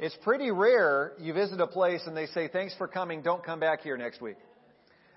It's 0.00 0.16
pretty 0.22 0.52
rare 0.52 1.12
you 1.18 1.32
visit 1.32 1.60
a 1.60 1.66
place 1.66 2.02
and 2.06 2.16
they 2.16 2.26
say, 2.26 2.46
thanks 2.46 2.74
for 2.76 2.86
coming, 2.86 3.20
don't 3.20 3.44
come 3.44 3.58
back 3.58 3.80
here 3.80 3.96
next 3.96 4.20
week. 4.20 4.36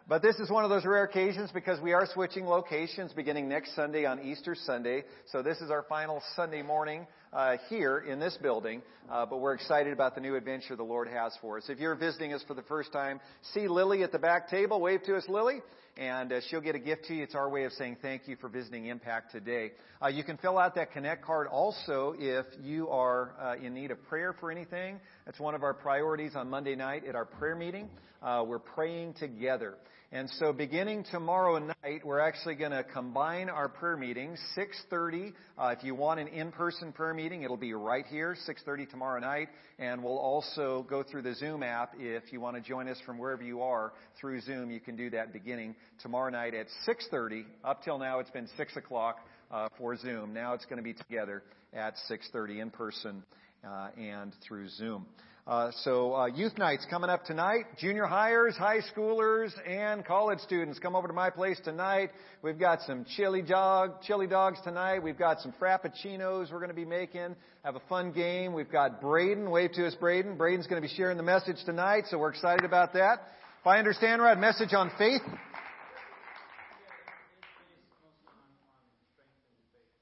But 0.08 0.24
this 0.24 0.38
is 0.40 0.50
one 0.50 0.64
of 0.64 0.72
those 0.72 0.86
rare 0.86 1.04
occasions 1.04 1.52
because 1.54 1.79
we 1.79 1.94
are 1.94 2.07
switching 2.12 2.47
locations 2.47 3.13
beginning 3.13 3.47
next 3.47 3.75
Sunday 3.75 4.05
on 4.05 4.20
Easter 4.21 4.55
Sunday. 4.55 5.04
So 5.31 5.44
this 5.44 5.62
is 5.62 5.70
our 5.70 5.83
final 5.83 6.21
Sunday 6.36 6.63
morning 6.63 7.05
uh, 7.33 7.57
here 7.70 7.99
in 7.99 8.20
this 8.20 8.38
building. 8.41 8.81
Uh, 9.09 9.25
but 9.25 9.39
we're 9.39 9.54
excited 9.54 9.93
about 9.93 10.16
the 10.16 10.21
new 10.21 10.36
adventure 10.36 10.75
the 10.75 10.84
Lord 10.84 11.07
has 11.07 11.34
for 11.41 11.57
us. 11.57 11.65
If 11.70 11.79
you're 11.79 11.96
visiting 11.96 12.34
us 12.34 12.43
for 12.47 12.54
the 12.54 12.64
first 12.64 12.91
time, 12.93 13.20
see 13.54 13.68
Lily 13.68 14.04
at 14.04 14.11
the 14.11 14.20
back 14.20 14.50
table. 14.50 14.79
Wave 14.79 15.04
to 15.04 15.15
us, 15.15 15.25
Lily 15.27 15.61
and 15.97 16.32
uh, 16.32 16.41
she'll 16.50 16.61
get 16.61 16.75
a 16.75 16.79
gift 16.79 17.05
to 17.05 17.14
you. 17.14 17.23
It's 17.23 17.36
our 17.36 17.50
way 17.50 17.64
of 17.65 17.71
saying 17.73 17.97
thank 18.02 18.28
you 18.28 18.36
for 18.38 18.50
visiting 18.50 18.86
Impact 18.86 19.32
today. 19.32 19.71
Uh, 20.02 20.07
you 20.07 20.23
can 20.23 20.38
fill 20.38 20.57
out 20.57 20.75
that 20.75 20.91
Connect 20.91 21.23
card 21.23 21.47
also 21.47 22.15
if 22.18 22.46
you 22.61 22.89
are 22.89 23.34
uh, 23.39 23.55
in 23.63 23.73
need 23.73 23.91
of 23.91 24.02
prayer 24.04 24.34
for 24.39 24.52
anything. 24.52 25.00
That's 25.25 25.39
one 25.39 25.55
of 25.55 25.64
our 25.64 25.73
priorities 25.73 26.36
on 26.36 26.50
Monday 26.50 26.75
night 26.75 27.06
at 27.06 27.15
our 27.15 27.25
prayer 27.25 27.56
meeting. 27.56 27.89
Uh, 28.21 28.43
we're 28.48 28.59
praying 28.59 29.15
together. 29.15 29.75
And 30.14 30.29
so 30.39 30.51
beginning 30.51 31.06
tomorrow 31.10 31.57
night, 31.57 32.03
we're 32.03 32.20
actually 32.20 32.56
going 32.56 32.72
to 32.72 32.83
combine 32.83 33.47
our 33.47 33.70
prayer 33.70 33.95
meetings, 33.95 34.38
6.30. 34.58 35.31
Uh, 35.58 35.67
if 35.78 35.86
you 35.86 35.95
want 35.95 36.20
an 36.20 36.28
in-person 36.28 36.92
prayer 36.92 37.14
meeting, 37.14 37.44
it'll 37.44 37.56
be 37.56 37.73
right 37.73 38.06
here, 38.06 38.36
6.30 38.45 38.89
tomorrow 38.89 39.22
night. 39.22 39.47
And 39.80 40.03
we'll 40.03 40.17
also 40.17 40.86
go 40.89 41.02
through 41.02 41.22
the 41.22 41.34
Zoom 41.36 41.64
app. 41.64 41.94
If 41.97 42.34
you 42.34 42.42
want 42.42 42.58
to 42.58 42.61
join 42.61 42.89
us 42.89 42.97
from 43.06 43.20
wherever 43.20 43.42
you 43.42 43.61
are 43.61 43.94
through 44.20 44.42
Zoom, 44.42 44.70
you 44.70 44.81
can 44.81 44.97
do 44.97 45.09
that 45.11 45.31
beginning 45.31 45.78
tomorrow 46.02 46.30
night 46.30 46.56
at 46.56 46.67
6.30. 46.86 47.45
Up 47.64 47.81
till 47.81 47.98
now, 47.98 48.20
it's 48.20 48.31
been 48.31 48.50
6 48.58 48.75
o'clock 48.75 49.20
uh, 49.50 49.70
for 49.78 49.95
Zoom. 49.95 50.34
Now 50.34 50.56
it's 50.56 50.66
going 50.66 50.75
to 50.75 50.84
be 50.84 50.94
together 50.94 51.42
at 51.73 51.94
6.30 52.09 52.62
in 52.62 52.70
person 52.70 53.23
uh, 53.66 53.92
and 53.98 54.34
through 54.45 54.67
Zoom. 54.67 55.06
Uh, 55.47 55.72
so 55.83 56.13
uh, 56.13 56.27
youth 56.27 56.55
nights 56.59 56.86
coming 56.88 57.09
up 57.09 57.25
tonight. 57.25 57.66
Junior 57.80 58.06
hires, 58.06 58.56
high 58.56 58.81
schoolers, 58.95 59.50
and 59.67 60.06
college 60.06 60.38
students 60.39 60.78
come 60.78 60.95
over 60.95 61.08
to 61.08 61.14
my 61.14 61.31
place 61.31 61.59
tonight. 61.64 62.11
We've 62.44 62.59
got 62.59 62.81
some 62.81 63.06
chili 63.16 63.42
dog, 63.42 64.03
chili 64.03 64.28
dogs 64.28 64.59
tonight. 64.64 65.02
We've 65.02 65.17
got 65.17 65.39
some 65.42 65.52
frappuccinos 65.59 66.52
we're 66.52 66.59
going 66.59 66.70
to 66.70 66.75
be 66.75 66.86
making. 66.86 67.36
Have 67.66 67.75
a 67.75 67.81
fun 67.89 68.11
game. 68.11 68.53
We've 68.53 68.72
got 68.72 69.02
Braden. 69.02 69.50
Wave 69.50 69.72
to 69.73 69.88
us, 69.88 69.95
Braden. 69.95 70.38
Braden's 70.38 70.67
going 70.67 70.80
to 70.80 70.88
be 70.88 70.94
sharing 70.94 71.17
the 71.17 71.23
message 71.23 71.58
tonight, 71.66 72.03
so 72.09 72.20
we're 72.20 72.30
excited 72.30 72.64
about 72.64 72.94
that. 72.94 73.22
If 73.61 73.67
I 73.67 73.80
understand 73.80 74.22
right, 74.22 74.38
message 74.38 74.73
on 74.73 74.92
faith. 75.00 75.22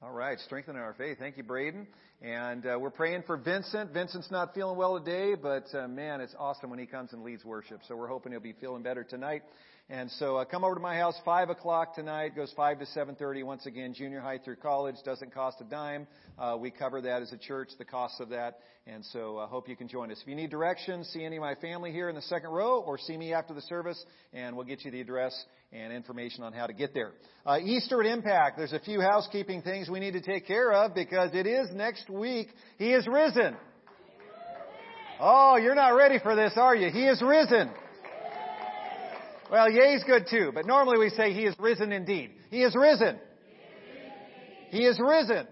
All 0.02 0.12
right, 0.12 0.38
strengthening 0.40 0.82
our 0.82 0.94
faith. 0.94 1.16
Thank 1.18 1.38
you, 1.38 1.44
Braden. 1.44 1.86
And 2.22 2.66
uh, 2.66 2.78
we're 2.78 2.90
praying 2.90 3.22
for 3.26 3.38
Vincent. 3.38 3.94
Vincent's 3.94 4.30
not 4.30 4.52
feeling 4.54 4.76
well 4.76 4.98
today, 4.98 5.34
but 5.40 5.64
uh, 5.74 5.88
man, 5.88 6.20
it's 6.20 6.34
awesome 6.38 6.68
when 6.68 6.78
he 6.78 6.84
comes 6.84 7.14
and 7.14 7.22
leads 7.22 7.46
worship. 7.46 7.80
So 7.88 7.96
we're 7.96 8.08
hoping 8.08 8.32
he'll 8.32 8.42
be 8.42 8.52
feeling 8.60 8.82
better 8.82 9.04
tonight. 9.04 9.42
And 9.92 10.08
so 10.12 10.36
uh, 10.36 10.44
come 10.44 10.62
over 10.62 10.76
to 10.76 10.80
my 10.80 10.96
house, 10.96 11.16
5 11.24 11.50
o'clock 11.50 11.96
tonight, 11.96 12.36
goes 12.36 12.52
5 12.56 12.78
to 12.78 12.84
7.30. 12.84 13.42
Once 13.42 13.66
again, 13.66 13.92
junior 13.92 14.20
high 14.20 14.38
through 14.38 14.56
college, 14.56 14.94
doesn't 15.04 15.34
cost 15.34 15.60
a 15.60 15.64
dime. 15.64 16.06
Uh, 16.38 16.56
we 16.60 16.70
cover 16.70 17.00
that 17.00 17.22
as 17.22 17.32
a 17.32 17.36
church, 17.36 17.70
the 17.76 17.84
cost 17.84 18.20
of 18.20 18.28
that. 18.28 18.60
And 18.86 19.04
so 19.06 19.38
I 19.38 19.44
uh, 19.44 19.46
hope 19.48 19.68
you 19.68 19.74
can 19.74 19.88
join 19.88 20.12
us. 20.12 20.18
If 20.22 20.28
you 20.28 20.36
need 20.36 20.50
directions, 20.50 21.08
see 21.08 21.24
any 21.24 21.38
of 21.38 21.40
my 21.40 21.56
family 21.56 21.90
here 21.90 22.08
in 22.08 22.14
the 22.14 22.22
second 22.22 22.50
row 22.50 22.80
or 22.80 22.98
see 22.98 23.16
me 23.16 23.32
after 23.32 23.52
the 23.52 23.62
service 23.62 24.00
and 24.32 24.56
we'll 24.56 24.66
get 24.66 24.84
you 24.84 24.92
the 24.92 25.00
address 25.00 25.34
and 25.72 25.92
information 25.92 26.44
on 26.44 26.52
how 26.52 26.66
to 26.66 26.72
get 26.72 26.94
there. 26.94 27.12
Uh, 27.44 27.58
Easter 27.58 28.00
at 28.00 28.06
Impact, 28.06 28.58
there's 28.58 28.72
a 28.72 28.80
few 28.80 29.00
housekeeping 29.00 29.62
things 29.62 29.88
we 29.88 29.98
need 29.98 30.12
to 30.12 30.20
take 30.20 30.46
care 30.46 30.72
of 30.72 30.94
because 30.94 31.30
it 31.34 31.48
is 31.48 31.68
next 31.72 32.08
week. 32.10 32.48
He 32.78 32.92
is 32.92 33.06
risen. 33.06 33.56
Oh, 35.20 35.56
you're 35.56 35.74
not 35.74 35.90
ready 35.90 36.18
for 36.18 36.34
this, 36.34 36.54
are 36.56 36.74
you? 36.74 36.90
He 36.90 37.06
is 37.06 37.20
risen. 37.22 37.70
Well, 39.50 39.70
yay's 39.70 40.04
good 40.04 40.26
too, 40.30 40.52
but 40.54 40.64
normally 40.64 40.98
we 40.98 41.10
say 41.10 41.32
he 41.32 41.44
is 41.44 41.54
risen 41.58 41.92
indeed. 41.92 42.30
He 42.50 42.62
is 42.62 42.74
risen. 42.74 43.18
He 44.70 44.84
is 44.84 45.00
risen. 45.00 45.46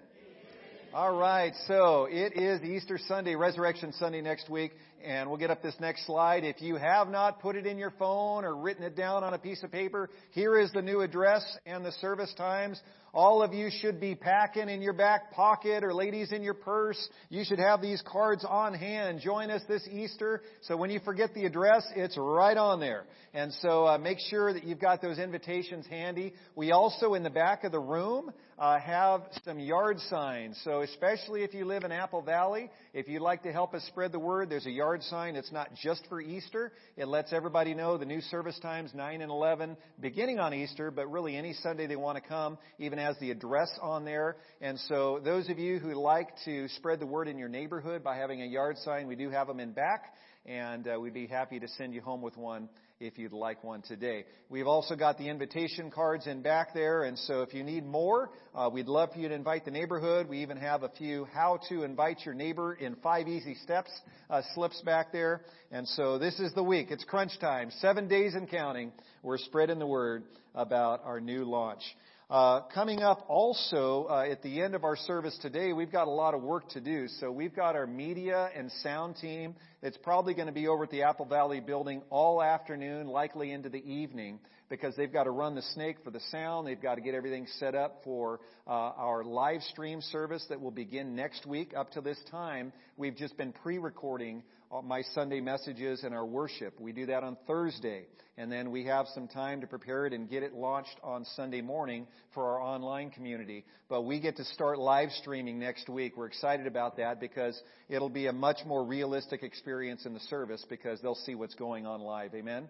All 0.95 1.15
right, 1.17 1.53
so 1.67 2.07
it 2.11 2.33
is 2.35 2.63
Easter 2.63 2.99
Sunday, 3.09 3.35
Resurrection 3.35 3.93
Sunday 3.93 4.23
next 4.23 4.49
week, 4.49 4.73
and 5.05 5.29
we'll 5.29 5.39
get 5.39 5.51
up 5.51 5.63
this 5.63 5.75
next 5.81 6.07
slide. 6.07 6.45
If 6.45 6.63
you 6.63 6.77
have 6.77 7.09
not 7.09 7.41
put 7.41 7.57
it 7.57 7.67
in 7.67 7.77
your 7.77 7.93
phone 7.99 8.45
or 8.45 8.57
written 8.57 8.85
it 8.85 8.97
down 8.97 9.23
on 9.23 9.35
a 9.35 9.39
piece 9.39 9.63
of 9.63 9.71
paper, 9.71 10.09
here 10.31 10.59
is 10.59 10.73
the 10.73 10.81
new 10.81 11.03
address 11.03 11.45
and 11.67 11.85
the 11.85 11.93
service 11.93 12.33
times. 12.39 12.81
All 13.15 13.43
of 13.43 13.55
you 13.55 13.71
should 13.81 14.01
be 14.01 14.15
packing 14.15 14.69
in 14.69 14.83
your 14.83 14.93
back 14.93 15.33
pocket 15.33 15.83
or 15.83 15.95
ladies 15.95 16.33
in 16.33 16.43
your 16.43 16.55
purse. 16.55 17.09
You 17.31 17.45
should 17.45 17.59
have 17.59 17.81
these 17.81 18.03
cards 18.07 18.45
on 18.49 18.75
hand. 18.75 19.21
Join 19.21 19.51
us 19.51 19.63
this 19.69 19.87
Easter. 19.91 20.43
So 20.63 20.77
when 20.77 20.91
you 20.91 21.01
forget 21.01 21.35
the 21.35 21.47
address, 21.47 21.87
it's 21.97 22.17
right 22.19 22.57
on 22.57 22.81
there. 22.81 23.05
And 23.35 23.53
so 23.61 23.87
uh, 23.87 23.99
make 23.99 24.19
sure 24.19 24.53
that 24.53 24.65
you've 24.65 24.81
got 24.81 25.03
those 25.03 25.19
invitations 25.19 25.87
handy. 25.87 26.33
We 26.55 26.73
also, 26.73 27.15
in 27.15 27.23
the 27.23 27.31
back 27.31 27.65
of 27.65 27.73
the 27.73 27.81
room, 27.81 28.33
uh, 28.59 28.79
have 28.81 29.23
some 29.45 29.59
yard 29.59 29.99
signs. 30.11 30.61
So 30.65 30.83
especially 30.83 31.45
if 31.45 31.55
you 31.55 31.65
live 31.65 31.85
in 31.85 31.93
Apple 31.93 32.23
Valley, 32.23 32.71
if 32.93 33.09
you'd 33.09 33.23
like 33.23 33.43
to 33.45 33.53
help 33.53 33.75
us 33.75 33.85
spread 33.85 34.13
the 34.13 34.19
word, 34.19 34.51
there's 34.51 34.67
a 34.67 34.71
yard 34.71 35.03
sign. 35.05 35.37
It's 35.37 35.53
not 35.53 35.71
just 35.81 36.03
for 36.09 36.21
Easter. 36.21 36.73
It 36.97 37.07
lets 37.07 37.33
everybody 37.33 37.75
know 37.75 37.97
the 37.99 38.05
new 38.05 38.21
service 38.21 38.59
times, 38.61 38.91
9 38.95 39.21
and 39.21 39.31
11, 39.31 39.77
beginning 40.01 40.39
on 40.39 40.53
Easter, 40.53 40.91
but 40.91 41.11
really 41.11 41.37
any 41.37 41.53
Sunday 41.53 41.87
they 41.87 41.97
want 41.97 42.21
to 42.21 42.29
come, 42.29 42.59
even 42.79 42.98
has 42.99 43.17
the 43.19 43.31
address 43.31 43.71
on 43.81 44.05
there. 44.05 44.37
And 44.61 44.79
so 44.89 45.21
those 45.23 45.49
of 45.49 45.59
you 45.59 45.79
who 45.79 45.95
like 45.95 46.29
to 46.45 46.69
spread 46.69 47.01
the 47.01 47.07
word 47.07 47.29
in 47.29 47.39
your 47.39 47.49
neighborhood 47.49 48.03
by 48.05 48.17
having 48.17 48.43
a 48.43 48.47
yard 48.47 48.77
sign, 48.79 49.07
we 49.07 49.17
do 49.17 49.31
have 49.31 49.47
them 49.47 49.61
in 49.61 49.73
back, 49.73 50.15
and 50.47 50.87
uh, 50.89 50.99
we'd 51.01 51.15
be 51.15 51.27
happy 51.27 51.61
to 51.61 51.69
send 51.69 51.95
you 51.95 52.01
home 52.01 52.23
with 52.23 52.37
one 52.37 52.69
if 53.01 53.17
you'd 53.17 53.33
like 53.33 53.63
one 53.63 53.83
today. 53.83 54.25
We've 54.49 54.67
also 54.67 54.97
got 54.97 55.19
the 55.19 55.29
invitation 55.29 55.91
cards 55.91 56.27
in 56.27 56.43
back 56.43 56.75
there, 56.75 57.05
and 57.05 57.17
so 57.19 57.43
if 57.43 57.55
you 57.55 57.63
need 57.63 57.87
more, 57.87 58.31
uh, 58.55 58.69
we'd 58.73 58.89
love 58.89 59.13
for 59.13 59.19
you 59.19 59.29
to 59.29 59.35
invite 59.35 59.65
the 59.65 59.71
neighborhood. 59.71 60.29
We 60.29 60.43
even 60.43 60.57
have 60.57 60.83
a 60.83 60.89
few 60.89 61.27
how 61.27 61.61
to 61.69 61.85
invite 61.85 62.25
your 62.25 62.35
neighbor 62.35 62.75
in 62.75 62.97
five 62.97 63.29
easy 63.29 63.55
steps 63.63 63.91
uh, 64.31 64.43
slips 64.55 64.81
back 64.83 65.13
there. 65.13 65.43
And 65.71 65.87
so 65.89 66.19
this 66.19 66.39
is 66.41 66.53
the 66.55 66.63
week. 66.63 66.89
It's 66.91 67.05
crunch 67.05 67.39
time. 67.41 67.71
Seven 67.79 68.09
days 68.09 68.35
and 68.35 68.49
counting. 68.49 68.93
We're 69.23 69.39
spreading 69.39 69.79
the 69.79 69.87
word 69.87 70.25
about 70.55 71.03
our 71.05 71.21
new 71.21 71.45
launch. 71.45 71.83
Uh, 72.31 72.61
coming 72.75 73.01
up 73.01 73.25
also 73.27 74.07
uh, 74.11 74.27
at 74.31 74.43
the 74.43 74.61
end 74.61 74.75
of 74.75 74.85
our 74.85 74.97
service 74.97 75.39
today, 75.41 75.73
we've 75.73 75.91
got 75.91 76.07
a 76.09 76.11
lot 76.11 76.35
of 76.35 76.43
work 76.43 76.69
to 76.69 76.79
do. 76.79 77.09
So 77.21 77.33
we've 77.33 77.57
got 77.57 77.75
our 77.75 77.87
media 77.87 78.51
and 78.55 78.71
sound 78.83 79.17
team. 79.17 79.55
It's 79.83 79.97
probably 79.97 80.35
going 80.35 80.47
to 80.47 80.53
be 80.53 80.69
over 80.69 80.85
at 80.85 80.91
the 80.91 81.05
Apple 81.05 81.25
Valley 81.25 81.61
building 81.61 82.03
all 82.11 82.43
afternoon, 82.43 83.07
likely 83.07 83.51
into 83.51 83.71
the 83.71 83.79
evening, 83.79 84.41
because 84.69 84.95
they've 84.95 85.11
got 85.11 85.25
to 85.25 85.31
run 85.31 85.55
the 85.55 85.63
snake 85.73 85.97
for 86.05 86.11
the 86.11 86.21
sound. 86.31 86.67
They've 86.67 86.79
got 86.79 86.97
to 86.97 87.01
get 87.01 87.15
everything 87.15 87.47
set 87.59 87.75
up 87.75 88.03
for 88.05 88.41
uh, 88.67 88.73
our 88.73 89.25
live 89.25 89.63
stream 89.63 90.03
service 90.03 90.45
that 90.51 90.61
will 90.61 90.71
begin 90.71 91.17
next 91.17 91.47
week. 91.47 91.73
Up 91.75 91.93
to 91.93 92.03
this 92.03 92.19
time, 92.31 92.75
we've 92.99 93.17
just 93.17 93.39
been 93.39 93.55
pre-recording 93.55 94.43
Uh, 94.71 94.83
my 94.83 95.03
Sunday 95.15 95.41
messages 95.41 96.05
and 96.05 96.15
our 96.15 96.27
worship. 96.27 96.79
We 96.79 96.93
do 96.93 97.07
that 97.07 97.25
on 97.25 97.39
Thursday. 97.47 98.05
And 98.37 98.53
then 98.53 98.71
we 98.71 98.85
have 98.85 99.07
some 99.15 99.27
time 99.27 99.63
to 99.63 99.67
prepare 99.67 100.07
it 100.07 100.13
and 100.13 100.29
get 100.29 100.43
it 100.43 100.55
launched 100.55 100.95
on 101.03 101.25
Sunday 101.37 101.61
morning 101.61 102.07
for 102.35 102.45
our 102.45 102.61
online 102.61 103.11
community. 103.11 103.65
But 103.89 104.03
we 104.03 104.21
get 104.21 104.37
to 104.37 104.45
start 104.45 104.79
live 104.79 105.11
streaming 105.11 105.59
next 105.59 105.89
week. 105.89 106.17
We're 106.17 106.27
excited 106.27 106.67
about 106.67 106.99
that 106.99 107.19
because 107.19 107.61
it'll 107.89 108.11
be 108.11 108.27
a 108.27 108.33
much 108.33 108.59
more 108.65 108.85
realistic 108.85 109.43
experience 109.43 110.07
in 110.07 110.15
the 110.15 110.21
service 110.21 110.65
because 110.69 111.01
they'll 111.01 111.15
see 111.15 111.35
what's 111.35 111.55
going 111.55 111.87
on 111.87 112.01
live. 112.01 112.35
Amen? 112.35 112.69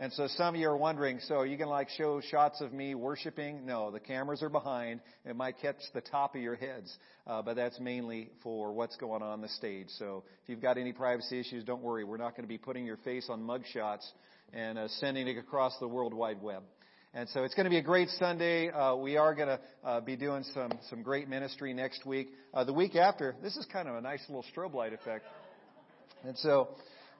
And 0.00 0.12
so 0.12 0.28
some 0.28 0.54
of 0.54 0.60
you 0.60 0.68
are 0.68 0.76
wondering, 0.76 1.18
so 1.26 1.36
are 1.36 1.46
you 1.46 1.56
going 1.56 1.66
to 1.66 1.72
like 1.72 1.88
show 1.88 2.20
shots 2.20 2.60
of 2.60 2.72
me 2.72 2.94
worshiping? 2.94 3.66
No, 3.66 3.90
the 3.90 3.98
cameras 3.98 4.42
are 4.44 4.48
behind. 4.48 5.00
It 5.24 5.34
might 5.34 5.58
catch 5.58 5.74
the 5.92 6.00
top 6.00 6.36
of 6.36 6.40
your 6.40 6.54
heads, 6.54 6.96
uh, 7.26 7.42
but 7.42 7.56
that's 7.56 7.80
mainly 7.80 8.30
for 8.44 8.72
what's 8.72 8.96
going 8.96 9.22
on 9.22 9.40
the 9.40 9.48
stage. 9.48 9.88
So 9.98 10.22
if 10.44 10.48
you've 10.48 10.62
got 10.62 10.78
any 10.78 10.92
privacy 10.92 11.40
issues, 11.40 11.64
don't 11.64 11.82
worry. 11.82 12.04
We're 12.04 12.16
not 12.16 12.36
going 12.36 12.44
to 12.44 12.48
be 12.48 12.58
putting 12.58 12.86
your 12.86 12.98
face 12.98 13.26
on 13.28 13.42
mug 13.42 13.62
shots 13.72 14.08
and 14.52 14.78
uh, 14.78 14.86
sending 14.86 15.26
it 15.26 15.36
across 15.36 15.76
the 15.80 15.88
World 15.88 16.14
Wide 16.14 16.40
Web. 16.40 16.62
And 17.12 17.28
so 17.30 17.42
it's 17.42 17.54
going 17.54 17.64
to 17.64 17.70
be 17.70 17.78
a 17.78 17.82
great 17.82 18.08
Sunday. 18.20 18.70
Uh, 18.70 18.94
we 18.94 19.16
are 19.16 19.34
going 19.34 19.48
to 19.48 19.60
uh, 19.82 20.00
be 20.00 20.14
doing 20.14 20.44
some 20.54 20.78
some 20.90 21.02
great 21.02 21.28
ministry 21.28 21.74
next 21.74 22.06
week. 22.06 22.28
Uh, 22.54 22.62
the 22.62 22.72
week 22.72 22.94
after, 22.94 23.34
this 23.42 23.56
is 23.56 23.66
kind 23.72 23.88
of 23.88 23.96
a 23.96 24.00
nice 24.00 24.20
little 24.28 24.44
strobe 24.54 24.74
light 24.74 24.92
effect. 24.92 25.24
And 26.22 26.38
so, 26.38 26.68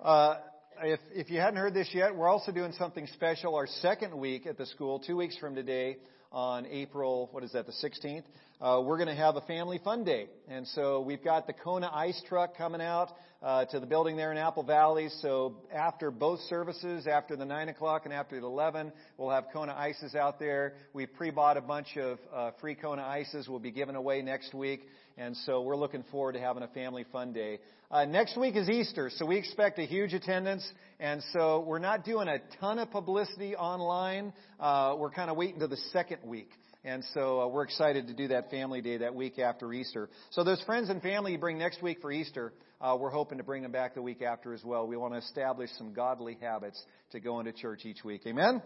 uh, 0.01 0.37
if, 0.83 1.01
if 1.13 1.31
you 1.31 1.41
hadn't 1.41 1.59
heard 1.59 1.75
this 1.75 1.89
yet, 1.93 2.15
we're 2.15 2.29
also 2.29 2.53
doing 2.53 2.73
something 2.73 3.07
special 3.15 3.55
our 3.55 3.67
second 3.67 4.17
week 4.17 4.47
at 4.47 4.59
the 4.59 4.67
school, 4.67 4.99
two 4.99 5.17
weeks 5.17 5.37
from 5.39 5.55
today 5.55 5.97
on 6.31 6.67
April, 6.67 7.29
what 7.33 7.43
is 7.43 7.53
that, 7.53 7.67
the 7.67 7.73
16th. 7.73 8.25
Uh, 8.61 8.83
we're 8.85 8.97
going 8.97 9.09
to 9.09 9.15
have 9.15 9.37
a 9.37 9.41
family 9.43 9.81
fun 9.83 10.03
day. 10.05 10.27
And 10.49 10.67
so 10.69 11.01
we've 11.01 11.23
got 11.23 11.47
the 11.47 11.53
Kona 11.53 11.91
ice 11.93 12.21
truck 12.29 12.57
coming 12.57 12.81
out 12.81 13.11
uh, 13.41 13.67
to 13.67 13.79
the 13.79 13.87
building 13.87 14.17
there 14.17 14.33
in 14.33 14.39
Apple 14.39 14.65
Valley. 14.65 15.09
So 15.23 15.59
after 15.73 16.11
both 16.11 16.41
services, 16.49 17.07
after 17.07 17.37
the 17.37 17.45
9 17.45 17.69
o'clock 17.69 18.03
and 18.05 18.13
after 18.13 18.41
the 18.41 18.47
11, 18.47 18.93
we'll 19.17 19.31
have 19.31 19.45
Kona 19.53 19.75
ices 19.75 20.17
out 20.17 20.41
there. 20.41 20.75
We've 20.93 21.13
pre-bought 21.13 21.57
a 21.57 21.61
bunch 21.61 21.97
of 21.97 22.19
uh, 22.35 22.51
free 22.61 22.75
Kona 22.75 23.03
ices. 23.03 23.49
We'll 23.49 23.61
be 23.61 23.71
giving 23.71 23.95
away 23.95 24.23
next 24.23 24.53
week. 24.55 24.89
And 25.17 25.37
so 25.47 25.63
we're 25.63 25.77
looking 25.77 26.05
forward 26.11 26.33
to 26.33 26.41
having 26.41 26.65
a 26.65 26.69
family 26.69 27.05
fun 27.13 27.33
day. 27.33 27.61
Uh, 27.91 28.05
next 28.05 28.37
week 28.37 28.55
is 28.57 28.69
Easter, 28.69 29.11
so 29.17 29.25
we 29.25 29.37
expect 29.37 29.79
a 29.79 29.85
huge 29.85 30.15
attendance. 30.15 30.69
And 31.01 31.23
so 31.33 31.61
we're 31.61 31.79
not 31.79 32.05
doing 32.05 32.29
a 32.29 32.39
ton 32.61 32.79
of 32.79 32.91
publicity 32.91 33.55
online. 33.57 34.33
Uh, 34.61 34.97
we're 34.99 35.11
kind 35.11 35.31
of 35.31 35.37
waiting 35.37 35.61
to 35.61 35.69
the 35.69 35.79
second 35.93 36.19
week. 36.25 36.51
And 36.89 37.05
so 37.13 37.43
uh, 37.43 37.49
we're 37.49 37.65
excited 37.65 38.07
to 38.07 38.15
do 38.15 38.29
that 38.29 38.51
family 38.51 38.81
day 38.81 38.97
that 38.97 39.15
week 39.15 39.39
after 39.39 39.71
Easter. 39.75 40.09
So 40.31 40.43
those 40.43 40.63
friends 40.63 40.89
and 40.89 41.03
family 41.03 41.33
you 41.33 41.39
bring 41.39 41.59
next 41.59 41.83
week 41.83 41.99
for 42.01 42.11
Easter, 42.11 42.55
uh, 42.81 42.97
we're 42.99 43.11
hoping 43.11 43.37
to 43.37 43.45
bring 43.45 43.63
them 43.63 43.73
back 43.73 43.95
the 43.95 44.01
week 44.01 44.23
after 44.23 44.55
as 44.55 44.65
well. 44.65 44.87
We 44.87 44.97
want 44.97 45.13
to 45.13 45.19
establish 45.19 45.69
some 45.77 45.93
godly 45.93 46.39
habits 46.41 46.83
to 47.13 47.21
go 47.21 47.41
into 47.41 47.53
church 47.53 47.85
each 47.85 48.03
week. 48.05 48.23
Amen? 48.27 48.63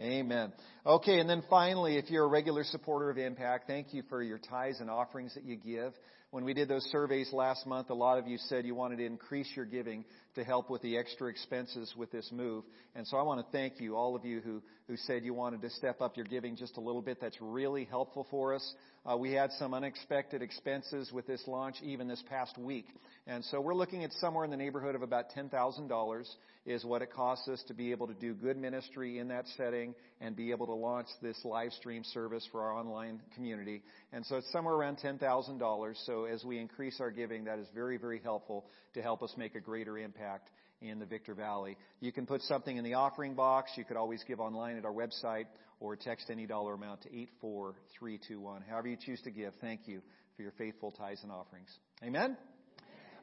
Amen. 0.00 0.52
Okay, 0.84 1.20
and 1.20 1.30
then 1.30 1.44
finally, 1.48 1.96
if 1.98 2.10
you're 2.10 2.24
a 2.24 2.28
regular 2.28 2.64
supporter 2.64 3.10
of 3.10 3.16
Impact, 3.16 3.68
thank 3.68 3.94
you 3.94 4.02
for 4.08 4.24
your 4.24 4.38
tithes 4.38 4.80
and 4.80 4.90
offerings 4.90 5.32
that 5.34 5.44
you 5.44 5.54
give. 5.54 5.92
When 6.30 6.44
we 6.44 6.52
did 6.52 6.68
those 6.68 6.82
surveys 6.90 7.32
last 7.32 7.66
month, 7.66 7.88
a 7.90 7.94
lot 7.94 8.18
of 8.18 8.26
you 8.26 8.36
said 8.36 8.66
you 8.66 8.74
wanted 8.74 8.96
to 8.96 9.06
increase 9.06 9.48
your 9.54 9.64
giving 9.64 10.04
to 10.34 10.42
help 10.42 10.68
with 10.68 10.82
the 10.82 10.98
extra 10.98 11.30
expenses 11.30 11.94
with 11.96 12.10
this 12.10 12.28
move. 12.32 12.64
And 12.96 13.06
so 13.06 13.16
I 13.16 13.22
want 13.22 13.40
to 13.40 13.52
thank 13.52 13.80
you, 13.80 13.94
all 13.94 14.16
of 14.16 14.24
you 14.24 14.40
who, 14.40 14.62
who 14.88 14.96
said 14.96 15.24
you 15.24 15.34
wanted 15.34 15.60
to 15.62 15.70
step 15.70 16.00
up 16.00 16.16
your 16.16 16.26
giving 16.26 16.56
just 16.56 16.76
a 16.76 16.80
little 16.80 17.02
bit. 17.02 17.20
That's 17.20 17.36
really 17.40 17.84
helpful 17.84 18.26
for 18.30 18.54
us. 18.54 18.74
Uh, 19.04 19.16
we 19.16 19.32
had 19.32 19.50
some 19.52 19.74
unexpected 19.74 20.42
expenses 20.42 21.10
with 21.12 21.26
this 21.26 21.42
launch 21.46 21.76
even 21.82 22.06
this 22.06 22.22
past 22.28 22.56
week. 22.56 22.86
And 23.26 23.44
so 23.46 23.60
we're 23.60 23.74
looking 23.74 24.04
at 24.04 24.12
somewhere 24.14 24.44
in 24.44 24.50
the 24.50 24.56
neighborhood 24.56 24.94
of 24.94 25.02
about 25.02 25.26
$10,000 25.36 26.24
is 26.66 26.84
what 26.84 27.02
it 27.02 27.12
costs 27.12 27.48
us 27.48 27.62
to 27.66 27.74
be 27.74 27.90
able 27.90 28.06
to 28.06 28.14
do 28.14 28.34
good 28.34 28.56
ministry 28.56 29.18
in 29.18 29.28
that 29.28 29.46
setting 29.56 29.94
and 30.20 30.36
be 30.36 30.52
able 30.52 30.66
to 30.66 30.74
launch 30.74 31.08
this 31.20 31.38
live 31.44 31.72
stream 31.72 32.04
service 32.04 32.46
for 32.52 32.62
our 32.62 32.76
online 32.76 33.20
community. 33.34 33.82
And 34.12 34.24
so 34.26 34.36
it's 34.36 34.50
somewhere 34.52 34.74
around 34.74 34.98
$10,000. 34.98 36.06
So 36.06 36.24
as 36.24 36.44
we 36.44 36.58
increase 36.58 37.00
our 37.00 37.10
giving, 37.10 37.44
that 37.44 37.58
is 37.58 37.66
very, 37.74 37.96
very 37.96 38.20
helpful 38.22 38.66
to 38.94 39.02
help 39.02 39.22
us 39.22 39.34
make 39.36 39.56
a 39.56 39.60
greater 39.60 39.98
impact 39.98 40.50
in 40.82 40.98
the 40.98 41.06
Victor 41.06 41.34
Valley. 41.34 41.76
You 42.00 42.12
can 42.12 42.26
put 42.26 42.42
something 42.42 42.76
in 42.76 42.84
the 42.84 42.94
offering 42.94 43.34
box. 43.34 43.72
You 43.76 43.84
could 43.84 43.96
always 43.96 44.22
give 44.26 44.40
online 44.40 44.76
at 44.76 44.84
our 44.84 44.92
website 44.92 45.46
or 45.80 45.96
text 45.96 46.30
any 46.30 46.46
dollar 46.46 46.74
amount 46.74 47.02
to 47.02 47.08
84321. 47.08 48.62
However 48.68 48.88
you 48.88 48.96
choose 48.96 49.20
to 49.22 49.30
give, 49.30 49.52
thank 49.60 49.80
you 49.86 50.00
for 50.36 50.42
your 50.42 50.52
faithful 50.52 50.90
tithes 50.92 51.22
and 51.22 51.32
offerings. 51.32 51.70
Amen? 52.02 52.36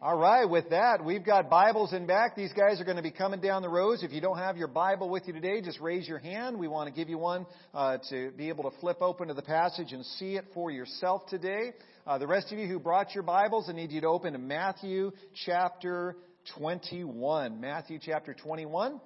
All 0.01 0.17
right, 0.17 0.43
with 0.43 0.71
that, 0.71 1.05
we've 1.05 1.23
got 1.25 1.49
Bibles 1.49 1.93
in 1.93 2.05
back. 2.05 2.35
These 2.35 2.51
guys 2.51 2.81
are 2.81 2.83
going 2.83 2.97
to 2.97 3.03
be 3.03 3.11
coming 3.11 3.39
down 3.39 3.61
the 3.61 3.69
rows. 3.69 4.03
If 4.03 4.11
you 4.11 4.19
don't 4.19 4.37
have 4.37 4.57
your 4.57 4.67
Bible 4.67 5.09
with 5.09 5.27
you 5.27 5.33
today, 5.33 5.61
just 5.61 5.79
raise 5.79 6.05
your 6.05 6.19
hand. 6.19 6.59
We 6.59 6.67
want 6.67 6.89
to 6.89 6.93
give 6.93 7.07
you 7.07 7.17
one 7.17 7.45
uh, 7.73 7.99
to 8.09 8.31
be 8.31 8.49
able 8.49 8.69
to 8.69 8.77
flip 8.81 8.97
open 9.01 9.29
to 9.29 9.33
the 9.33 9.41
passage 9.41 9.93
and 9.93 10.05
see 10.05 10.35
it 10.35 10.43
for 10.53 10.71
yourself 10.71 11.25
today. 11.27 11.71
Uh, 12.05 12.17
the 12.17 12.27
rest 12.27 12.51
of 12.51 12.59
you 12.59 12.67
who 12.67 12.79
brought 12.79 13.15
your 13.15 13.23
Bibles, 13.23 13.69
I 13.69 13.71
need 13.71 13.91
you 13.91 14.01
to 14.01 14.07
open 14.07 14.33
to 14.33 14.39
Matthew 14.39 15.11
chapter 15.45 16.17
21. 16.55 17.59
Matthew 17.59 17.99
chapter 18.01 18.33
21. 18.33 18.99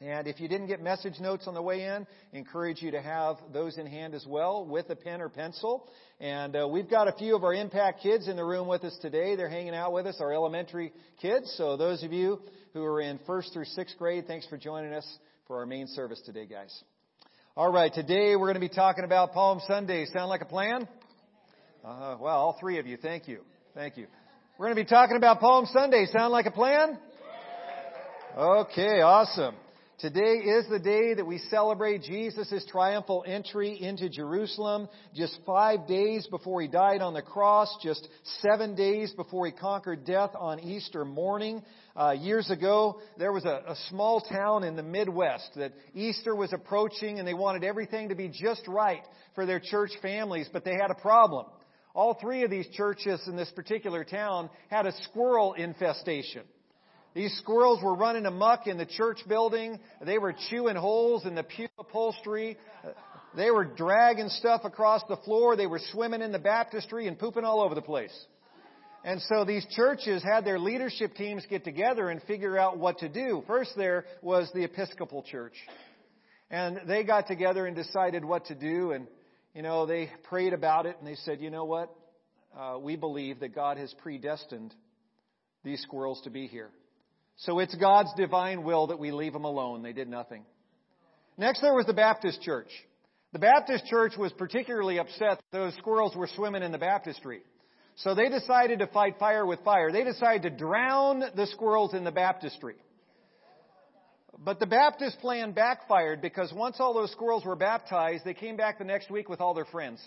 And 0.00 0.26
if 0.26 0.40
you 0.40 0.48
didn't 0.48 0.66
get 0.66 0.82
message 0.82 1.20
notes 1.20 1.46
on 1.46 1.54
the 1.54 1.62
way 1.62 1.84
in, 1.84 2.06
encourage 2.32 2.82
you 2.82 2.90
to 2.90 3.00
have 3.00 3.36
those 3.52 3.78
in 3.78 3.86
hand 3.86 4.14
as 4.14 4.26
well 4.26 4.66
with 4.66 4.90
a 4.90 4.96
pen 4.96 5.20
or 5.20 5.28
pencil. 5.28 5.88
And 6.20 6.56
uh, 6.56 6.68
we've 6.68 6.90
got 6.90 7.08
a 7.08 7.12
few 7.12 7.36
of 7.36 7.44
our 7.44 7.54
impact 7.54 8.02
kids 8.02 8.28
in 8.28 8.36
the 8.36 8.44
room 8.44 8.66
with 8.66 8.84
us 8.84 8.96
today. 9.00 9.36
They're 9.36 9.48
hanging 9.48 9.74
out 9.74 9.92
with 9.92 10.06
us, 10.06 10.16
our 10.20 10.32
elementary 10.32 10.92
kids. 11.22 11.54
So 11.56 11.76
those 11.76 12.02
of 12.02 12.12
you 12.12 12.40
who 12.72 12.84
are 12.84 13.00
in 13.00 13.18
first 13.26 13.52
through 13.52 13.66
sixth 13.66 13.96
grade, 13.96 14.26
thanks 14.26 14.46
for 14.46 14.58
joining 14.58 14.92
us 14.92 15.06
for 15.46 15.58
our 15.58 15.66
main 15.66 15.86
service 15.86 16.20
today, 16.26 16.46
guys. 16.46 16.74
All 17.56 17.72
right, 17.72 17.92
today 17.94 18.34
we're 18.34 18.52
going 18.52 18.54
to 18.54 18.60
be 18.60 18.68
talking 18.68 19.04
about 19.04 19.32
Palm 19.32 19.60
Sunday. 19.66 20.06
Sound 20.06 20.28
like 20.28 20.40
a 20.40 20.46
plan? 20.46 20.88
Uh, 21.84 22.16
well, 22.20 22.36
all 22.36 22.56
three 22.58 22.78
of 22.78 22.86
you, 22.86 22.96
thank 22.96 23.28
you. 23.28 23.40
Thank 23.74 23.96
you. 23.96 24.06
We're 24.56 24.66
going 24.66 24.76
to 24.76 24.84
be 24.84 24.88
talking 24.88 25.16
about 25.16 25.40
Palm 25.40 25.66
Sunday. 25.72 26.06
Sound 26.12 26.30
like 26.30 26.46
a 26.46 26.52
plan? 26.52 26.96
Okay, 28.38 29.00
awesome. 29.00 29.56
Today 29.98 30.20
is 30.20 30.68
the 30.70 30.78
day 30.78 31.14
that 31.14 31.26
we 31.26 31.38
celebrate 31.38 32.02
Jesus' 32.02 32.64
triumphal 32.70 33.24
entry 33.26 33.76
into 33.80 34.08
Jerusalem. 34.08 34.88
Just 35.12 35.40
five 35.44 35.88
days 35.88 36.28
before 36.28 36.62
he 36.62 36.68
died 36.68 37.00
on 37.00 37.14
the 37.14 37.22
cross, 37.22 37.68
just 37.82 38.06
seven 38.42 38.76
days 38.76 39.12
before 39.16 39.44
he 39.46 39.50
conquered 39.50 40.04
death 40.04 40.30
on 40.38 40.60
Easter 40.60 41.04
morning. 41.04 41.60
Uh, 41.96 42.12
years 42.12 42.48
ago, 42.48 43.00
there 43.18 43.32
was 43.32 43.44
a, 43.44 43.60
a 43.66 43.76
small 43.88 44.20
town 44.20 44.62
in 44.62 44.76
the 44.76 44.84
Midwest 44.84 45.50
that 45.56 45.72
Easter 45.96 46.36
was 46.36 46.52
approaching 46.52 47.18
and 47.18 47.26
they 47.26 47.34
wanted 47.34 47.64
everything 47.64 48.10
to 48.10 48.14
be 48.14 48.28
just 48.28 48.68
right 48.68 49.02
for 49.34 49.46
their 49.46 49.58
church 49.58 49.90
families, 50.00 50.48
but 50.52 50.64
they 50.64 50.74
had 50.80 50.92
a 50.92 51.00
problem. 51.02 51.46
All 51.94 52.14
three 52.14 52.42
of 52.42 52.50
these 52.50 52.66
churches 52.74 53.20
in 53.28 53.36
this 53.36 53.50
particular 53.50 54.04
town 54.04 54.50
had 54.68 54.86
a 54.86 54.92
squirrel 55.04 55.54
infestation. 55.54 56.42
These 57.14 57.38
squirrels 57.38 57.80
were 57.80 57.94
running 57.94 58.26
amuck 58.26 58.66
in 58.66 58.76
the 58.76 58.86
church 58.86 59.20
building. 59.28 59.78
They 60.04 60.18
were 60.18 60.34
chewing 60.50 60.74
holes 60.74 61.24
in 61.24 61.36
the 61.36 61.44
pew 61.44 61.68
upholstery. 61.78 62.56
They 63.36 63.52
were 63.52 63.64
dragging 63.64 64.28
stuff 64.28 64.62
across 64.64 65.02
the 65.08 65.16
floor. 65.18 65.54
They 65.54 65.68
were 65.68 65.80
swimming 65.92 66.22
in 66.22 66.32
the 66.32 66.40
baptistry 66.40 67.06
and 67.06 67.16
pooping 67.16 67.44
all 67.44 67.60
over 67.60 67.76
the 67.76 67.82
place. 67.82 68.12
And 69.04 69.20
so 69.22 69.44
these 69.44 69.64
churches 69.76 70.24
had 70.24 70.44
their 70.44 70.58
leadership 70.58 71.14
teams 71.14 71.46
get 71.48 71.62
together 71.62 72.08
and 72.10 72.20
figure 72.22 72.58
out 72.58 72.78
what 72.78 72.98
to 72.98 73.08
do. 73.08 73.44
First 73.46 73.72
there 73.76 74.06
was 74.20 74.50
the 74.52 74.64
Episcopal 74.64 75.22
Church. 75.22 75.54
And 76.50 76.80
they 76.86 77.04
got 77.04 77.28
together 77.28 77.66
and 77.66 77.76
decided 77.76 78.24
what 78.24 78.46
to 78.46 78.54
do. 78.54 78.92
And, 78.92 79.06
you 79.54 79.62
know, 79.62 79.86
they 79.86 80.10
prayed 80.24 80.52
about 80.52 80.86
it 80.86 80.96
and 80.98 81.06
they 81.06 81.14
said, 81.14 81.40
you 81.40 81.50
know 81.50 81.64
what? 81.64 81.94
Uh, 82.58 82.78
we 82.80 82.96
believe 82.96 83.40
that 83.40 83.54
God 83.54 83.78
has 83.78 83.92
predestined 84.02 84.74
these 85.64 85.80
squirrels 85.82 86.20
to 86.22 86.30
be 86.30 86.46
here. 86.46 86.70
So 87.36 87.58
it's 87.58 87.74
God's 87.74 88.12
divine 88.16 88.62
will 88.64 88.88
that 88.88 88.98
we 88.98 89.10
leave 89.10 89.32
them 89.32 89.44
alone. 89.44 89.82
They 89.82 89.92
did 89.92 90.08
nothing. 90.08 90.44
Next, 91.36 91.60
there 91.60 91.74
was 91.74 91.86
the 91.86 91.94
Baptist 91.94 92.42
church. 92.42 92.68
The 93.32 93.40
Baptist 93.40 93.86
church 93.86 94.12
was 94.16 94.32
particularly 94.32 94.98
upset 94.98 95.40
that 95.50 95.58
those 95.58 95.74
squirrels 95.78 96.14
were 96.14 96.28
swimming 96.36 96.62
in 96.62 96.70
the 96.70 96.78
baptistry. 96.78 97.40
So 97.96 98.14
they 98.14 98.28
decided 98.28 98.80
to 98.80 98.86
fight 98.88 99.18
fire 99.18 99.44
with 99.44 99.60
fire. 99.64 99.90
They 99.90 100.04
decided 100.04 100.42
to 100.42 100.50
drown 100.50 101.24
the 101.34 101.46
squirrels 101.48 101.94
in 101.94 102.04
the 102.04 102.12
baptistry. 102.12 102.74
But 104.38 104.60
the 104.60 104.66
Baptist 104.66 105.18
plan 105.20 105.52
backfired 105.52 106.20
because 106.20 106.52
once 106.52 106.76
all 106.78 106.94
those 106.94 107.12
squirrels 107.12 107.44
were 107.44 107.56
baptized, 107.56 108.24
they 108.24 108.34
came 108.34 108.56
back 108.56 108.78
the 108.78 108.84
next 108.84 109.10
week 109.10 109.28
with 109.28 109.40
all 109.40 109.54
their 109.54 109.64
friends. 109.64 110.00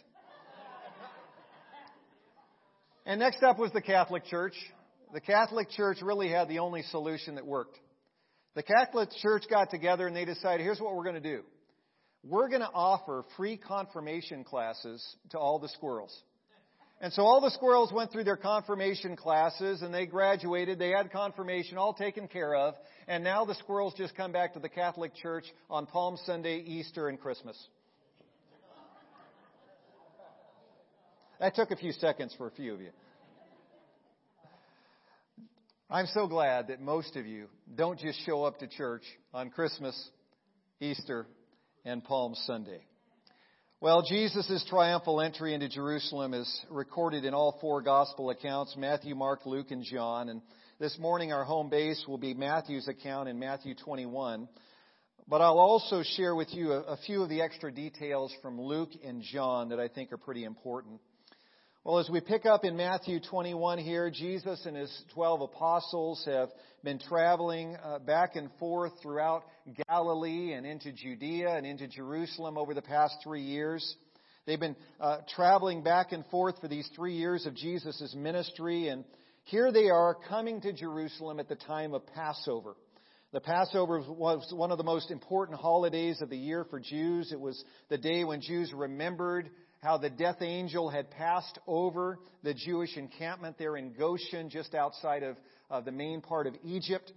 And 3.06 3.20
next 3.20 3.42
up 3.42 3.58
was 3.58 3.72
the 3.72 3.82
Catholic 3.82 4.26
Church 4.26 4.54
the 5.14 5.22
Catholic 5.22 5.70
Church 5.70 6.02
really 6.02 6.30
had 6.30 6.50
the 6.50 6.60
only 6.60 6.84
solution 6.84 7.36
that 7.36 7.46
worked. 7.46 7.80
The 8.56 8.64
Catholic 8.64 9.10
Church 9.22 9.44
got 9.50 9.70
together 9.70 10.08
and 10.08 10.16
they 10.16 10.26
decided, 10.26 10.64
here's 10.64 10.80
what 10.80 10.96
we're 10.96 11.04
going 11.04 11.22
to 11.22 11.22
do. 11.22 11.44
We're 12.24 12.50
going 12.50 12.62
to 12.62 12.72
offer 12.74 13.24
free 13.38 13.58
confirmation 13.58 14.44
classes 14.44 15.04
to 15.30 15.38
all 15.38 15.60
the 15.60 15.70
squirrels. 15.70 16.16
And 17.00 17.14
so 17.14 17.22
all 17.22 17.42
the 17.42 17.52
squirrels 17.52 17.94
went 17.94 18.12
through 18.12 18.24
their 18.24 18.38
confirmation 18.38 19.16
classes 19.16 19.84
and 19.84 19.94
they 19.94 20.08
graduated. 20.08 20.80
They 20.80 20.90
had 20.90 21.12
confirmation 21.12 21.78
all 21.78 21.94
taken 21.94 22.28
care 22.28 22.56
of. 22.56 22.74
And 23.08 23.24
now 23.24 23.46
the 23.46 23.54
squirrels 23.56 23.94
just 23.96 24.16
come 24.16 24.32
back 24.32 24.54
to 24.54 24.60
the 24.60 24.70
Catholic 24.70 25.14
Church 25.16 25.46
on 25.70 25.86
Palm 25.86 26.18
Sunday, 26.26 26.58
Easter, 26.58 27.08
and 27.08 27.20
Christmas. 27.20 27.56
That 31.40 31.54
took 31.54 31.70
a 31.70 31.76
few 31.76 31.92
seconds 31.92 32.34
for 32.36 32.48
a 32.48 32.52
few 32.52 32.74
of 32.74 32.82
you. 32.82 32.90
I'm 35.90 36.08
so 36.08 36.28
glad 36.28 36.70
that 36.70 36.82
most 36.82 37.16
of 37.16 37.28
you 37.28 37.48
don't 37.76 38.00
just 38.00 38.26
show 38.26 38.44
up 38.44 38.60
to 38.60 38.68
church 38.68 39.04
on 39.34 39.52
Christmas, 39.52 40.10
Easter, 40.82 41.28
and 41.86 42.04
Palm 42.04 42.34
Sunday. 42.46 42.82
Well, 43.80 44.02
Jesus' 44.02 44.66
triumphal 44.68 45.22
entry 45.22 45.54
into 45.54 45.70
Jerusalem 45.70 46.34
is 46.34 46.66
recorded 46.68 47.26
in 47.26 47.36
all 47.36 47.60
four 47.62 47.84
gospel 47.84 48.32
accounts 48.32 48.76
Matthew, 48.76 49.14
Mark, 49.14 49.46
Luke, 49.46 49.70
and 49.70 49.84
John. 49.84 50.30
And 50.30 50.42
this 50.80 50.98
morning, 50.98 51.32
our 51.32 51.44
home 51.44 51.70
base 51.70 52.04
will 52.08 52.18
be 52.18 52.34
Matthew's 52.34 52.88
account 52.88 53.30
in 53.30 53.38
Matthew 53.38 53.76
21. 53.76 54.50
But 55.28 55.42
I'll 55.42 55.60
also 55.60 56.02
share 56.16 56.34
with 56.34 56.52
you 56.56 56.72
a, 56.72 56.80
a 56.86 56.98
few 57.06 57.22
of 57.22 57.30
the 57.30 57.42
extra 57.42 57.72
details 57.72 58.34
from 58.42 58.60
Luke 58.60 58.90
and 59.06 59.22
John 59.22 59.70
that 59.70 59.80
I 59.80 59.90
think 59.90 60.12
are 60.12 60.18
pretty 60.18 60.44
important. 60.44 61.00
Well, 61.88 62.00
as 62.00 62.10
we 62.10 62.20
pick 62.20 62.46
up 62.46 62.66
in 62.66 62.76
Matthew 62.76 63.22
21 63.22 63.78
here, 63.78 64.10
Jesus 64.10 64.66
and 64.66 64.76
his 64.76 64.92
12 65.14 65.44
apostles 65.44 66.22
have 66.26 66.50
been 66.84 67.00
traveling 67.00 67.78
uh, 67.82 68.00
back 68.00 68.36
and 68.36 68.50
forth 68.60 68.92
throughout 69.02 69.46
Galilee 69.88 70.52
and 70.52 70.66
into 70.66 70.92
Judea 70.92 71.48
and 71.56 71.66
into 71.66 71.88
Jerusalem 71.88 72.58
over 72.58 72.74
the 72.74 72.82
past 72.82 73.16
three 73.24 73.44
years. 73.44 73.96
They've 74.46 74.60
been 74.60 74.76
uh, 75.00 75.20
traveling 75.34 75.82
back 75.82 76.12
and 76.12 76.26
forth 76.26 76.60
for 76.60 76.68
these 76.68 76.90
three 76.94 77.14
years 77.14 77.46
of 77.46 77.56
Jesus' 77.56 78.14
ministry, 78.18 78.90
and 78.90 79.06
here 79.46 79.72
they 79.72 79.90
are 79.90 80.14
coming 80.28 80.60
to 80.60 80.74
Jerusalem 80.74 81.40
at 81.40 81.48
the 81.48 81.56
time 81.56 81.94
of 81.94 82.06
Passover. 82.08 82.76
The 83.32 83.40
Passover 83.40 84.04
was 84.10 84.54
one 84.54 84.72
of 84.72 84.78
the 84.78 84.84
most 84.84 85.10
important 85.10 85.58
holidays 85.58 86.22
of 86.22 86.30
the 86.30 86.38
year 86.38 86.66
for 86.70 86.82
Jews. 86.82 87.32
It 87.32 87.40
was 87.40 87.64
the 87.88 87.98
day 87.98 88.26
when 88.26 88.42
Jews 88.42 88.74
remembered 88.74 89.50
how 89.80 89.98
the 89.98 90.10
death 90.10 90.42
angel 90.42 90.90
had 90.90 91.12
passed 91.12 91.60
over 91.68 92.20
the 92.44 92.54
Jewish 92.54 92.98
encampment 92.98 93.58
there 93.58 93.78
in 93.78 93.94
Goshen, 93.94 94.50
just 94.50 94.74
outside 94.74 95.24
of, 95.24 95.38
the 95.86 95.92
main 95.92 96.22
part 96.22 96.48
of 96.48 96.56
Egypt. 96.64 97.12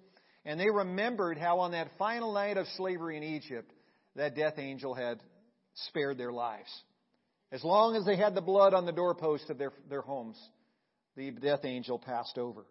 And 0.45 0.59
they 0.59 0.71
remembered 0.71 1.39
how 1.39 1.61
on 1.61 1.73
that 1.73 1.89
final 1.99 2.33
night 2.33 2.57
of 2.57 2.67
slavery 2.77 3.17
in 3.17 3.23
Egypt, 3.23 3.73
that 4.17 4.35
death 4.35 4.55
angel 4.59 4.95
had 4.95 5.21
spared 5.75 6.19
their 6.19 6.33
lives. 6.33 6.71
As 7.53 7.65
long 7.65 7.97
as 7.97 8.05
they 8.05 8.17
had 8.17 8.35
the 8.35 8.41
blood 8.41 8.75
on 8.75 8.87
the 8.87 8.93
doorpost 8.93 9.51
of 9.51 9.59
their, 9.59 9.73
their 9.89 10.03
homes, 10.03 10.39
the 11.17 11.31
death 11.31 11.65
angel 11.65 11.99
passed 11.99 12.39
over. 12.39 12.65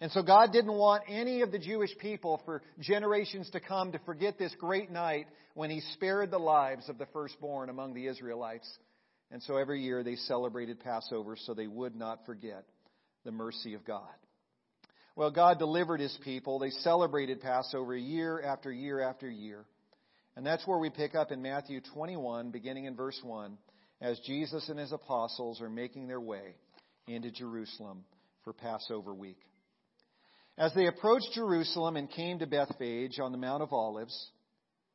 And 0.00 0.12
so 0.12 0.22
God 0.22 0.52
didn't 0.52 0.74
want 0.74 1.02
any 1.08 1.42
of 1.42 1.50
the 1.50 1.58
Jewish 1.58 1.96
people 1.98 2.40
for 2.44 2.62
generations 2.80 3.50
to 3.50 3.60
come 3.60 3.92
to 3.92 3.98
forget 4.00 4.38
this 4.38 4.54
great 4.58 4.90
night 4.90 5.26
when 5.54 5.70
He 5.70 5.80
spared 5.94 6.30
the 6.30 6.38
lives 6.38 6.88
of 6.88 6.98
the 6.98 7.06
firstborn 7.06 7.68
among 7.68 7.94
the 7.94 8.06
Israelites. 8.06 8.68
And 9.30 9.42
so 9.42 9.56
every 9.56 9.82
year 9.82 10.02
they 10.02 10.16
celebrated 10.16 10.80
Passover 10.80 11.36
so 11.36 11.54
they 11.54 11.66
would 11.66 11.94
not 11.94 12.24
forget 12.24 12.64
the 13.24 13.32
mercy 13.32 13.74
of 13.74 13.84
God. 13.84 14.08
Well, 15.16 15.30
God 15.30 15.58
delivered 15.58 16.00
His 16.00 16.16
people. 16.24 16.58
They 16.58 16.70
celebrated 16.70 17.40
Passover 17.40 17.96
year 17.96 18.40
after 18.40 18.72
year 18.72 19.00
after 19.00 19.28
year. 19.28 19.64
And 20.36 20.46
that's 20.46 20.66
where 20.66 20.78
we 20.78 20.90
pick 20.90 21.14
up 21.16 21.32
in 21.32 21.42
Matthew 21.42 21.80
21, 21.92 22.52
beginning 22.52 22.84
in 22.84 22.94
verse 22.94 23.18
1, 23.22 23.58
as 24.00 24.20
Jesus 24.20 24.68
and 24.68 24.78
His 24.78 24.92
apostles 24.92 25.60
are 25.60 25.68
making 25.68 26.06
their 26.06 26.20
way 26.20 26.54
into 27.08 27.32
Jerusalem 27.32 28.04
for 28.44 28.52
Passover 28.52 29.12
week. 29.12 29.40
As 30.56 30.72
they 30.74 30.86
approached 30.86 31.32
Jerusalem 31.34 31.96
and 31.96 32.10
came 32.10 32.38
to 32.38 32.46
Bethphage 32.46 33.18
on 33.18 33.32
the 33.32 33.38
Mount 33.38 33.62
of 33.62 33.72
Olives, 33.72 34.30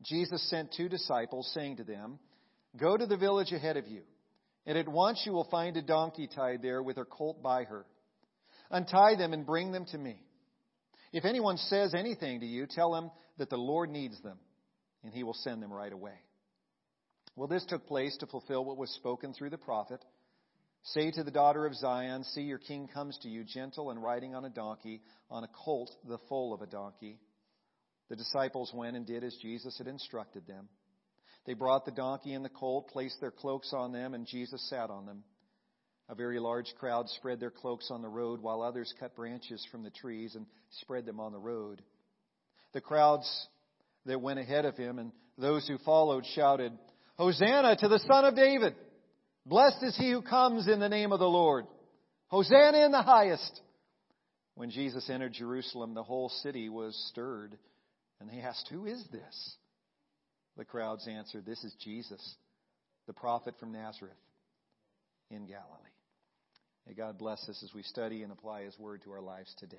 Jesus 0.04 0.50
sent 0.50 0.74
two 0.74 0.90
disciples, 0.90 1.52
saying 1.54 1.78
to 1.78 1.84
them, 1.84 2.20
Go 2.78 2.96
to 2.96 3.06
the 3.06 3.18
village 3.18 3.52
ahead 3.52 3.78
of 3.78 3.88
you, 3.88 4.02
and 4.66 4.78
at 4.78 4.88
once 4.88 5.24
you 5.26 5.34
will 5.34 5.48
find 5.50 5.76
a 5.78 5.82
donkey 5.82 6.28
tied 6.28 6.62
there 6.62 6.82
with 6.82 6.98
her 6.98 7.06
colt 7.06 7.42
by 7.42 7.64
her. 7.66 7.86
Untie 8.72 9.16
them 9.16 9.34
and 9.34 9.46
bring 9.46 9.72
them 9.72 9.86
to 9.92 9.98
me. 9.98 10.18
If 11.12 11.26
anyone 11.26 11.58
says 11.58 11.94
anything 11.94 12.40
to 12.40 12.46
you, 12.46 12.66
tell 12.66 12.96
him 12.96 13.12
that 13.38 13.50
the 13.50 13.58
Lord 13.58 13.90
needs 13.90 14.20
them, 14.22 14.40
and 15.04 15.14
he 15.14 15.24
will 15.24 15.36
send 15.36 15.62
them 15.62 15.72
right 15.72 15.94
away. 15.94 16.16
Well, 17.36 17.48
this 17.48 17.66
took 17.66 17.88
place 17.88 18.16
to 18.18 18.28
fulfill 18.28 18.66
what 18.66 18.78
was 18.78 18.90
spoken 18.92 19.34
through 19.34 19.52
the 19.52 19.58
prophet. 19.58 20.04
Say 20.84 21.12
to 21.12 21.24
the 21.24 21.32
daughter 21.32 21.66
of 21.66 21.76
Zion, 21.76 22.24
See, 22.24 22.42
your 22.42 22.58
king 22.58 22.90
comes 22.94 23.18
to 23.20 23.30
you, 23.30 23.44
gentle 23.44 23.92
and 23.92 24.02
riding 24.02 24.36
on 24.36 24.46
a 24.46 24.50
donkey, 24.50 25.02
on 25.30 25.44
a 25.44 25.50
colt, 25.64 25.92
the 26.08 26.20
foal 26.30 26.54
of 26.54 26.62
a 26.62 26.68
donkey. 26.68 27.20
The 28.10 28.16
disciples 28.16 28.72
went 28.74 28.96
and 28.96 29.06
did 29.06 29.24
as 29.24 29.36
Jesus 29.42 29.78
had 29.78 29.88
instructed 29.88 30.46
them. 30.46 30.68
They 31.46 31.54
brought 31.54 31.86
the 31.86 31.92
donkey 31.92 32.34
and 32.34 32.44
the 32.44 32.50
colt, 32.50 32.90
placed 32.90 33.20
their 33.20 33.32
cloaks 33.32 33.74
on 33.74 33.92
them, 33.92 34.14
and 34.14 34.26
Jesus 34.26 34.68
sat 34.70 34.90
on 34.90 35.06
them. 35.06 35.24
A 36.10 36.16
very 36.16 36.40
large 36.40 36.74
crowd 36.80 37.10
spread 37.10 37.40
their 37.40 37.52
cloaks 37.52 37.90
on 37.90 38.02
the 38.02 38.10
road, 38.10 38.42
while 38.42 38.62
others 38.62 38.94
cut 39.00 39.16
branches 39.16 39.66
from 39.72 39.84
the 39.84 39.90
trees 39.90 40.36
and 40.36 40.46
spread 40.82 41.06
them 41.06 41.20
on 41.20 41.32
the 41.32 41.40
road. 41.40 41.82
The 42.74 42.82
crowds 42.82 43.48
that 44.06 44.22
went 44.22 44.40
ahead 44.40 44.66
of 44.66 44.78
him 44.78 45.00
and 45.00 45.12
those 45.38 45.68
who 45.68 45.78
followed 45.80 46.26
shouted, 46.34 46.74
Hosanna 47.16 47.76
to 47.78 47.88
the 47.88 48.00
Son 48.00 48.26
of 48.26 48.36
David! 48.36 48.76
Blessed 49.46 49.84
is 49.84 49.98
he 49.98 50.12
who 50.12 50.22
comes 50.22 50.68
in 50.68 50.80
the 50.80 50.90
name 50.90 51.12
of 51.12 51.20
the 51.20 51.26
Lord. 51.26 51.66
Hosanna 52.28 52.86
in 52.86 52.92
the 52.92 53.02
highest. 53.02 53.62
When 54.56 54.70
Jesus 54.70 55.10
entered 55.10 55.34
Jerusalem, 55.34 55.94
the 55.94 56.04
whole 56.04 56.30
city 56.30 56.70
was 56.70 56.96
stirred, 57.10 57.58
and 58.20 58.30
they 58.30 58.40
asked, 58.40 58.70
Who 58.72 58.86
is 58.86 59.04
this? 59.12 59.56
The 60.58 60.66
crowds 60.66 61.08
answered, 61.08 61.46
This 61.46 61.64
is 61.64 61.76
Jesus, 61.84 62.36
the 63.08 63.14
prophet 63.14 63.56
from 63.60 63.72
Nazareth 63.72 64.14
in 65.32 65.46
Galilee. 65.46 65.90
May 66.88 66.94
God 66.94 67.18
bless 67.18 67.48
us 67.50 67.62
as 67.64 67.74
we 67.74 67.84
study 67.84 68.24
and 68.24 68.32
apply 68.32 68.64
His 68.64 68.78
word 68.78 69.02
to 69.04 69.12
our 69.12 69.22
lives 69.22 69.54
today. 69.58 69.78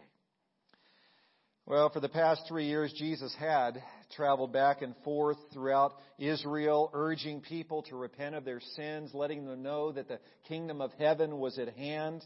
Well, 1.66 1.88
for 1.90 2.00
the 2.00 2.10
past 2.10 2.42
three 2.46 2.66
years, 2.66 2.92
Jesus 2.92 3.34
had 3.38 3.82
traveled 4.16 4.52
back 4.52 4.82
and 4.82 4.94
forth 5.02 5.38
throughout 5.52 5.94
Israel, 6.18 6.90
urging 6.92 7.40
people 7.40 7.82
to 7.84 7.96
repent 7.96 8.34
of 8.34 8.44
their 8.44 8.60
sins, 8.74 9.12
letting 9.14 9.46
them 9.46 9.62
know 9.62 9.92
that 9.92 10.08
the 10.08 10.18
kingdom 10.46 10.82
of 10.82 10.92
heaven 10.98 11.38
was 11.38 11.58
at 11.58 11.74
hand. 11.74 12.22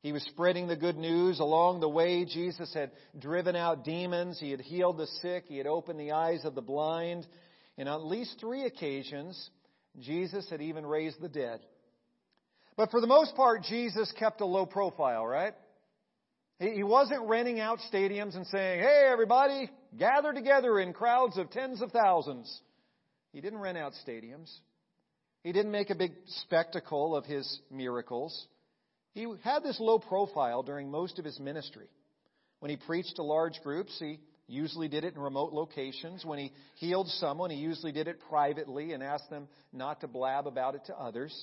He 0.00 0.12
was 0.12 0.22
spreading 0.22 0.68
the 0.68 0.76
good 0.76 0.96
news. 0.96 1.40
Along 1.40 1.80
the 1.80 1.88
way, 1.88 2.24
Jesus 2.24 2.72
had 2.72 2.92
driven 3.18 3.56
out 3.56 3.84
demons. 3.84 4.38
He 4.38 4.52
had 4.52 4.60
healed 4.60 4.98
the 4.98 5.06
sick. 5.20 5.44
He 5.48 5.58
had 5.58 5.66
opened 5.66 6.00
the 6.00 6.12
eyes 6.12 6.44
of 6.44 6.54
the 6.54 6.62
blind. 6.62 7.26
And 7.78 7.88
on 7.88 8.00
at 8.00 8.06
least 8.06 8.36
three 8.40 8.64
occasions, 8.64 9.50
Jesus 9.98 10.48
had 10.50 10.62
even 10.62 10.86
raised 10.86 11.20
the 11.20 11.28
dead. 11.28 11.60
But 12.76 12.90
for 12.90 13.00
the 13.00 13.06
most 13.06 13.34
part, 13.36 13.62
Jesus 13.62 14.12
kept 14.18 14.40
a 14.40 14.46
low 14.46 14.66
profile, 14.66 15.26
right? 15.26 15.54
He 16.58 16.82
wasn't 16.82 17.28
renting 17.28 17.60
out 17.60 17.78
stadiums 17.92 18.34
and 18.34 18.46
saying, 18.46 18.80
hey, 18.80 19.08
everybody, 19.10 19.70
gather 19.98 20.32
together 20.32 20.78
in 20.80 20.94
crowds 20.94 21.36
of 21.36 21.50
tens 21.50 21.82
of 21.82 21.92
thousands. 21.92 22.60
He 23.32 23.42
didn't 23.42 23.58
rent 23.58 23.76
out 23.76 23.92
stadiums. 24.06 24.50
He 25.44 25.52
didn't 25.52 25.72
make 25.72 25.90
a 25.90 25.94
big 25.94 26.12
spectacle 26.26 27.14
of 27.14 27.26
his 27.26 27.60
miracles. 27.70 28.46
He 29.12 29.26
had 29.44 29.62
this 29.62 29.78
low 29.78 29.98
profile 29.98 30.62
during 30.62 30.90
most 30.90 31.18
of 31.18 31.24
his 31.24 31.38
ministry. 31.38 31.88
When 32.60 32.70
he 32.70 32.76
preached 32.76 33.16
to 33.16 33.22
large 33.22 33.60
groups, 33.62 33.94
he 33.98 34.18
usually 34.48 34.88
did 34.88 35.04
it 35.04 35.14
in 35.14 35.20
remote 35.20 35.52
locations. 35.52 36.24
When 36.24 36.38
he 36.38 36.52
healed 36.76 37.08
someone, 37.08 37.50
he 37.50 37.56
usually 37.56 37.92
did 37.92 38.08
it 38.08 38.20
privately 38.28 38.92
and 38.92 39.02
asked 39.02 39.30
them 39.30 39.48
not 39.72 40.00
to 40.00 40.08
blab 40.08 40.46
about 40.46 40.74
it 40.74 40.82
to 40.86 40.94
others. 40.94 41.34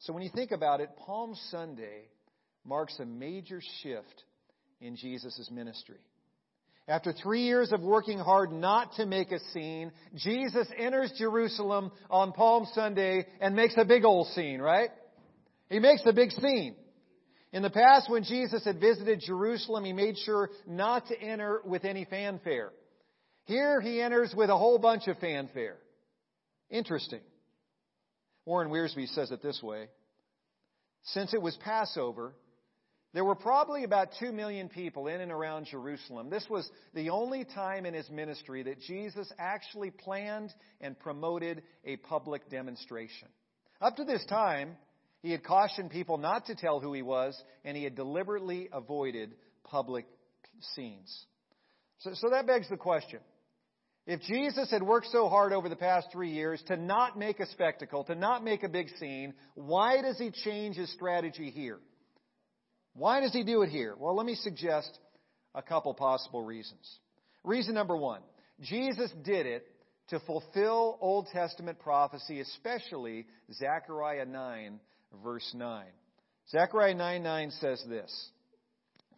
So 0.00 0.12
when 0.12 0.22
you 0.22 0.30
think 0.34 0.50
about 0.50 0.80
it, 0.80 0.90
Palm 1.06 1.34
Sunday 1.50 2.08
marks 2.64 2.98
a 2.98 3.06
major 3.06 3.60
shift 3.82 4.24
in 4.80 4.96
Jesus' 4.96 5.48
ministry. 5.52 5.98
After 6.86 7.14
three 7.14 7.44
years 7.44 7.72
of 7.72 7.80
working 7.80 8.18
hard 8.18 8.52
not 8.52 8.92
to 8.96 9.06
make 9.06 9.32
a 9.32 9.38
scene, 9.52 9.90
Jesus 10.14 10.68
enters 10.78 11.12
Jerusalem 11.16 11.90
on 12.10 12.32
Palm 12.32 12.66
Sunday 12.74 13.26
and 13.40 13.56
makes 13.56 13.74
a 13.78 13.86
big 13.86 14.04
old 14.04 14.26
scene, 14.28 14.60
right? 14.60 14.90
He 15.70 15.78
makes 15.78 16.02
a 16.04 16.12
big 16.12 16.30
scene. 16.32 16.76
In 17.54 17.62
the 17.62 17.70
past, 17.70 18.10
when 18.10 18.24
Jesus 18.24 18.64
had 18.64 18.80
visited 18.80 19.20
Jerusalem, 19.20 19.84
he 19.84 19.92
made 19.92 20.18
sure 20.18 20.50
not 20.66 21.06
to 21.06 21.20
enter 21.20 21.62
with 21.64 21.84
any 21.84 22.04
fanfare. 22.04 22.72
Here 23.44 23.80
he 23.80 24.02
enters 24.02 24.34
with 24.36 24.50
a 24.50 24.56
whole 24.56 24.76
bunch 24.80 25.06
of 25.06 25.18
fanfare. 25.18 25.76
Interesting. 26.68 27.20
Warren 28.44 28.70
Wiersbe 28.70 29.06
says 29.06 29.30
it 29.30 29.40
this 29.40 29.62
way. 29.62 29.86
Since 31.04 31.32
it 31.32 31.40
was 31.40 31.56
Passover, 31.64 32.34
there 33.12 33.24
were 33.24 33.36
probably 33.36 33.84
about 33.84 34.08
2 34.18 34.32
million 34.32 34.68
people 34.68 35.06
in 35.06 35.20
and 35.20 35.30
around 35.30 35.66
Jerusalem. 35.66 36.30
This 36.30 36.46
was 36.50 36.68
the 36.92 37.10
only 37.10 37.44
time 37.44 37.86
in 37.86 37.94
his 37.94 38.10
ministry 38.10 38.64
that 38.64 38.80
Jesus 38.80 39.32
actually 39.38 39.92
planned 39.92 40.52
and 40.80 40.98
promoted 40.98 41.62
a 41.84 41.98
public 41.98 42.50
demonstration. 42.50 43.28
Up 43.80 43.94
to 43.94 44.04
this 44.04 44.24
time, 44.24 44.76
he 45.24 45.30
had 45.30 45.42
cautioned 45.42 45.90
people 45.90 46.18
not 46.18 46.44
to 46.48 46.54
tell 46.54 46.80
who 46.80 46.92
he 46.92 47.00
was, 47.00 47.34
and 47.64 47.74
he 47.74 47.82
had 47.82 47.96
deliberately 47.96 48.68
avoided 48.70 49.32
public 49.64 50.04
scenes. 50.74 51.24
So, 52.00 52.10
so 52.12 52.28
that 52.28 52.46
begs 52.46 52.68
the 52.68 52.76
question. 52.76 53.20
If 54.06 54.20
Jesus 54.20 54.70
had 54.70 54.82
worked 54.82 55.06
so 55.06 55.30
hard 55.30 55.54
over 55.54 55.70
the 55.70 55.76
past 55.76 56.08
three 56.12 56.28
years 56.28 56.62
to 56.66 56.76
not 56.76 57.18
make 57.18 57.40
a 57.40 57.46
spectacle, 57.46 58.04
to 58.04 58.14
not 58.14 58.44
make 58.44 58.64
a 58.64 58.68
big 58.68 58.90
scene, 59.00 59.32
why 59.54 60.02
does 60.02 60.18
he 60.18 60.30
change 60.30 60.76
his 60.76 60.92
strategy 60.92 61.50
here? 61.50 61.78
Why 62.92 63.20
does 63.20 63.32
he 63.32 63.44
do 63.44 63.62
it 63.62 63.70
here? 63.70 63.94
Well, 63.98 64.14
let 64.14 64.26
me 64.26 64.34
suggest 64.34 64.90
a 65.54 65.62
couple 65.62 65.94
possible 65.94 66.42
reasons. 66.42 66.98
Reason 67.44 67.72
number 67.72 67.96
one 67.96 68.20
Jesus 68.60 69.10
did 69.24 69.46
it 69.46 69.66
to 70.08 70.20
fulfill 70.26 70.98
Old 71.00 71.28
Testament 71.32 71.78
prophecy, 71.78 72.40
especially 72.40 73.24
Zechariah 73.54 74.26
9, 74.26 74.80
verse 75.22 75.50
9. 75.54 75.86
Zechariah 76.50 76.94
9 76.94 77.22
9 77.22 77.50
says 77.60 77.84
this 77.88 78.30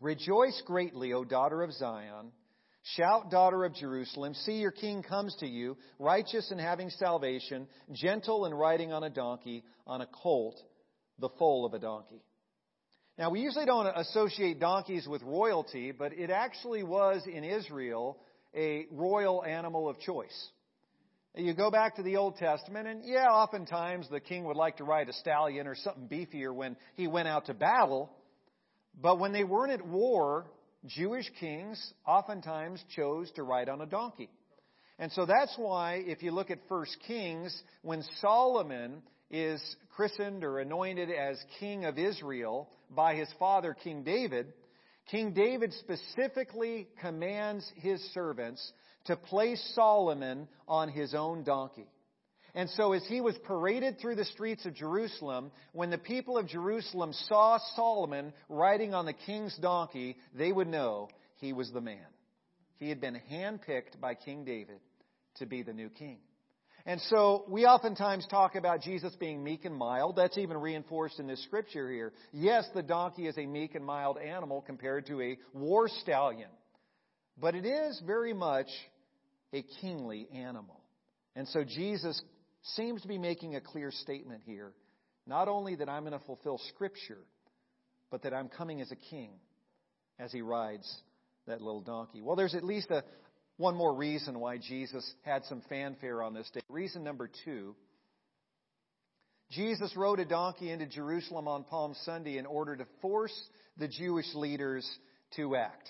Rejoice 0.01 0.63
greatly, 0.67 1.13
O 1.13 1.25
daughter 1.25 1.63
of 1.63 1.73
Zion. 1.73 2.33
Shout, 2.95 3.33
daughter 3.33 3.65
of 3.65 3.75
Jerusalem. 3.75 4.35
See, 4.35 4.59
your 4.59 4.71
king 4.71 5.03
comes 5.03 5.35
to 5.41 5.47
you, 5.47 5.77
righteous 5.99 6.53
and 6.53 6.61
having 6.61 6.89
salvation, 6.91 7.67
gentle 7.93 8.45
and 8.45 8.57
riding 8.57 8.93
on 8.93 9.03
a 9.03 9.11
donkey, 9.11 9.65
on 9.89 10.03
a 10.03 10.07
colt, 10.07 10.55
the 11.19 11.31
foal 11.31 11.67
of 11.67 11.75
a 11.75 11.81
donkey. 11.81 12.23
Now, 13.19 13.31
we 13.31 13.41
usually 13.41 13.65
don't 13.65 13.87
associate 13.87 14.61
donkeys 14.61 15.09
with 15.09 15.23
royalty, 15.23 15.91
but 15.91 16.13
it 16.13 16.31
actually 16.31 16.85
was 16.85 17.27
in 17.27 17.43
Israel 17.43 18.19
a 18.55 18.87
royal 18.93 19.43
animal 19.43 19.89
of 19.89 19.99
choice. 19.99 20.49
You 21.39 21.53
go 21.53 21.71
back 21.71 21.97
to 21.97 22.03
the 22.03 22.17
Old 22.17 22.37
Testament, 22.37 22.89
and 22.89 23.05
yeah, 23.05 23.27
oftentimes 23.27 24.09
the 24.09 24.21
king 24.21 24.45
would 24.45 24.57
like 24.57 24.79
to 24.79 24.85
ride 24.85 25.11
a 25.11 25.13
stallion 25.13 25.67
or 25.67 25.75
something 25.75 26.09
beefier 26.09 26.55
when 26.55 26.77
he 26.95 27.09
went 27.09 27.29
out 27.29 27.45
to 27.47 27.55
battle. 27.55 28.11
But 28.99 29.19
when 29.19 29.33
they 29.33 29.45
weren't 29.45 29.73
at 29.73 29.87
war, 29.87 30.47
Jewish 30.87 31.31
kings 31.39 31.93
oftentimes 32.07 32.83
chose 32.95 33.31
to 33.33 33.43
ride 33.43 33.69
on 33.69 33.83
a 33.83 33.87
donkey. 33.87 34.31
And 34.99 35.13
so 35.13 35.27
that's 35.27 35.55
why, 35.59 36.03
if 36.07 36.23
you 36.23 36.31
look 36.31 36.51
at 36.51 36.61
1 36.69 36.87
Kings, 37.07 37.63
when 37.83 38.03
Solomon 38.23 39.03
is 39.31 39.61
christened 39.95 40.43
or 40.43 40.61
anointed 40.61 41.11
as 41.11 41.39
king 41.61 41.85
of 41.85 41.99
Israel 41.99 42.71
by 42.91 43.15
his 43.15 43.29
father, 43.39 43.77
King 43.85 44.05
David, 44.05 44.55
King 45.11 45.35
David 45.35 45.75
specifically 45.75 46.89
commands 47.03 47.71
his 47.77 48.01
servants 48.15 48.73
to 49.07 49.17
place 49.17 49.63
Solomon 49.75 50.49
on 50.69 50.89
his 50.89 51.15
own 51.15 51.45
donkey. 51.45 51.89
And 52.55 52.71
so 52.71 52.93
as 52.93 53.05
he 53.07 53.21
was 53.21 53.37
paraded 53.45 53.99
through 53.99 54.15
the 54.15 54.25
streets 54.25 54.65
of 54.65 54.75
Jerusalem, 54.75 55.51
when 55.73 55.91
the 55.91 55.99
people 55.99 56.39
of 56.39 56.49
Jerusalem 56.49 57.13
saw 57.13 57.59
Solomon 57.75 58.33
riding 58.49 58.95
on 58.95 59.05
the 59.05 59.13
king's 59.13 59.55
donkey, 59.59 60.17
they 60.35 60.53
would 60.53 60.67
know 60.67 61.09
he 61.37 61.53
was 61.53 61.71
the 61.71 61.83
man. 61.83 62.07
He 62.79 62.89
had 62.89 63.01
been 63.01 63.21
handpicked 63.31 64.01
by 64.01 64.15
King 64.15 64.45
David 64.45 64.81
to 65.37 65.47
be 65.47 65.63
the 65.63 65.75
new 65.75 65.91
king. 65.91 66.19
And 66.87 67.01
so 67.11 67.45
we 67.49 67.67
oftentimes 67.67 68.27
talk 68.29 68.55
about 68.55 68.81
Jesus 68.81 69.15
being 69.17 69.43
meek 69.43 69.65
and 69.65 69.75
mild. 69.75 70.17
That's 70.17 70.39
even 70.39 70.57
reinforced 70.57 71.19
in 71.19 71.27
this 71.27 71.43
scripture 71.45 71.91
here. 71.91 72.13
Yes, 72.33 72.65
the 72.75 72.83
donkey 72.83 73.27
is 73.27 73.37
a 73.37 73.45
meek 73.45 73.75
and 73.75 73.85
mild 73.85 74.19
animal 74.19 74.63
compared 74.63 75.07
to 75.07 75.21
a 75.21 75.37
war 75.53 75.89
stallion. 75.89 76.49
But 77.39 77.55
it 77.55 77.67
is 77.67 78.01
very 78.07 78.33
much 78.33 78.69
a 79.53 79.65
kingly 79.81 80.29
animal. 80.35 80.81
And 81.35 81.47
so 81.49 81.65
Jesus 81.65 82.21
seems 82.75 83.03
to 83.03 83.09
be 83.09 83.19
making 83.19 83.55
a 83.55 83.61
clear 83.61 83.91
statement 83.91 84.43
here. 84.45 84.73
Not 85.27 85.49
only 85.49 85.77
that 85.77 85.89
I'm 85.89 86.05
going 86.05 86.19
to 86.19 86.25
fulfill 86.25 86.59
Scripture, 86.75 87.25
but 88.11 88.23
that 88.23 88.33
I'm 88.33 88.49
coming 88.49 88.81
as 88.81 88.91
a 88.93 88.97
king 88.97 89.31
as 90.19 90.33
he 90.33 90.41
rides 90.41 90.91
that 91.47 91.61
little 91.61 91.81
donkey. 91.81 92.23
Well, 92.23 92.37
there's 92.37 92.55
at 92.55 92.65
least 92.65 92.91
a, 92.91 93.03
one 93.57 93.75
more 93.75 93.95
reason 93.95 94.39
why 94.41 94.59
Jesus 94.59 95.09
had 95.23 95.45
some 95.45 95.63
fanfare 95.69 96.23
on 96.23 96.35
this 96.35 96.49
day. 96.53 96.61
Reason 96.69 97.03
number 97.03 97.31
two 97.45 97.75
Jesus 99.51 99.95
rode 99.97 100.19
a 100.19 100.25
donkey 100.25 100.71
into 100.71 100.87
Jerusalem 100.87 101.47
on 101.47 101.65
Palm 101.65 101.95
Sunday 102.05 102.37
in 102.37 102.47
order 102.47 102.75
to 102.77 102.87
force 103.01 103.35
the 103.77 103.87
Jewish 103.87 104.27
leaders 104.35 104.89
to 105.37 105.55
act. 105.55 105.89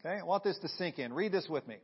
Okay? 0.00 0.18
I 0.18 0.24
want 0.24 0.42
this 0.42 0.58
to 0.60 0.68
sink 0.68 0.98
in. 0.98 1.12
Read 1.12 1.32
this 1.32 1.46
with 1.48 1.66
me. 1.68 1.76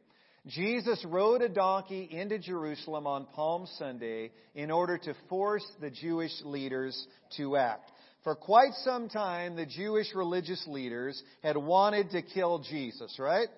Jesus 0.46 1.02
rode 1.08 1.40
a 1.40 1.48
donkey 1.48 2.06
into 2.10 2.38
Jerusalem 2.38 3.06
on 3.06 3.24
Palm 3.26 3.66
Sunday 3.78 4.30
in 4.54 4.70
order 4.70 4.98
to 4.98 5.14
force 5.30 5.64
the 5.80 5.90
Jewish 5.90 6.32
leaders 6.44 7.06
to 7.38 7.56
act. 7.56 7.90
For 8.24 8.34
quite 8.34 8.72
some 8.84 9.08
time, 9.08 9.56
the 9.56 9.64
Jewish 9.64 10.08
religious 10.14 10.62
leaders 10.66 11.22
had 11.42 11.56
wanted 11.56 12.10
to 12.10 12.22
kill 12.22 12.58
Jesus, 12.58 13.16
right? 13.18 13.48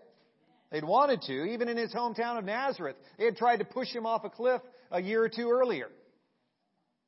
They'd 0.71 0.85
wanted 0.85 1.23
to, 1.23 1.45
even 1.45 1.69
in 1.69 1.77
his 1.77 1.93
hometown 1.93 2.39
of 2.39 2.45
Nazareth. 2.45 2.97
They 3.19 3.25
had 3.25 3.37
tried 3.37 3.59
to 3.59 3.65
push 3.65 3.89
him 3.89 4.07
off 4.07 4.25
a 4.25 4.31
cliff 4.31 4.61
a 4.91 5.01
year 5.01 5.23
or 5.23 5.29
two 5.29 5.51
earlier. 5.51 5.89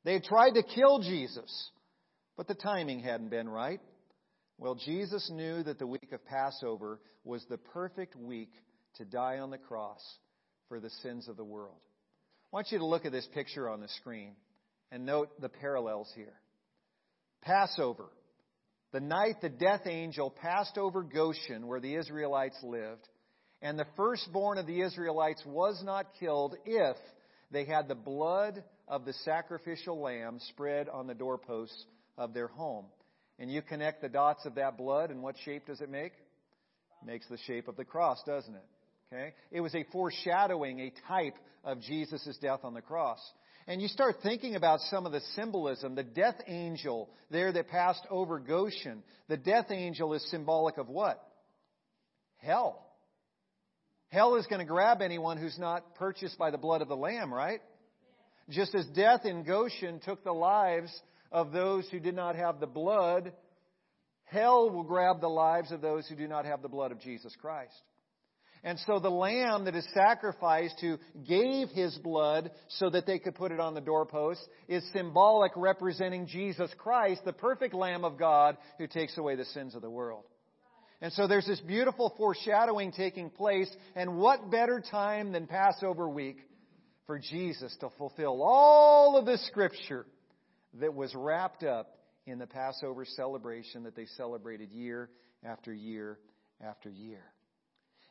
They 0.03 0.13
had 0.13 0.23
tried 0.23 0.51
to 0.51 0.63
kill 0.63 0.99
Jesus, 0.99 1.69
but 2.37 2.47
the 2.47 2.55
timing 2.55 2.99
hadn't 2.99 3.29
been 3.29 3.49
right. 3.49 3.81
Well, 4.57 4.75
Jesus 4.75 5.29
knew 5.33 5.63
that 5.63 5.79
the 5.79 5.87
week 5.87 6.11
of 6.11 6.25
Passover 6.25 6.99
was 7.23 7.45
the 7.49 7.57
perfect 7.57 8.15
week 8.15 8.51
to 8.97 9.05
die 9.05 9.39
on 9.39 9.49
the 9.49 9.57
cross 9.57 10.01
for 10.67 10.79
the 10.79 10.89
sins 11.01 11.27
of 11.27 11.37
the 11.37 11.43
world. 11.43 11.79
I 12.51 12.55
want 12.55 12.71
you 12.71 12.79
to 12.79 12.85
look 12.85 13.05
at 13.05 13.11
this 13.11 13.27
picture 13.33 13.69
on 13.69 13.81
the 13.81 13.87
screen 13.99 14.33
and 14.91 15.05
note 15.05 15.29
the 15.39 15.49
parallels 15.49 16.11
here. 16.15 16.33
Passover, 17.41 18.09
the 18.91 18.99
night 18.99 19.35
the 19.41 19.49
death 19.49 19.85
angel 19.85 20.31
passed 20.31 20.77
over 20.77 21.03
Goshen 21.03 21.67
where 21.67 21.79
the 21.79 21.95
Israelites 21.95 22.57
lived, 22.63 23.07
and 23.61 23.77
the 23.77 23.85
firstborn 23.95 24.57
of 24.57 24.65
the 24.65 24.81
Israelites 24.81 25.43
was 25.45 25.81
not 25.83 26.07
killed 26.19 26.55
if 26.65 26.97
they 27.51 27.65
had 27.65 27.87
the 27.87 27.95
blood 27.95 28.63
of 28.87 29.05
the 29.05 29.13
sacrificial 29.25 30.01
lamb 30.01 30.39
spread 30.49 30.89
on 30.89 31.07
the 31.07 31.13
doorposts 31.13 31.85
of 32.17 32.33
their 32.33 32.47
home. 32.47 32.85
And 33.37 33.51
you 33.51 33.61
connect 33.61 34.01
the 34.01 34.09
dots 34.09 34.45
of 34.45 34.55
that 34.55 34.77
blood, 34.77 35.11
and 35.11 35.21
what 35.21 35.35
shape 35.45 35.67
does 35.67 35.81
it 35.81 35.89
make? 35.89 36.13
It 37.01 37.05
makes 37.05 37.27
the 37.29 37.37
shape 37.45 37.67
of 37.67 37.77
the 37.77 37.85
cross, 37.85 38.21
doesn't 38.25 38.55
it? 38.55 38.65
Okay? 39.11 39.33
It 39.51 39.61
was 39.61 39.73
a 39.75 39.85
foreshadowing, 39.91 40.79
a 40.79 40.93
type 41.07 41.35
of 41.63 41.81
Jesus' 41.81 42.37
death 42.41 42.59
on 42.63 42.73
the 42.73 42.81
cross. 42.81 43.19
And 43.67 43.81
you 43.81 43.87
start 43.87 44.17
thinking 44.23 44.55
about 44.55 44.79
some 44.81 45.05
of 45.05 45.11
the 45.11 45.21
symbolism. 45.35 45.95
The 45.95 46.03
death 46.03 46.39
angel 46.47 47.09
there 47.29 47.51
that 47.51 47.67
passed 47.67 48.05
over 48.09 48.39
Goshen, 48.39 49.03
the 49.27 49.37
death 49.37 49.67
angel 49.69 50.13
is 50.13 50.27
symbolic 50.29 50.77
of 50.77 50.89
what? 50.89 51.23
Hell. 52.37 52.85
Hell 54.09 54.35
is 54.35 54.47
going 54.47 54.59
to 54.59 54.65
grab 54.65 55.01
anyone 55.01 55.37
who's 55.37 55.57
not 55.59 55.95
purchased 55.95 56.37
by 56.37 56.49
the 56.49 56.57
blood 56.57 56.81
of 56.81 56.87
the 56.87 56.95
Lamb, 56.95 57.33
right? 57.33 57.61
Just 58.49 58.73
as 58.73 58.85
death 58.87 59.25
in 59.25 59.43
Goshen 59.43 59.99
took 59.99 60.23
the 60.23 60.31
lives 60.31 60.91
of 61.31 61.51
those 61.51 61.87
who 61.89 61.99
did 61.99 62.15
not 62.15 62.35
have 62.35 62.59
the 62.59 62.65
blood, 62.67 63.31
hell 64.23 64.71
will 64.71 64.83
grab 64.83 65.21
the 65.21 65.29
lives 65.29 65.71
of 65.71 65.81
those 65.81 66.07
who 66.07 66.15
do 66.15 66.27
not 66.27 66.45
have 66.45 66.63
the 66.63 66.69
blood 66.69 66.91
of 66.91 66.99
Jesus 66.99 67.35
Christ. 67.39 67.79
And 68.63 68.77
so 68.79 68.99
the 68.99 69.09
lamb 69.09 69.65
that 69.65 69.75
is 69.75 69.87
sacrificed 69.93 70.79
who 70.81 70.97
gave 71.27 71.69
his 71.69 71.97
blood 71.97 72.51
so 72.67 72.89
that 72.89 73.05
they 73.05 73.17
could 73.17 73.35
put 73.35 73.51
it 73.51 73.59
on 73.59 73.73
the 73.73 73.81
doorpost 73.81 74.41
is 74.67 74.83
symbolic 74.91 75.53
representing 75.55 76.27
Jesus 76.27 76.69
Christ, 76.77 77.21
the 77.23 77.33
perfect 77.33 77.73
lamb 77.73 78.03
of 78.03 78.17
God 78.17 78.57
who 78.77 78.87
takes 78.87 79.17
away 79.17 79.35
the 79.35 79.45
sins 79.45 79.75
of 79.75 79.81
the 79.81 79.89
world. 79.89 80.25
And 81.01 81.13
so 81.13 81.27
there's 81.27 81.47
this 81.47 81.61
beautiful 81.61 82.13
foreshadowing 82.17 82.91
taking 82.91 83.29
place, 83.29 83.73
and 83.95 84.17
what 84.17 84.51
better 84.51 84.83
time 84.91 85.31
than 85.31 85.47
Passover 85.47 86.09
week 86.09 86.39
for 87.07 87.17
Jesus 87.17 87.75
to 87.79 87.89
fulfill 87.97 88.43
all 88.43 89.17
of 89.17 89.25
the 89.25 89.37
scripture 89.37 90.05
that 90.81 90.93
was 90.93 91.15
wrapped 91.15 91.63
up 91.63 91.95
in 92.27 92.37
the 92.37 92.45
Passover 92.45 93.05
celebration 93.05 93.83
that 93.83 93.95
they 93.95 94.05
celebrated 94.17 94.71
year 94.71 95.09
after 95.43 95.73
year 95.73 96.19
after 96.61 96.89
year. 96.89 97.23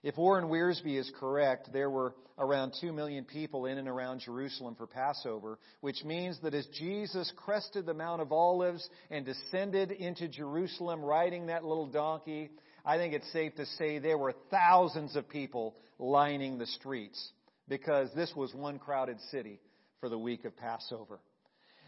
If 0.02 0.16
Warren 0.16 0.48
Wiersbe 0.48 0.96
is 0.96 1.10
correct, 1.18 1.72
there 1.72 1.90
were 1.90 2.14
around 2.38 2.72
2 2.80 2.92
million 2.92 3.24
people 3.24 3.66
in 3.66 3.78
and 3.78 3.88
around 3.88 4.20
Jerusalem 4.20 4.76
for 4.76 4.86
Passover, 4.86 5.58
which 5.80 6.04
means 6.04 6.38
that 6.42 6.54
as 6.54 6.66
Jesus 6.78 7.32
crested 7.36 7.84
the 7.84 7.94
Mount 7.94 8.22
of 8.22 8.30
Olives 8.30 8.88
and 9.10 9.26
descended 9.26 9.90
into 9.90 10.28
Jerusalem 10.28 11.02
riding 11.02 11.46
that 11.46 11.64
little 11.64 11.88
donkey, 11.88 12.50
I 12.84 12.96
think 12.96 13.12
it's 13.12 13.30
safe 13.32 13.56
to 13.56 13.66
say 13.66 13.98
there 13.98 14.18
were 14.18 14.34
thousands 14.50 15.16
of 15.16 15.28
people 15.28 15.74
lining 15.98 16.58
the 16.58 16.66
streets 16.66 17.32
because 17.68 18.08
this 18.14 18.32
was 18.36 18.54
one 18.54 18.78
crowded 18.78 19.18
city 19.32 19.58
for 19.98 20.08
the 20.08 20.18
week 20.18 20.44
of 20.44 20.56
Passover. 20.56 21.18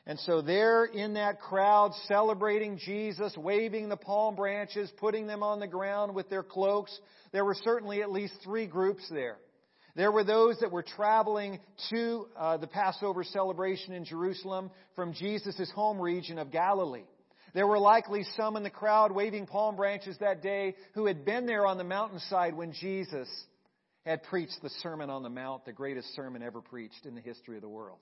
And 0.06 0.18
so 0.20 0.40
there 0.40 0.84
in 0.84 1.14
that 1.14 1.40
crowd 1.40 1.92
celebrating 2.08 2.78
Jesus, 2.78 3.36
waving 3.36 3.88
the 3.88 3.96
palm 3.96 4.34
branches, 4.34 4.90
putting 4.98 5.26
them 5.26 5.42
on 5.42 5.60
the 5.60 5.66
ground 5.66 6.14
with 6.14 6.30
their 6.30 6.42
cloaks, 6.42 6.98
there 7.32 7.44
were 7.44 7.56
certainly 7.62 8.02
at 8.02 8.10
least 8.10 8.34
three 8.42 8.66
groups 8.66 9.02
there. 9.10 9.36
There 9.96 10.12
were 10.12 10.24
those 10.24 10.58
that 10.60 10.70
were 10.70 10.82
traveling 10.82 11.60
to 11.90 12.26
uh, 12.38 12.56
the 12.56 12.66
Passover 12.66 13.24
celebration 13.24 13.92
in 13.92 14.04
Jerusalem 14.04 14.70
from 14.94 15.12
Jesus' 15.12 15.70
home 15.74 16.00
region 16.00 16.38
of 16.38 16.50
Galilee. 16.50 17.04
There 17.52 17.66
were 17.66 17.78
likely 17.78 18.24
some 18.36 18.56
in 18.56 18.62
the 18.62 18.70
crowd 18.70 19.12
waving 19.12 19.46
palm 19.46 19.76
branches 19.76 20.16
that 20.20 20.42
day 20.42 20.76
who 20.94 21.06
had 21.06 21.24
been 21.24 21.46
there 21.46 21.66
on 21.66 21.78
the 21.78 21.84
mountainside 21.84 22.54
when 22.54 22.72
Jesus 22.72 23.28
had 24.06 24.22
preached 24.24 24.58
the 24.62 24.70
Sermon 24.82 25.10
on 25.10 25.22
the 25.22 25.28
Mount, 25.28 25.64
the 25.64 25.72
greatest 25.72 26.14
sermon 26.14 26.42
ever 26.42 26.60
preached 26.60 27.04
in 27.04 27.14
the 27.14 27.20
history 27.20 27.56
of 27.56 27.62
the 27.62 27.68
world. 27.68 27.98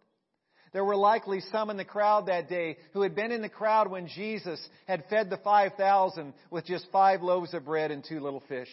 There 0.73 0.85
were 0.85 0.97
likely 0.97 1.41
some 1.53 1.71
in 1.71 1.77
the 1.77 1.85
crowd 1.85 2.27
that 2.27 2.49
day 2.49 2.77
who 2.93 3.03
had 3.03 3.15
been 3.15 3.33
in 3.33 3.43
the 3.43 3.49
crowd 3.49 3.91
when 3.91 4.09
Jesus 4.09 4.61
had 4.87 5.05
fed 5.09 5.31
the 5.31 5.39
5,000 5.39 6.35
with 6.51 6.67
just 6.67 6.87
five 6.93 7.23
loaves 7.23 7.55
of 7.55 7.65
bread 7.65 7.91
and 7.91 8.05
two 8.05 8.21
little 8.21 8.43
fish. 8.49 8.71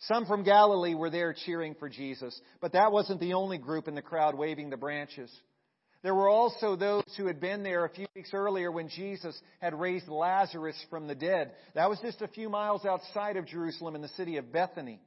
Some 0.00 0.26
from 0.26 0.44
Galilee 0.44 0.94
were 0.94 1.10
there 1.10 1.34
cheering 1.34 1.74
for 1.74 1.88
Jesus, 1.88 2.38
but 2.60 2.72
that 2.72 2.92
wasn't 2.92 3.20
the 3.20 3.34
only 3.34 3.58
group 3.58 3.88
in 3.88 3.94
the 3.94 4.02
crowd 4.02 4.34
waving 4.34 4.70
the 4.70 4.76
branches. 4.76 5.30
There 6.02 6.14
were 6.14 6.28
also 6.28 6.76
those 6.76 7.12
who 7.16 7.26
had 7.26 7.40
been 7.40 7.62
there 7.62 7.84
a 7.84 7.88
few 7.88 8.06
weeks 8.14 8.30
earlier 8.32 8.70
when 8.70 8.88
Jesus 8.88 9.36
had 9.60 9.74
raised 9.74 10.06
Lazarus 10.06 10.76
from 10.90 11.08
the 11.08 11.14
dead. 11.14 11.52
That 11.74 11.90
was 11.90 11.98
just 12.00 12.22
a 12.22 12.28
few 12.28 12.48
miles 12.48 12.84
outside 12.84 13.36
of 13.36 13.46
Jerusalem 13.46 13.96
in 13.96 14.02
the 14.02 14.08
city 14.08 14.36
of 14.36 14.52
Bethany. 14.52 15.00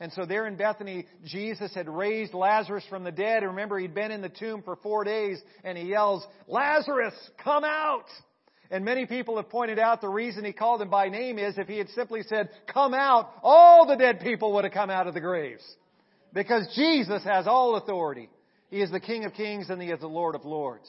And 0.00 0.10
so 0.12 0.24
there 0.24 0.46
in 0.46 0.56
Bethany, 0.56 1.06
Jesus 1.24 1.74
had 1.74 1.88
raised 1.88 2.32
Lazarus 2.32 2.84
from 2.88 3.04
the 3.04 3.12
dead. 3.12 3.42
And 3.42 3.52
remember, 3.52 3.78
he'd 3.78 3.94
been 3.94 4.10
in 4.10 4.22
the 4.22 4.30
tomb 4.30 4.62
for 4.62 4.76
four 4.76 5.04
days 5.04 5.38
and 5.62 5.76
he 5.76 5.84
yells, 5.84 6.26
Lazarus, 6.48 7.14
come 7.44 7.64
out! 7.64 8.06
And 8.70 8.84
many 8.84 9.04
people 9.04 9.36
have 9.36 9.50
pointed 9.50 9.78
out 9.78 10.00
the 10.00 10.08
reason 10.08 10.44
he 10.44 10.52
called 10.52 10.80
him 10.80 10.90
by 10.90 11.08
name 11.08 11.38
is 11.38 11.58
if 11.58 11.66
he 11.66 11.76
had 11.76 11.88
simply 11.90 12.22
said, 12.22 12.48
come 12.72 12.94
out, 12.94 13.30
all 13.42 13.86
the 13.86 13.96
dead 13.96 14.20
people 14.20 14.54
would 14.54 14.64
have 14.64 14.72
come 14.72 14.90
out 14.90 15.06
of 15.06 15.14
the 15.14 15.20
graves. 15.20 15.64
Because 16.32 16.72
Jesus 16.74 17.22
has 17.24 17.46
all 17.46 17.76
authority 17.76 18.28
He 18.70 18.80
is 18.80 18.90
the 18.90 19.00
King 19.00 19.24
of 19.24 19.34
kings 19.34 19.68
and 19.68 19.82
He 19.82 19.90
is 19.90 20.00
the 20.00 20.06
Lord 20.06 20.34
of 20.34 20.44
lords. 20.44 20.88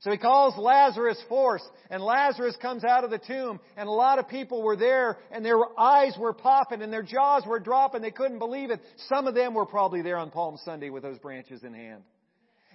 So 0.00 0.10
he 0.10 0.18
calls 0.18 0.58
Lazarus 0.58 1.18
forth, 1.28 1.62
and 1.88 2.02
Lazarus 2.02 2.54
comes 2.60 2.84
out 2.84 3.04
of 3.04 3.10
the 3.10 3.18
tomb, 3.18 3.60
and 3.76 3.88
a 3.88 3.92
lot 3.92 4.18
of 4.18 4.28
people 4.28 4.62
were 4.62 4.76
there, 4.76 5.16
and 5.32 5.44
their 5.44 5.58
eyes 5.78 6.14
were 6.18 6.34
popping, 6.34 6.82
and 6.82 6.92
their 6.92 7.02
jaws 7.02 7.44
were 7.46 7.58
dropping. 7.58 8.02
They 8.02 8.10
couldn't 8.10 8.38
believe 8.38 8.70
it. 8.70 8.80
Some 9.08 9.26
of 9.26 9.34
them 9.34 9.54
were 9.54 9.64
probably 9.64 10.02
there 10.02 10.18
on 10.18 10.30
Palm 10.30 10.58
Sunday 10.64 10.90
with 10.90 11.02
those 11.02 11.18
branches 11.18 11.64
in 11.64 11.72
hand. 11.72 12.02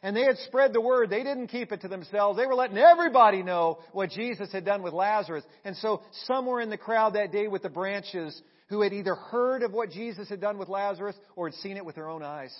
And 0.04 0.16
they 0.16 0.24
had 0.24 0.38
spread 0.48 0.74
the 0.74 0.82
word. 0.82 1.12
They 1.12 1.22
didn't 1.24 1.48
keep 1.48 1.72
it 1.72 1.82
to 1.82 1.88
themselves. 1.88 2.40
They 2.40 2.48
were 2.48 2.56
letting 2.56 2.80
everybody 2.80 3.44
know 3.44 3.78
what 3.92 4.10
Jesus 4.10 4.52
had 4.52 4.66
done 4.66 4.82
with 4.82 4.94
Lazarus. 4.94 5.44
And 5.64 5.78
so 5.78 6.02
somewhere 6.26 6.60
in 6.60 6.72
the 6.72 6.78
crowd 6.78 7.14
that 7.14 7.32
day 7.32 7.48
with 7.48 7.62
the 7.62 7.70
branches 7.70 8.42
who 8.70 8.82
had 8.82 8.94
either 8.94 9.14
heard 9.14 9.62
of 9.62 9.74
what 9.74 9.92
Jesus 9.92 10.28
had 10.28 10.42
done 10.42 10.58
with 10.58 10.70
Lazarus 10.70 11.16
or 11.36 11.50
had 11.50 11.56
seen 11.60 11.78
it 11.78 11.86
with 11.86 11.94
their 11.94 12.10
own 12.10 12.24
eyes. 12.24 12.56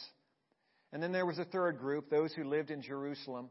And 0.94 1.02
then 1.02 1.12
there 1.12 1.26
was 1.26 1.40
a 1.40 1.46
third 1.46 1.80
group, 1.80 2.12
those 2.12 2.32
who 2.32 2.44
lived 2.44 2.70
in 2.70 2.84
Jerusalem 2.84 3.50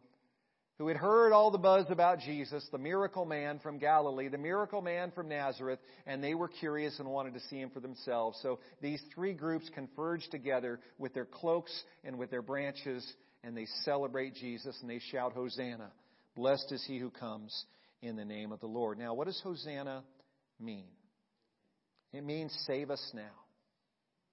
who 0.81 0.89
had 0.89 0.97
heard 0.97 1.35
all 1.35 1.51
the 1.51 1.59
buzz 1.59 1.85
about 1.91 2.21
Jesus, 2.21 2.67
the 2.73 2.79
miracle 2.79 3.27
man 3.27 3.59
from 3.59 3.77
Galilee, 3.77 4.29
the 4.29 4.39
miracle 4.39 4.81
man 4.81 5.11
from 5.11 5.29
Nazareth, 5.29 5.79
and 6.07 6.25
they 6.25 6.33
were 6.33 6.49
curious 6.49 6.99
and 6.99 7.07
wanted 7.07 7.35
to 7.35 7.41
see 7.51 7.61
him 7.61 7.69
for 7.69 7.81
themselves. 7.81 8.39
So 8.41 8.61
these 8.81 8.99
three 9.15 9.35
groups 9.35 9.71
converge 9.75 10.27
together 10.31 10.81
with 10.97 11.13
their 11.13 11.27
cloaks 11.27 11.71
and 12.03 12.19
with 12.19 12.31
their 12.31 12.41
branches, 12.41 13.07
and 13.45 13.55
they 13.55 13.67
celebrate 13.85 14.37
Jesus 14.37 14.75
and 14.81 14.89
they 14.89 15.01
shout, 15.13 15.35
Hosanna! 15.35 15.93
Blessed 16.35 16.73
is 16.73 16.83
he 16.89 16.99
who 16.99 17.11
comes 17.11 17.67
in 18.01 18.17
the 18.17 18.25
name 18.25 18.51
of 18.51 18.61
the 18.61 18.67
Lord. 18.67 18.99
Now, 18.99 19.13
what 19.13 19.27
does 19.27 19.39
Hosanna 19.45 20.03
mean? 20.59 20.89
It 22.15 22.25
means 22.25 22.57
save 22.67 22.91
us 22.91 23.07
now. 23.13 23.37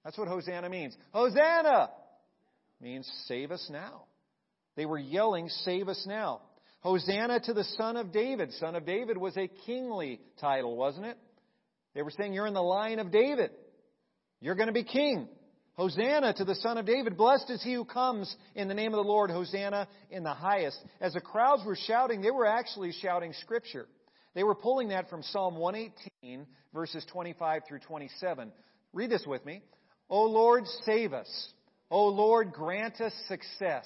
That's 0.06 0.18
what 0.18 0.30
Hosanna 0.30 0.70
means. 0.70 0.96
Hosanna 1.12 1.90
means 2.80 3.06
save 3.28 3.52
us 3.52 3.68
now. 3.70 4.07
They 4.78 4.86
were 4.86 5.00
yelling, 5.00 5.50
Save 5.50 5.90
us 5.90 6.06
now. 6.08 6.40
Hosanna 6.80 7.42
to 7.42 7.54
the 7.54 7.66
Son 7.76 7.98
of 7.98 8.14
David. 8.14 8.54
Son 8.54 8.76
of 8.76 8.86
David 8.86 9.18
was 9.18 9.36
a 9.36 9.50
kingly 9.66 10.22
title, 10.40 10.78
wasn't 10.78 11.08
it? 11.08 11.18
They 11.94 12.04
were 12.04 12.12
saying, 12.12 12.34
You're 12.34 12.48
in 12.48 12.54
the 12.54 12.62
line 12.62 13.00
of 13.00 13.12
David. 13.12 13.52
You're 14.40 14.56
going 14.56 14.68
to 14.68 14.74
be 14.74 14.84
king. 14.84 15.28
Hosanna 15.74 16.34
to 16.34 16.46
the 16.46 16.56
Son 16.56 16.78
of 16.78 16.86
David. 16.86 17.18
Blessed 17.18 17.50
is 17.50 17.62
he 17.62 17.74
who 17.74 17.86
comes 17.86 18.34
in 18.56 18.68
the 18.68 18.74
name 18.74 18.94
of 18.94 19.04
the 19.04 19.10
Lord. 19.10 19.30
Hosanna 19.32 19.88
in 20.10 20.24
the 20.24 20.34
highest. 20.34 20.80
As 21.02 21.14
the 21.14 21.22
crowds 21.22 21.64
were 21.66 21.78
shouting, 21.88 22.22
they 22.22 22.32
were 22.32 22.46
actually 22.46 22.92
shouting 22.94 23.34
Scripture. 23.42 23.88
They 24.36 24.44
were 24.44 24.56
pulling 24.56 24.90
that 24.90 25.10
from 25.10 25.24
Psalm 25.24 25.58
118, 25.58 26.46
verses 26.74 27.06
25 27.12 27.64
through 27.68 27.80
27. 27.80 28.52
Read 28.94 29.10
this 29.10 29.26
with 29.26 29.44
me. 29.46 29.64
O 30.10 30.24
Lord, 30.24 30.66
save 30.86 31.14
us. 31.14 31.50
O 31.90 32.08
Lord, 32.08 32.54
grant 32.54 33.02
us 33.02 33.14
success. 33.28 33.86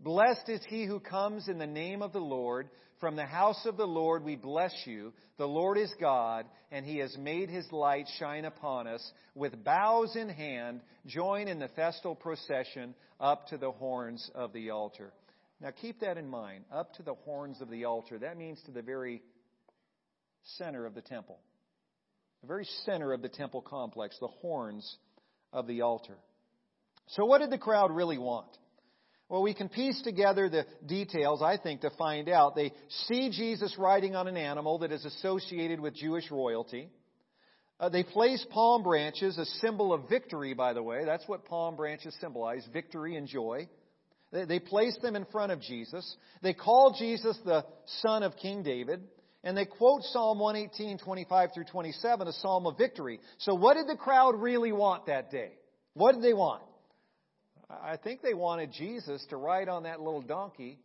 Blessed 0.00 0.48
is 0.48 0.60
he 0.68 0.84
who 0.84 1.00
comes 1.00 1.48
in 1.48 1.58
the 1.58 1.66
name 1.66 2.02
of 2.02 2.12
the 2.12 2.20
Lord. 2.20 2.68
From 3.00 3.16
the 3.16 3.26
house 3.26 3.64
of 3.66 3.76
the 3.76 3.86
Lord 3.86 4.24
we 4.24 4.36
bless 4.36 4.72
you. 4.84 5.12
The 5.38 5.46
Lord 5.46 5.78
is 5.78 5.92
God, 6.00 6.46
and 6.70 6.84
he 6.84 6.98
has 6.98 7.16
made 7.16 7.48
his 7.48 7.70
light 7.72 8.06
shine 8.18 8.44
upon 8.44 8.86
us. 8.86 9.12
With 9.34 9.64
bows 9.64 10.16
in 10.16 10.28
hand, 10.28 10.80
join 11.06 11.48
in 11.48 11.58
the 11.58 11.68
festal 11.68 12.14
procession 12.14 12.94
up 13.20 13.48
to 13.48 13.58
the 13.58 13.72
horns 13.72 14.30
of 14.34 14.52
the 14.52 14.70
altar. 14.70 15.12
Now 15.60 15.70
keep 15.70 16.00
that 16.00 16.16
in 16.16 16.28
mind. 16.28 16.64
Up 16.72 16.94
to 16.94 17.02
the 17.02 17.14
horns 17.14 17.60
of 17.60 17.70
the 17.70 17.84
altar. 17.84 18.18
That 18.18 18.36
means 18.36 18.60
to 18.66 18.72
the 18.72 18.82
very 18.82 19.22
center 20.56 20.86
of 20.86 20.94
the 20.94 21.02
temple. 21.02 21.38
The 22.42 22.46
very 22.46 22.68
center 22.84 23.12
of 23.12 23.22
the 23.22 23.28
temple 23.28 23.62
complex, 23.62 24.16
the 24.20 24.28
horns 24.28 24.96
of 25.52 25.66
the 25.66 25.82
altar. 25.82 26.16
So 27.08 27.24
what 27.24 27.40
did 27.40 27.50
the 27.50 27.58
crowd 27.58 27.90
really 27.90 28.18
want? 28.18 28.56
Well, 29.28 29.42
we 29.42 29.52
can 29.52 29.68
piece 29.68 30.00
together 30.02 30.48
the 30.48 30.64
details, 30.86 31.42
I 31.42 31.58
think, 31.58 31.82
to 31.82 31.90
find 31.98 32.30
out. 32.30 32.56
They 32.56 32.72
see 33.06 33.30
Jesus 33.30 33.74
riding 33.78 34.16
on 34.16 34.26
an 34.26 34.38
animal 34.38 34.78
that 34.78 34.90
is 34.90 35.04
associated 35.04 35.80
with 35.80 35.94
Jewish 35.94 36.30
royalty. 36.30 36.88
Uh, 37.78 37.90
they 37.90 38.02
place 38.02 38.44
palm 38.50 38.82
branches, 38.82 39.36
a 39.36 39.44
symbol 39.60 39.92
of 39.92 40.08
victory, 40.08 40.54
by 40.54 40.72
the 40.72 40.82
way. 40.82 41.04
That's 41.04 41.28
what 41.28 41.44
palm 41.44 41.76
branches 41.76 42.16
symbolize 42.20 42.66
victory 42.72 43.16
and 43.16 43.28
joy. 43.28 43.68
They, 44.32 44.46
they 44.46 44.58
place 44.58 44.96
them 45.02 45.14
in 45.14 45.26
front 45.26 45.52
of 45.52 45.60
Jesus. 45.60 46.16
They 46.42 46.54
call 46.54 46.96
Jesus 46.98 47.38
the 47.44 47.66
son 48.00 48.22
of 48.22 48.34
King 48.36 48.62
David. 48.62 49.02
And 49.44 49.56
they 49.56 49.66
quote 49.66 50.02
Psalm 50.04 50.40
118, 50.40 50.98
25 50.98 51.50
through 51.54 51.64
27, 51.64 52.26
a 52.26 52.32
psalm 52.32 52.66
of 52.66 52.76
victory. 52.76 53.20
So, 53.38 53.54
what 53.54 53.74
did 53.74 53.86
the 53.86 53.96
crowd 53.96 54.34
really 54.34 54.72
want 54.72 55.06
that 55.06 55.30
day? 55.30 55.52
What 55.94 56.14
did 56.14 56.24
they 56.24 56.32
want? 56.32 56.62
I 57.70 57.96
think 57.96 58.22
they 58.22 58.34
wanted 58.34 58.72
Jesus 58.72 59.24
to 59.30 59.36
ride 59.36 59.68
on 59.68 59.82
that 59.82 60.00
little 60.00 60.22
donkey 60.22 60.78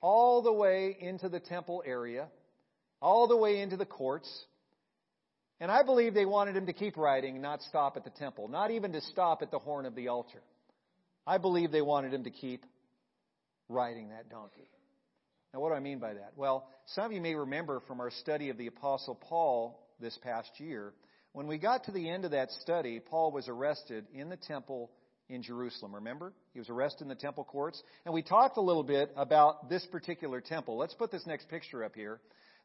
all 0.00 0.42
the 0.42 0.52
way 0.52 0.96
into 0.98 1.28
the 1.28 1.40
temple 1.40 1.82
area, 1.84 2.28
all 3.02 3.28
the 3.28 3.36
way 3.36 3.60
into 3.60 3.76
the 3.76 3.86
courts. 3.86 4.28
And 5.60 5.70
I 5.70 5.82
believe 5.82 6.14
they 6.14 6.24
wanted 6.24 6.56
him 6.56 6.66
to 6.66 6.72
keep 6.72 6.96
riding, 6.96 7.40
not 7.40 7.62
stop 7.62 7.96
at 7.96 8.04
the 8.04 8.10
temple, 8.10 8.48
not 8.48 8.70
even 8.70 8.92
to 8.92 9.00
stop 9.00 9.42
at 9.42 9.50
the 9.50 9.58
horn 9.58 9.86
of 9.86 9.94
the 9.94 10.08
altar. 10.08 10.42
I 11.26 11.38
believe 11.38 11.72
they 11.72 11.82
wanted 11.82 12.14
him 12.14 12.24
to 12.24 12.30
keep 12.30 12.64
riding 13.68 14.10
that 14.10 14.30
donkey. 14.30 14.70
Now, 15.52 15.60
what 15.60 15.70
do 15.70 15.74
I 15.74 15.80
mean 15.80 15.98
by 15.98 16.14
that? 16.14 16.32
Well, 16.36 16.68
some 16.86 17.06
of 17.06 17.12
you 17.12 17.20
may 17.20 17.34
remember 17.34 17.80
from 17.86 18.00
our 18.00 18.10
study 18.10 18.50
of 18.50 18.56
the 18.56 18.68
Apostle 18.68 19.14
Paul 19.14 19.78
this 20.00 20.16
past 20.22 20.48
year, 20.58 20.94
when 21.32 21.46
we 21.46 21.58
got 21.58 21.84
to 21.84 21.92
the 21.92 22.08
end 22.08 22.24
of 22.24 22.30
that 22.30 22.50
study, 22.62 23.00
Paul 23.00 23.32
was 23.32 23.48
arrested 23.48 24.06
in 24.14 24.28
the 24.28 24.36
temple 24.36 24.90
in 25.28 25.42
Jerusalem. 25.42 25.94
Remember? 25.94 26.32
He 26.52 26.58
was 26.58 26.68
arrested 26.70 27.02
in 27.02 27.08
the 27.08 27.14
temple 27.14 27.44
courts. 27.44 27.82
And 28.04 28.14
we 28.14 28.22
talked 28.22 28.56
a 28.56 28.62
little 28.62 28.82
bit 28.82 29.12
about 29.16 29.68
this 29.68 29.84
particular 29.86 30.40
temple. 30.40 30.76
Let's 30.76 30.94
put 30.94 31.10
this 31.10 31.26
next 31.26 31.48
picture 31.48 31.84
up 31.84 31.94
here. 31.94 32.20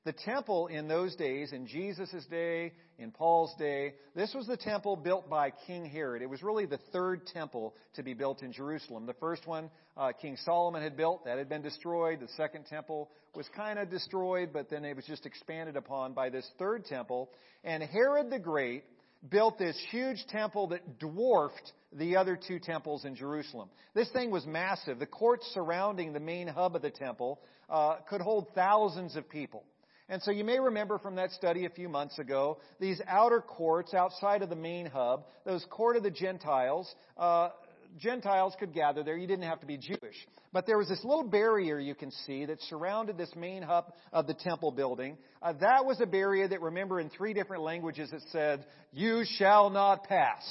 The 0.05 0.11
temple 0.11 0.67
in 0.67 0.89
those 0.89 1.15
days, 1.15 1.53
in 1.53 1.65
Jesus' 1.65 2.25
day, 2.29 2.73
in 2.99 3.11
Paul's 3.11 3.55
day, 3.57 3.93
this 4.15 4.33
was 4.33 4.45
the 4.45 4.57
temple 4.57 4.97
built 4.97 5.29
by 5.29 5.51
King 5.65 5.85
Herod. 5.85 6.21
It 6.21 6.29
was 6.29 6.43
really 6.43 6.65
the 6.65 6.79
third 6.91 7.25
temple 7.27 7.73
to 7.95 8.03
be 8.03 8.13
built 8.13 8.41
in 8.41 8.51
Jerusalem. 8.51 9.05
The 9.05 9.13
first 9.13 9.47
one, 9.47 9.69
uh, 9.95 10.11
King 10.11 10.35
Solomon 10.43 10.83
had 10.83 10.97
built, 10.97 11.23
that 11.23 11.37
had 11.37 11.47
been 11.47 11.61
destroyed. 11.61 12.19
The 12.19 12.27
second 12.35 12.65
temple 12.65 13.11
was 13.33 13.47
kind 13.55 13.79
of 13.79 13.89
destroyed, 13.89 14.49
but 14.51 14.69
then 14.69 14.83
it 14.83 14.93
was 14.93 15.05
just 15.05 15.25
expanded 15.25 15.77
upon 15.77 16.11
by 16.13 16.29
this 16.29 16.49
third 16.59 16.83
temple. 16.83 17.29
And 17.63 17.81
Herod 17.81 18.29
the 18.29 18.39
Great 18.39 18.83
built 19.29 19.57
this 19.57 19.77
huge 19.89 20.25
temple 20.29 20.67
that 20.67 20.99
dwarfed 20.99 21.71
the 21.93 22.17
other 22.17 22.37
two 22.37 22.59
temples 22.59 23.05
in 23.05 23.15
Jerusalem. 23.15 23.69
This 23.93 24.09
thing 24.11 24.31
was 24.31 24.45
massive. 24.45 24.99
The 24.99 25.05
courts 25.05 25.45
surrounding 25.53 26.13
the 26.13 26.19
main 26.19 26.47
hub 26.47 26.75
of 26.75 26.81
the 26.81 26.89
temple 26.89 27.39
uh, 27.69 27.97
could 28.09 28.21
hold 28.21 28.47
thousands 28.53 29.15
of 29.15 29.29
people. 29.29 29.63
And 30.09 30.21
so 30.21 30.31
you 30.31 30.43
may 30.43 30.59
remember 30.59 30.97
from 30.99 31.15
that 31.15 31.31
study 31.31 31.65
a 31.65 31.69
few 31.69 31.87
months 31.87 32.19
ago, 32.19 32.57
these 32.79 33.01
outer 33.07 33.39
courts 33.39 33.93
outside 33.93 34.41
of 34.41 34.49
the 34.49 34.55
main 34.55 34.85
hub, 34.85 35.25
those 35.45 35.65
court 35.69 35.95
of 35.95 36.03
the 36.03 36.11
Gentiles, 36.11 36.93
uh, 37.17 37.49
Gentiles 37.97 38.55
could 38.59 38.73
gather 38.73 39.03
there. 39.03 39.17
You 39.17 39.27
didn't 39.27 39.45
have 39.45 39.59
to 39.61 39.65
be 39.65 39.77
Jewish. 39.77 40.15
But 40.51 40.65
there 40.65 40.77
was 40.77 40.89
this 40.89 41.03
little 41.03 41.23
barrier 41.23 41.79
you 41.79 41.95
can 41.95 42.11
see 42.25 42.45
that 42.45 42.61
surrounded 42.63 43.17
this 43.17 43.31
main 43.35 43.63
hub 43.63 43.93
of 44.11 44.27
the 44.27 44.33
temple 44.33 44.71
building. 44.71 45.17
Uh, 45.41 45.53
that 45.61 45.85
was 45.85 45.99
a 46.01 46.05
barrier 46.05 46.47
that, 46.47 46.61
remember, 46.61 46.99
in 46.99 47.09
three 47.09 47.33
different 47.33 47.63
languages 47.63 48.11
it 48.11 48.23
said, 48.31 48.65
You 48.91 49.23
shall 49.37 49.69
not 49.69 50.05
pass. 50.05 50.43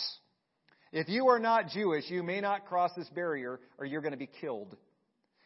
If 0.92 1.08
you 1.08 1.28
are 1.28 1.38
not 1.38 1.68
Jewish, 1.68 2.04
you 2.08 2.22
may 2.22 2.40
not 2.40 2.66
cross 2.66 2.90
this 2.96 3.08
barrier 3.08 3.60
or 3.78 3.86
you're 3.86 4.02
going 4.02 4.12
to 4.12 4.18
be 4.18 4.28
killed. 4.40 4.76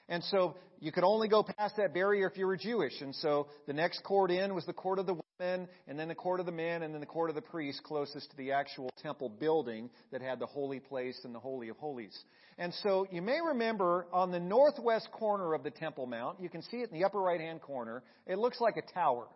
And 0.08 0.22
so 0.24 0.56
you 0.80 0.92
could 0.92 1.04
only 1.04 1.28
go 1.28 1.42
past 1.42 1.76
that 1.76 1.94
barrier 1.94 2.28
if 2.28 2.36
you 2.36 2.46
were 2.46 2.56
Jewish. 2.56 3.00
And 3.00 3.14
so 3.14 3.48
the 3.66 3.72
next 3.72 4.02
court 4.04 4.30
in 4.30 4.54
was 4.54 4.66
the 4.66 4.72
court 4.72 4.98
of 4.98 5.06
the 5.06 5.16
women, 5.38 5.68
and 5.86 5.98
then 5.98 6.08
the 6.08 6.14
court 6.14 6.40
of 6.40 6.46
the 6.46 6.52
men, 6.52 6.82
and 6.82 6.94
then 6.94 7.00
the 7.00 7.06
court 7.06 7.30
of 7.30 7.36
the 7.36 7.42
priests 7.42 7.80
closest 7.84 8.30
to 8.30 8.36
the 8.36 8.52
actual 8.52 8.90
temple 9.02 9.28
building 9.28 9.90
that 10.10 10.22
had 10.22 10.38
the 10.38 10.46
holy 10.46 10.80
place 10.80 11.20
and 11.24 11.34
the 11.34 11.40
Holy 11.40 11.68
of 11.68 11.76
Holies. 11.76 12.16
And 12.58 12.72
so 12.82 13.06
you 13.10 13.22
may 13.22 13.38
remember 13.44 14.06
on 14.12 14.30
the 14.30 14.40
northwest 14.40 15.08
corner 15.12 15.54
of 15.54 15.62
the 15.62 15.70
Temple 15.70 16.06
Mount, 16.06 16.40
you 16.40 16.48
can 16.48 16.62
see 16.62 16.78
it 16.78 16.90
in 16.90 16.98
the 16.98 17.04
upper 17.04 17.20
right 17.20 17.40
hand 17.40 17.60
corner, 17.60 18.02
it 18.26 18.38
looks 18.38 18.60
like 18.60 18.76
a 18.76 18.94
tower. 18.94 19.26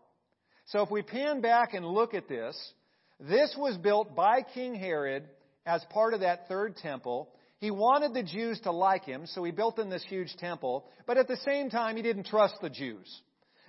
So 0.67 0.83
if 0.83 0.91
we 0.91 1.03
pan 1.03 1.41
back 1.41 1.75
and 1.75 1.85
look 1.85 2.15
at 2.15 2.29
this, 2.29 2.57
this 3.19 3.55
was 3.59 3.77
built 3.77 4.17
by 4.17 4.43
King 4.55 4.75
Herod 4.75 5.25
as 5.67 5.85
part 5.91 6.15
of 6.15 6.21
that 6.21 6.49
third 6.49 6.77
temple. 6.77 7.29
He 7.59 7.71
wanted 7.71 8.15
the 8.15 8.23
Jews 8.23 8.59
to 8.61 8.73
like 8.73 9.05
him, 9.05 9.27
so 9.27 9.45
he 9.45 9.51
built 9.51 9.79
in 9.79 9.91
this 9.91 10.05
huge 10.09 10.35
temple, 10.39 10.87
but 11.07 11.19
at 11.19 11.29
the 11.29 11.37
same 11.45 11.69
time, 11.69 11.97
he 11.97 12.03
didn't 12.03 12.27
trust 12.27 12.55
the 12.63 12.71
Jews. 12.71 13.21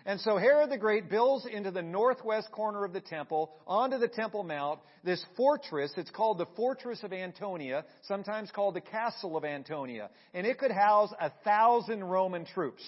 And 0.06 0.20
so 0.22 0.38
Herod 0.38 0.72
the 0.72 0.78
Great 0.78 1.10
builds 1.10 1.46
into 1.46 1.70
the 1.70 1.82
northwest 1.82 2.52
corner 2.52 2.84
of 2.84 2.94
the 2.94 3.02
temple, 3.02 3.52
onto 3.68 3.98
the 3.98 4.08
Temple 4.08 4.44
Mount, 4.44 4.80
this 5.04 5.24
fortress. 5.38 5.94
It's 5.96 6.10
called 6.10 6.40
the 6.40 6.48
Fortress 6.56 7.04
of 7.04 7.14
Antonia, 7.14 7.86
sometimes 8.04 8.50
called 8.52 8.76
the 8.76 8.82
Castle 8.82 9.38
of 9.38 9.46
Antonia. 9.46 10.10
And 10.34 10.48
it 10.48 10.58
could 10.58 10.72
house 10.72 11.14
a 11.20 11.32
thousand 11.44 12.04
Roman 12.04 12.46
troops. 12.46 12.84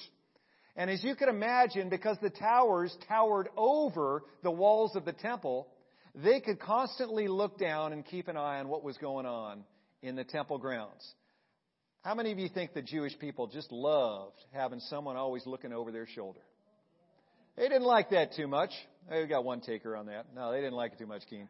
And 0.76 0.90
as 0.90 1.04
you 1.04 1.16
can 1.16 1.30
imagine, 1.30 1.90
because 1.90 2.18
the 2.22 2.32
towers 2.32 2.96
towered 3.08 3.48
over 3.56 4.24
the 4.42 4.52
walls 4.52 4.96
of 4.96 5.06
the 5.06 5.14
temple, 5.14 5.68
they 6.16 6.40
could 6.40 6.60
constantly 6.60 7.28
look 7.28 7.60
down 7.60 7.94
and 7.94 8.04
keep 8.04 8.28
an 8.28 8.38
eye 8.38 8.60
on 8.60 8.68
what 8.68 8.84
was 8.84 8.98
going 8.98 9.28
on 9.28 9.64
in 10.02 10.16
the 10.16 10.24
temple 10.24 10.58
grounds. 10.58 11.08
How 12.02 12.16
many 12.16 12.32
of 12.32 12.40
you 12.40 12.50
think 12.50 12.74
the 12.74 12.82
Jewish 12.82 13.18
people 13.20 13.48
just 13.48 13.72
loved 13.72 14.44
having 14.52 14.80
someone 14.80 15.16
always 15.16 15.46
looking 15.46 15.72
over 15.72 15.92
their 15.92 16.08
shoulder? 16.08 16.42
They 17.56 17.64
didn't 17.64 17.84
like 17.84 18.10
that 18.10 18.34
too 18.36 18.48
much. 18.48 18.72
We 19.12 19.28
got 19.28 19.44
one 19.44 19.62
taker 19.62 19.96
on 19.96 20.08
that. 20.08 20.28
No, 20.36 20.52
they 20.52 20.60
didn't 20.60 20.74
like 20.74 20.94
it 20.94 21.00
too 21.00 21.06
much, 21.06 21.24
Keen. 21.30 21.48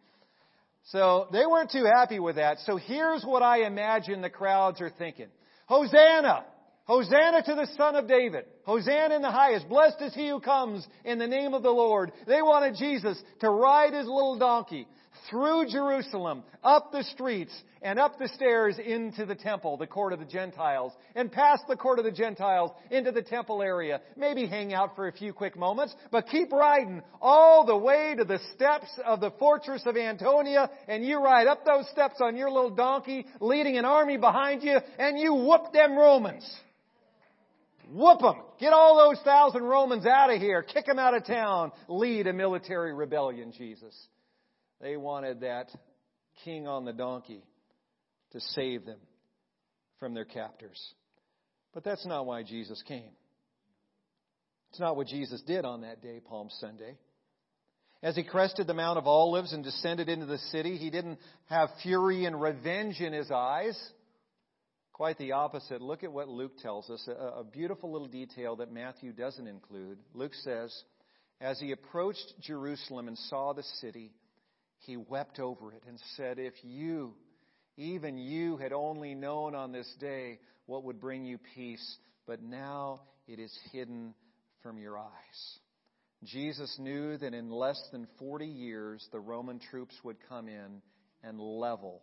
So 0.87 1.27
they 1.31 1.45
weren't 1.45 1.71
too 1.71 1.85
happy 1.85 2.19
with 2.19 2.35
that. 2.35 2.57
So 2.65 2.77
here's 2.77 3.23
what 3.23 3.41
I 3.41 3.65
imagine 3.65 4.21
the 4.21 4.29
crowds 4.29 4.81
are 4.81 4.89
thinking. 4.89 5.27
Hosanna! 5.67 6.45
Hosanna 6.85 7.41
to 7.43 7.55
the 7.55 7.67
Son 7.77 7.95
of 7.95 8.09
David. 8.09 8.43
Hosanna 8.65 9.15
in 9.15 9.21
the 9.21 9.31
highest. 9.31 9.69
Blessed 9.69 10.01
is 10.01 10.13
he 10.13 10.27
who 10.27 10.41
comes 10.41 10.85
in 11.05 11.17
the 11.17 11.27
name 11.27 11.53
of 11.53 11.63
the 11.63 11.71
Lord. 11.71 12.11
They 12.27 12.41
wanted 12.41 12.75
Jesus 12.75 13.21
to 13.39 13.49
ride 13.49 13.93
his 13.93 14.05
little 14.05 14.37
donkey 14.37 14.85
through 15.30 15.67
Jerusalem, 15.69 16.43
up 16.63 16.91
the 16.91 17.04
streets, 17.04 17.54
and 17.82 17.99
up 17.99 18.17
the 18.17 18.30
stairs 18.30 18.78
into 18.84 19.26
the 19.26 19.36
temple, 19.36 19.78
the 19.78 19.88
court 19.88 20.13
of 20.13 20.19
the 20.19 20.26
Gentiles, 20.26 20.93
and 21.15 21.32
past 21.32 21.63
the 21.67 21.76
court 21.76 21.99
of 21.99 22.06
the 22.06 22.12
Gentiles 22.12 22.71
into 22.91 23.12
the 23.12 23.21
temple 23.21 23.62
area. 23.62 24.02
Maybe 24.15 24.47
hang 24.47 24.73
out 24.73 24.95
for 24.95 25.08
a 25.08 25.12
few 25.12 25.34
quick 25.34 25.58
moments, 25.58 25.93
but 26.12 26.28
keep 26.28 26.52
riding 26.52 27.02
all 27.21 27.65
the 27.65 27.78
way 27.78 28.15
to 28.17 28.23
the 28.23 28.39
steps 28.56 28.88
of 29.06 29.19
the 29.19 29.32
fortress 29.32 29.84
of 29.86 29.97
Antonia, 29.97 30.69
and 30.88 31.06
you 31.06 31.21
ride 31.21 31.47
up 31.47 31.65
those 31.65 31.89
steps 31.89 32.15
on 32.21 32.38
your 32.38 32.49
little 32.49 32.76
donkey, 32.76 33.26
leading 33.39 33.78
an 33.78 33.86
army 33.86 34.17
behind 34.17 34.63
you, 34.63 34.78
and 34.97 35.19
you 35.19 35.34
whoop 35.34 35.73
them 35.73 35.97
Romans. 35.97 36.49
Whoop 37.89 38.21
them. 38.21 38.36
Get 38.60 38.73
all 38.73 38.97
those 38.97 39.21
thousand 39.23 39.63
Romans 39.63 40.06
out 40.06 40.34
of 40.34 40.39
here. 40.39 40.63
Kick 40.63 40.86
them 40.86 40.99
out 40.99 41.13
of 41.13 41.26
town. 41.26 41.71
Lead 41.88 42.28
a 42.28 42.34
military 42.34 42.93
rebellion, 42.93 43.52
Jesus. 43.52 43.93
They 44.84 44.98
wanted 44.98 45.39
that 45.39 45.72
king 46.43 46.67
on 46.67 46.84
the 46.84 46.91
donkey 46.91 47.41
to 48.34 48.39
save 48.41 48.86
them 48.86 49.00
from 49.98 50.13
their 50.13 50.26
captors. 50.26 50.78
But 51.74 51.86
that's 51.86 52.06
not 52.06 52.26
why 52.26 52.43
Jesus 52.43 52.84
came. 52.86 53.12
It's 54.72 54.82
not 54.82 54.98
what 54.98 55.08
Jesus 55.08 55.41
did 55.48 55.63
on 55.63 55.82
that 55.82 56.02
day, 56.02 56.19
Palm 56.19 56.50
Sunday. 56.60 56.98
As 58.02 58.17
he 58.17 58.26
crested 58.26 58.67
the 58.67 58.74
Mount 58.74 58.98
of 58.98 59.08
Olives 59.08 59.54
and 59.54 59.63
descended 59.63 60.10
into 60.10 60.26
the 60.26 60.39
city, 60.52 60.76
he 60.76 60.89
didn't 60.89 61.19
have 61.46 61.69
fury 61.82 62.26
and 62.26 62.41
revenge 62.41 63.00
in 63.00 63.13
his 63.13 63.32
eyes. 63.32 63.82
Quite 64.91 65.17
the 65.17 65.32
opposite. 65.32 65.82
Look 65.82 66.04
at 66.04 66.12
what 66.12 66.28
Luke 66.28 66.58
tells 66.62 66.89
us, 66.89 67.08
a, 67.08 67.46
beautiful 67.46 67.93
little 67.93 68.10
detail 68.10 68.58
that 68.58 68.74
Matthew 68.74 69.13
doesn't 69.13 69.48
include. 69.48 70.00
Luke 70.13 70.34
says, 70.43 70.76
As 71.39 71.58
he 71.62 71.72
approached 71.72 72.34
Jerusalem 72.41 73.08
and 73.08 73.17
saw 73.17 73.54
the 73.54 73.63
city, 73.80 74.12
he 74.86 74.98
wept 74.98 75.39
over 75.39 75.74
it 75.74 75.84
and 75.88 76.00
said, 76.15 76.39
If 76.39 76.54
you, 76.63 77.13
even 77.78 78.17
you, 78.17 78.58
had 78.58 78.74
only 78.74 79.15
known 79.15 79.56
on 79.56 79.72
this 79.72 79.91
day 80.00 80.39
what 80.65 80.84
would 80.84 81.00
bring 81.00 81.26
you 81.26 81.39
peace, 81.56 81.98
but 82.26 82.41
now 82.41 83.02
it 83.28 83.39
is 83.39 83.56
hidden 83.72 84.13
from 84.62 84.78
your 84.78 84.98
eyes. 84.98 85.60
Jesus 86.24 86.78
knew 86.80 87.17
that 87.17 87.34
in 87.34 87.50
less 87.50 87.82
than 87.91 88.08
40 88.17 88.46
years 88.46 89.06
the 89.12 89.19
Roman 89.19 89.60
troops 89.60 89.96
would 90.04 90.17
come 90.30 90.48
in 90.48 90.82
and 91.24 91.39
level 91.39 92.02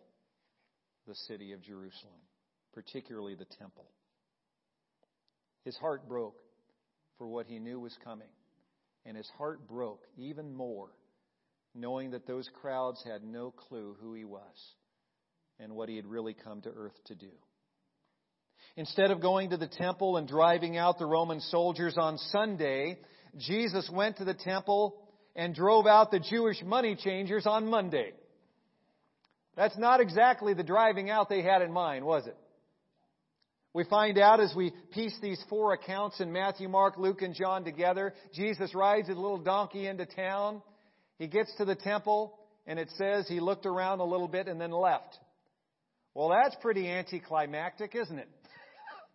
the 1.07 1.15
city 1.15 1.53
of 1.53 1.61
Jerusalem 1.63 2.21
particularly 2.73 3.35
the 3.35 3.45
temple. 3.59 3.85
His 5.63 5.75
heart 5.77 6.07
broke 6.07 6.39
for 7.17 7.27
what 7.27 7.45
he 7.45 7.59
knew 7.59 7.79
was 7.79 7.95
coming. 8.03 8.27
And 9.05 9.17
his 9.17 9.29
heart 9.37 9.67
broke 9.67 10.03
even 10.17 10.53
more 10.53 10.89
knowing 11.73 12.11
that 12.11 12.27
those 12.27 12.49
crowds 12.61 13.03
had 13.05 13.23
no 13.23 13.51
clue 13.51 13.95
who 14.01 14.13
he 14.13 14.25
was 14.25 14.73
and 15.59 15.73
what 15.73 15.89
he 15.89 15.95
had 15.95 16.05
really 16.05 16.33
come 16.33 16.61
to 16.61 16.69
earth 16.69 16.97
to 17.05 17.15
do. 17.15 17.31
Instead 18.75 19.11
of 19.11 19.21
going 19.21 19.49
to 19.49 19.57
the 19.57 19.67
temple 19.67 20.17
and 20.17 20.27
driving 20.27 20.77
out 20.77 20.97
the 20.97 21.05
Roman 21.05 21.39
soldiers 21.41 21.97
on 21.97 22.17
Sunday, 22.17 22.97
Jesus 23.37 23.89
went 23.91 24.17
to 24.17 24.25
the 24.25 24.33
temple 24.33 24.97
and 25.35 25.55
drove 25.55 25.87
out 25.87 26.11
the 26.11 26.19
Jewish 26.19 26.61
money 26.63 26.95
changers 26.95 27.45
on 27.45 27.69
Monday. 27.69 28.11
That's 29.55 29.77
not 29.77 29.99
exactly 29.99 30.53
the 30.53 30.63
driving 30.63 31.09
out 31.09 31.29
they 31.29 31.41
had 31.41 31.61
in 31.61 31.71
mind, 31.71 32.05
was 32.05 32.25
it? 32.27 32.37
We 33.73 33.85
find 33.85 34.17
out 34.17 34.41
as 34.41 34.53
we 34.55 34.73
piece 34.91 35.17
these 35.21 35.41
four 35.49 35.73
accounts 35.73 36.19
in 36.19 36.31
Matthew, 36.31 36.67
Mark, 36.67 36.97
Luke, 36.97 37.21
and 37.21 37.33
John 37.33 37.63
together, 37.63 38.13
Jesus 38.33 38.75
rides 38.75 39.07
his 39.07 39.17
little 39.17 39.37
donkey 39.37 39.87
into 39.87 40.05
town. 40.05 40.61
He 41.21 41.27
gets 41.27 41.53
to 41.57 41.65
the 41.65 41.75
temple, 41.75 42.35
and 42.65 42.79
it 42.79 42.89
says 42.97 43.27
he 43.27 43.39
looked 43.39 43.67
around 43.67 43.99
a 43.99 44.03
little 44.03 44.27
bit 44.27 44.47
and 44.47 44.59
then 44.59 44.71
left. 44.71 45.19
Well, 46.15 46.29
that's 46.29 46.55
pretty 46.61 46.89
anticlimactic, 46.89 47.93
isn't 47.93 48.17
it? 48.17 48.27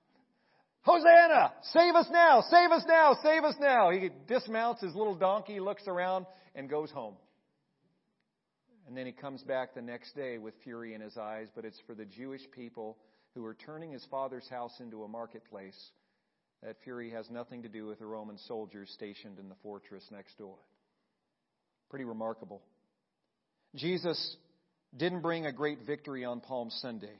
Hosanna! 0.82 1.52
Save 1.72 1.96
us 1.96 2.06
now! 2.12 2.44
Save 2.48 2.70
us 2.70 2.84
now! 2.86 3.16
Save 3.24 3.42
us 3.42 3.56
now! 3.58 3.90
He 3.90 4.10
dismounts 4.28 4.82
his 4.82 4.94
little 4.94 5.16
donkey, 5.16 5.58
looks 5.58 5.88
around, 5.88 6.26
and 6.54 6.70
goes 6.70 6.92
home. 6.92 7.16
And 8.86 8.96
then 8.96 9.06
he 9.06 9.12
comes 9.12 9.42
back 9.42 9.74
the 9.74 9.82
next 9.82 10.14
day 10.14 10.38
with 10.38 10.54
fury 10.62 10.94
in 10.94 11.00
his 11.00 11.16
eyes, 11.16 11.48
but 11.56 11.64
it's 11.64 11.80
for 11.88 11.96
the 11.96 12.04
Jewish 12.04 12.42
people 12.54 12.98
who 13.34 13.44
are 13.44 13.54
turning 13.66 13.90
his 13.90 14.06
father's 14.12 14.48
house 14.48 14.78
into 14.78 15.02
a 15.02 15.08
marketplace. 15.08 15.90
That 16.62 16.76
fury 16.84 17.10
has 17.10 17.28
nothing 17.30 17.64
to 17.64 17.68
do 17.68 17.86
with 17.86 17.98
the 17.98 18.06
Roman 18.06 18.38
soldiers 18.46 18.92
stationed 18.94 19.40
in 19.40 19.48
the 19.48 19.56
fortress 19.60 20.04
next 20.12 20.38
door. 20.38 20.58
Pretty 21.90 22.04
remarkable. 22.04 22.62
Jesus 23.74 24.36
didn't 24.96 25.20
bring 25.20 25.46
a 25.46 25.52
great 25.52 25.80
victory 25.86 26.24
on 26.24 26.40
Palm 26.40 26.70
Sunday, 26.70 27.18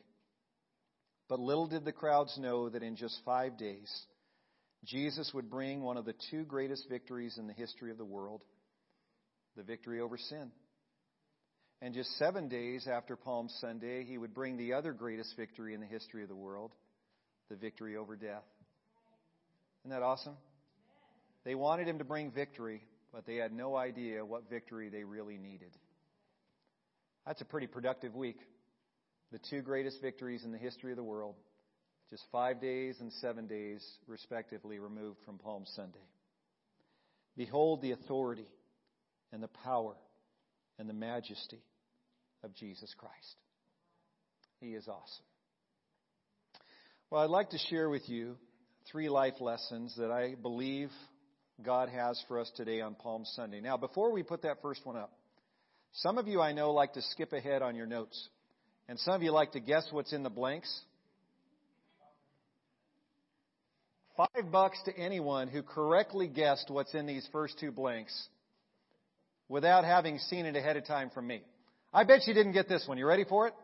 but 1.28 1.38
little 1.38 1.66
did 1.66 1.84
the 1.84 1.92
crowds 1.92 2.36
know 2.38 2.68
that 2.68 2.82
in 2.82 2.96
just 2.96 3.20
five 3.24 3.58
days, 3.58 3.90
Jesus 4.84 5.30
would 5.34 5.50
bring 5.50 5.82
one 5.82 5.96
of 5.96 6.04
the 6.04 6.14
two 6.30 6.44
greatest 6.44 6.88
victories 6.88 7.36
in 7.38 7.46
the 7.46 7.52
history 7.52 7.90
of 7.90 7.98
the 7.98 8.04
world 8.04 8.42
the 9.56 9.62
victory 9.62 10.00
over 10.00 10.18
sin. 10.18 10.50
And 11.82 11.94
just 11.94 12.16
seven 12.18 12.48
days 12.48 12.86
after 12.90 13.16
Palm 13.16 13.48
Sunday, 13.60 14.04
he 14.04 14.18
would 14.18 14.34
bring 14.34 14.56
the 14.56 14.74
other 14.74 14.92
greatest 14.92 15.34
victory 15.36 15.74
in 15.74 15.80
the 15.80 15.86
history 15.86 16.22
of 16.22 16.28
the 16.28 16.36
world 16.36 16.72
the 17.48 17.56
victory 17.56 17.96
over 17.96 18.16
death. 18.16 18.42
Isn't 19.82 19.90
that 19.90 20.02
awesome? 20.02 20.36
They 21.44 21.54
wanted 21.54 21.86
him 21.86 21.98
to 21.98 22.04
bring 22.04 22.32
victory, 22.32 22.82
but 23.12 23.26
they 23.26 23.36
had 23.36 23.52
no 23.52 23.76
idea 23.76 24.24
what 24.24 24.48
victory 24.48 24.88
they 24.88 25.04
really 25.04 25.38
needed. 25.38 25.70
That's 27.26 27.40
a 27.40 27.44
pretty 27.44 27.66
productive 27.66 28.14
week. 28.14 28.38
The 29.32 29.40
two 29.50 29.62
greatest 29.62 30.00
victories 30.00 30.44
in 30.44 30.52
the 30.52 30.58
history 30.58 30.92
of 30.92 30.96
the 30.96 31.02
world, 31.02 31.34
just 32.10 32.22
five 32.30 32.60
days 32.60 32.96
and 33.00 33.12
seven 33.14 33.46
days, 33.46 33.84
respectively, 34.06 34.78
removed 34.78 35.18
from 35.24 35.38
Palm 35.38 35.64
Sunday. 35.74 35.98
Behold 37.36 37.82
the 37.82 37.92
authority 37.92 38.46
and 39.32 39.42
the 39.42 39.48
power 39.48 39.94
and 40.78 40.88
the 40.88 40.94
majesty 40.94 41.60
of 42.44 42.54
Jesus 42.54 42.94
Christ. 42.96 43.36
He 44.60 44.68
is 44.74 44.86
awesome. 44.88 45.24
Well, 47.10 47.22
I'd 47.22 47.30
like 47.30 47.50
to 47.50 47.58
share 47.70 47.88
with 47.88 48.08
you 48.08 48.36
three 48.90 49.08
life 49.08 49.40
lessons 49.40 49.94
that 49.98 50.10
I 50.10 50.34
believe 50.34 50.90
God 51.64 51.88
has 51.88 52.22
for 52.28 52.38
us 52.38 52.50
today 52.56 52.80
on 52.80 52.94
Palm 52.94 53.24
Sunday. 53.24 53.60
Now, 53.60 53.76
before 53.76 54.12
we 54.12 54.22
put 54.22 54.42
that 54.42 54.60
first 54.60 54.84
one 54.84 54.96
up, 54.96 55.12
some 55.92 56.18
of 56.18 56.28
you 56.28 56.40
I 56.40 56.52
know 56.52 56.72
like 56.72 56.92
to 56.94 57.02
skip 57.02 57.32
ahead 57.32 57.62
on 57.62 57.74
your 57.74 57.86
notes, 57.86 58.28
and 58.88 58.98
some 58.98 59.14
of 59.14 59.22
you 59.22 59.32
like 59.32 59.52
to 59.52 59.60
guess 59.60 59.86
what's 59.90 60.12
in 60.12 60.22
the 60.22 60.30
blanks. 60.30 60.80
Five 64.16 64.50
bucks 64.50 64.78
to 64.84 64.96
anyone 64.96 65.48
who 65.48 65.62
correctly 65.62 66.26
guessed 66.28 66.70
what's 66.70 66.94
in 66.94 67.06
these 67.06 67.26
first 67.32 67.58
two 67.58 67.70
blanks 67.70 68.28
without 69.48 69.84
having 69.84 70.18
seen 70.18 70.46
it 70.46 70.56
ahead 70.56 70.76
of 70.76 70.86
time 70.86 71.10
from 71.10 71.26
me. 71.26 71.42
I 71.92 72.04
bet 72.04 72.26
you 72.26 72.34
didn't 72.34 72.52
get 72.52 72.68
this 72.68 72.84
one. 72.86 72.98
You 72.98 73.06
ready 73.06 73.24
for 73.24 73.46
it? 73.46 73.54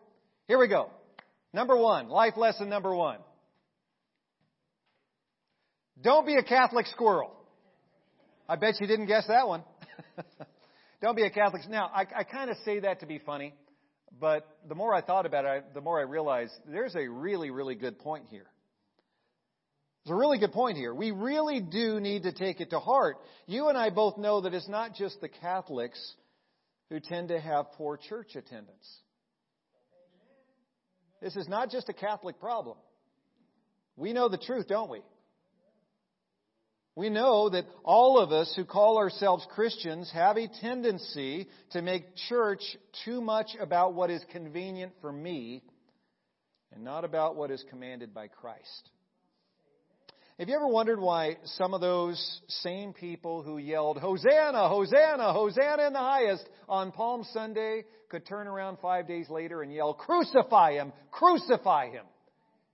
Here 0.49 0.59
we 0.59 0.69
go. 0.69 0.91
Number 1.53 1.77
one, 1.77 2.09
life 2.09 2.37
lesson 2.37 2.69
number 2.69 2.95
one. 2.95 3.19
Don't 6.03 6.27
be 6.27 6.37
a 6.37 6.43
Catholic 6.43 6.87
squirrel. 6.87 7.33
I 8.49 8.57
bet 8.57 8.81
you 8.81 8.87
didn't 8.87 9.07
guess 9.07 9.27
that 9.29 9.47
one. 9.47 9.63
Don't 11.03 11.17
be 11.17 11.23
a 11.23 11.31
Catholic. 11.31 11.63
Now, 11.69 11.91
I, 11.95 12.07
I 12.17 12.25
kind 12.25 12.51
of 12.51 12.57
say 12.65 12.81
that 12.81 13.01
to 13.01 13.07
be 13.07 13.19
funny, 13.19 13.55
but 14.21 14.47
the 14.69 14.75
more 14.75 14.95
I 14.95 15.01
thought 15.01 15.27
about 15.27 15.45
it, 15.45 15.49
I, 15.49 15.61
the 15.75 15.81
more 15.81 15.99
I 15.99 16.03
realized 16.03 16.53
there's 16.67 16.95
a 16.95 17.09
really, 17.09 17.51
really 17.51 17.75
good 17.75 17.99
point 17.99 18.27
here. 18.31 18.47
There's 20.05 20.15
a 20.15 20.19
really 20.19 20.39
good 20.39 20.53
point 20.53 20.77
here. 20.77 20.93
We 20.95 21.13
really 21.13 21.61
do 21.61 22.01
need 22.01 22.25
to 22.25 22.33
take 22.33 22.61
it 22.61 22.71
to 22.71 22.81
heart. 22.81 23.17
You 23.47 23.69
and 23.69 23.79
I 23.79 23.91
both 23.91 24.19
know 24.19 24.41
that 24.41 24.53
it's 24.53 24.69
not 24.69 24.95
just 24.95 25.21
the 25.21 25.29
Catholics 25.29 26.15
who 26.91 26.99
tend 27.01 27.29
to 27.29 27.41
have 27.41 27.73
poor 27.73 27.97
church 27.97 28.35
attendance. 28.35 28.99
This 31.21 31.37
is 31.37 31.47
not 31.49 31.71
just 31.71 31.89
a 31.89 31.93
Catholic 31.93 32.41
problem. 32.41 32.77
We 33.97 34.13
know 34.13 34.29
the 34.29 34.39
truth, 34.39 34.67
don't 34.69 34.91
we? 34.91 35.03
We 36.95 37.09
know 37.09 37.49
that 37.49 37.65
all 37.85 38.19
of 38.19 38.33
us 38.33 38.53
who 38.55 38.67
call 38.67 38.99
ourselves 38.99 39.47
Christians 39.55 40.11
have 40.13 40.37
a 40.37 40.49
tendency 40.61 41.49
to 41.71 41.81
make 41.81 42.17
church 42.29 42.61
too 43.05 43.23
much 43.23 43.49
about 43.59 43.95
what 43.95 44.11
is 44.11 44.23
convenient 44.31 44.93
for 45.01 45.11
me 45.11 45.63
and 46.71 46.85
not 46.85 47.05
about 47.05 47.37
what 47.37 47.51
is 47.51 47.65
commanded 47.71 48.13
by 48.13 48.29
Christ. 48.29 48.91
Have 50.39 50.49
you 50.49 50.55
ever 50.55 50.67
wondered 50.67 51.01
why 51.01 51.37
some 51.45 51.73
of 51.73 51.81
those 51.81 52.41
same 52.49 52.93
people 52.93 53.43
who 53.43 53.59
yelled, 53.59 53.99
Hosanna, 53.99 54.69
Hosanna, 54.69 55.33
Hosanna 55.33 55.87
in 55.87 55.93
the 55.93 55.99
highest 55.99 56.47
on 56.69 56.93
Palm 56.93 57.25
Sunday 57.33 57.85
could 58.09 58.27
turn 58.27 58.47
around 58.47 58.79
five 58.83 59.07
days 59.07 59.31
later 59.31 59.63
and 59.63 59.73
yell, 59.73 59.95
Crucify 59.95 60.73
him, 60.73 60.93
crucify 61.11 61.91
him? 61.91 62.05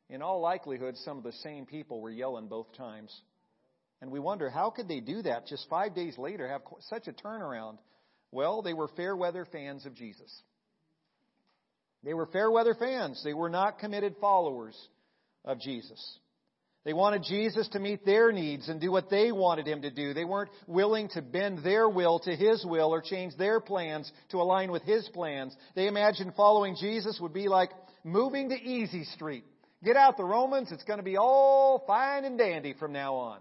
In 0.08 0.22
all 0.22 0.40
likelihood, 0.40 0.96
some 0.98 1.18
of 1.18 1.24
the 1.24 1.32
same 1.32 1.66
people 1.66 2.00
were 2.00 2.10
yelling 2.10 2.48
both 2.48 2.72
times. 2.76 3.14
And 4.00 4.10
we 4.10 4.20
wonder, 4.20 4.48
how 4.48 4.70
could 4.70 4.88
they 4.88 5.00
do 5.00 5.22
that 5.22 5.46
just 5.46 5.68
five 5.68 5.94
days 5.94 6.16
later, 6.18 6.48
have 6.48 6.62
such 6.88 7.08
a 7.08 7.12
turnaround? 7.12 7.78
Well, 8.30 8.62
they 8.62 8.74
were 8.74 8.88
fair 8.88 9.16
weather 9.16 9.46
fans 9.50 9.86
of 9.86 9.94
Jesus. 9.94 10.32
They 12.04 12.14
were 12.14 12.26
fair 12.26 12.50
weather 12.50 12.76
fans. 12.78 13.20
They 13.24 13.34
were 13.34 13.48
not 13.50 13.78
committed 13.78 14.16
followers 14.20 14.76
of 15.44 15.60
Jesus. 15.60 16.18
They 16.84 16.92
wanted 16.92 17.24
Jesus 17.24 17.68
to 17.68 17.80
meet 17.80 18.06
their 18.06 18.30
needs 18.30 18.68
and 18.68 18.80
do 18.80 18.92
what 18.92 19.10
they 19.10 19.32
wanted 19.32 19.66
him 19.66 19.82
to 19.82 19.90
do. 19.90 20.14
They 20.14 20.24
weren't 20.24 20.50
willing 20.66 21.08
to 21.10 21.22
bend 21.22 21.64
their 21.64 21.88
will 21.88 22.20
to 22.20 22.34
his 22.34 22.64
will 22.64 22.94
or 22.94 23.02
change 23.02 23.36
their 23.36 23.60
plans 23.60 24.10
to 24.30 24.40
align 24.40 24.70
with 24.70 24.82
his 24.84 25.08
plans. 25.08 25.54
They 25.74 25.88
imagined 25.88 26.34
following 26.36 26.76
Jesus 26.80 27.18
would 27.20 27.34
be 27.34 27.48
like 27.48 27.70
moving 28.04 28.50
to 28.50 28.54
Easy 28.54 29.04
Street. 29.04 29.44
Get 29.84 29.96
out 29.96 30.16
the 30.16 30.24
Romans, 30.24 30.72
it's 30.72 30.84
going 30.84 30.98
to 30.98 31.04
be 31.04 31.16
all 31.16 31.84
fine 31.86 32.24
and 32.24 32.38
dandy 32.38 32.74
from 32.78 32.92
now 32.92 33.14
on. 33.16 33.40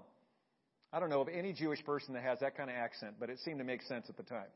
I 0.91 1.00
don't 1.00 1.10
know 1.10 1.21
of 1.21 1.28
any 1.28 1.54
Jewish 1.54 1.84
person 1.84 2.13
that 2.13 2.23
has 2.23 2.39
that 2.39 2.56
kind 2.56 2.69
of 2.69 2.76
accent, 2.76 3.15
but 3.19 3.30
it 3.30 3.39
seemed 3.39 3.60
to 3.60 3.65
make 3.65 3.82
sense 3.84 4.06
at 4.10 4.17
the 4.17 4.23
time. 4.23 4.47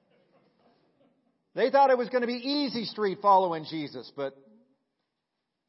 They 1.53 1.69
thought 1.69 1.89
it 1.89 1.97
was 1.97 2.09
going 2.09 2.21
to 2.21 2.27
be 2.27 2.33
easy 2.33 2.85
street 2.85 3.17
following 3.21 3.65
Jesus, 3.69 4.09
but 4.15 4.37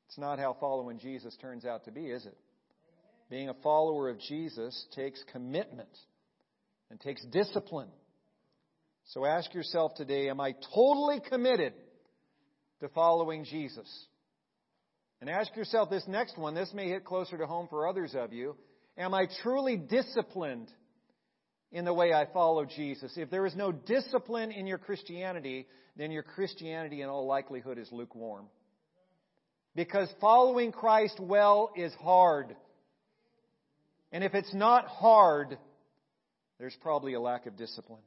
it's 0.09 0.19
not 0.19 0.39
how 0.39 0.57
following 0.61 0.99
Jesus 0.99 1.37
turns 1.41 1.65
out 1.65 1.87
to 1.87 1.91
be, 1.91 2.07
is 2.07 2.25
it? 2.25 2.37
Being 3.29 3.49
a 3.49 3.55
follower 3.55 4.09
of 4.09 4.21
Jesus 4.21 4.87
takes 4.95 5.23
commitment 5.33 5.89
and 6.91 7.01
takes 7.01 7.25
discipline. 7.25 7.89
So 9.07 9.25
ask 9.25 9.53
yourself 9.55 9.95
today, 9.97 10.29
am 10.29 10.41
I 10.41 10.55
totally 10.75 11.19
committed 11.29 11.73
to 12.81 12.89
following 12.91 13.45
Jesus? 13.45 13.89
And 15.21 15.31
ask 15.31 15.57
yourself 15.57 15.91
this 15.91 16.05
next 16.07 16.39
one, 16.39 16.55
this 16.55 16.73
may 16.73 16.89
hit 16.89 17.05
closer 17.05 17.39
to 17.39 17.47
home 17.47 17.67
for 17.69 17.89
others 17.89 18.15
of 18.15 18.33
you. 18.33 18.55
Am 18.97 19.15
I 19.15 19.27
truly 19.43 19.77
disciplined 19.77 20.69
in 21.71 21.85
the 21.85 21.95
way 21.95 22.13
I 22.13 22.27
follow 22.33 22.65
Jesus? 22.65 23.13
If 23.17 23.31
there 23.31 23.47
is 23.47 23.57
no 23.57 23.73
discipline 23.73 24.53
in 24.53 24.67
your 24.67 24.79
Christianity, 24.79 25.67
then 25.97 26.11
your 26.11 26.23
Christianity 26.23 27.03
in 27.03 27.09
all 27.09 27.27
likelihood 27.27 27.79
is 27.79 27.89
lukewarm. 27.91 28.47
Because 29.75 30.09
following 30.21 30.73
Christ 30.73 31.19
well 31.19 31.71
is 31.77 31.93
hard. 31.95 32.55
And 34.13 34.23
if 34.23 34.35
it's 34.35 34.53
not 34.53 34.87
hard, 34.87 35.57
there's 36.59 36.77
probably 36.83 37.15
a 37.15 37.21
lack 37.21 37.47
of 37.47 37.57
discipline. 37.57 38.03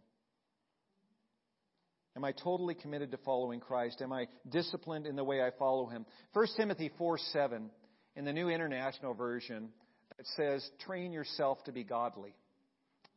Am 2.16 2.24
I 2.24 2.32
totally 2.32 2.76
committed 2.76 3.12
to 3.12 3.18
following 3.18 3.60
Christ? 3.60 4.02
Am 4.02 4.14
I 4.14 4.28
disciplined 4.50 5.08
in 5.08 5.16
the 5.16 5.24
way 5.24 5.42
I 5.42 5.50
follow 5.58 5.88
Him? 5.88 6.06
1 6.34 6.48
Timothy 6.56 6.92
4 6.98 7.18
7, 7.18 7.70
in 8.16 8.24
the 8.24 8.32
New 8.32 8.48
International 8.48 9.14
Version, 9.14 9.70
it 10.18 10.28
says, 10.36 10.68
train 10.86 11.12
yourself 11.12 11.64
to 11.66 11.72
be 11.72 11.84
godly. 11.84 12.34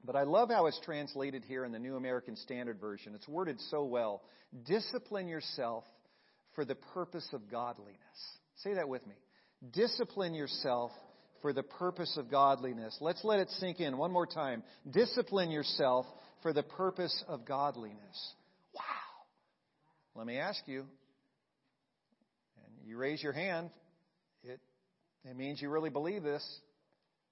But 0.04 0.16
I 0.16 0.22
love 0.22 0.50
how 0.50 0.66
it's 0.66 0.80
translated 0.84 1.44
here 1.46 1.64
in 1.64 1.72
the 1.72 1.78
New 1.78 1.96
American 1.96 2.36
Standard 2.36 2.80
Version. 2.80 3.14
It's 3.14 3.28
worded 3.28 3.60
so 3.70 3.84
well. 3.84 4.22
Discipline 4.66 5.28
yourself 5.28 5.84
for 6.54 6.64
the 6.64 6.76
purpose 6.76 7.28
of 7.32 7.50
godliness. 7.50 7.98
Say 8.62 8.74
that 8.74 8.88
with 8.88 9.06
me. 9.06 9.14
Discipline 9.72 10.34
yourself 10.34 10.92
for 11.42 11.52
the 11.52 11.62
purpose 11.62 12.16
of 12.16 12.30
godliness. 12.30 12.96
Let's 13.00 13.24
let 13.24 13.40
it 13.40 13.50
sink 13.58 13.80
in 13.80 13.96
one 13.96 14.12
more 14.12 14.26
time. 14.26 14.62
Discipline 14.90 15.50
yourself 15.50 16.06
for 16.42 16.52
the 16.52 16.62
purpose 16.62 17.24
of 17.28 17.44
godliness. 17.44 18.34
Wow. 18.74 18.82
Let 20.14 20.26
me 20.26 20.38
ask 20.38 20.60
you, 20.66 20.80
and 20.80 22.86
you 22.86 22.96
raise 22.96 23.22
your 23.22 23.32
hand, 23.32 23.70
it, 24.42 24.60
it 25.24 25.36
means 25.36 25.60
you 25.60 25.70
really 25.70 25.90
believe 25.90 26.22
this. 26.22 26.44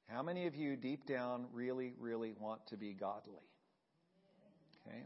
How 0.09 0.23
many 0.23 0.47
of 0.47 0.55
you 0.55 0.77
deep 0.77 1.07
down 1.07 1.47
really, 1.53 1.93
really 1.99 2.33
want 2.39 2.61
to 2.69 2.77
be 2.77 2.93
godly? 2.93 3.43
Okay. 4.87 5.03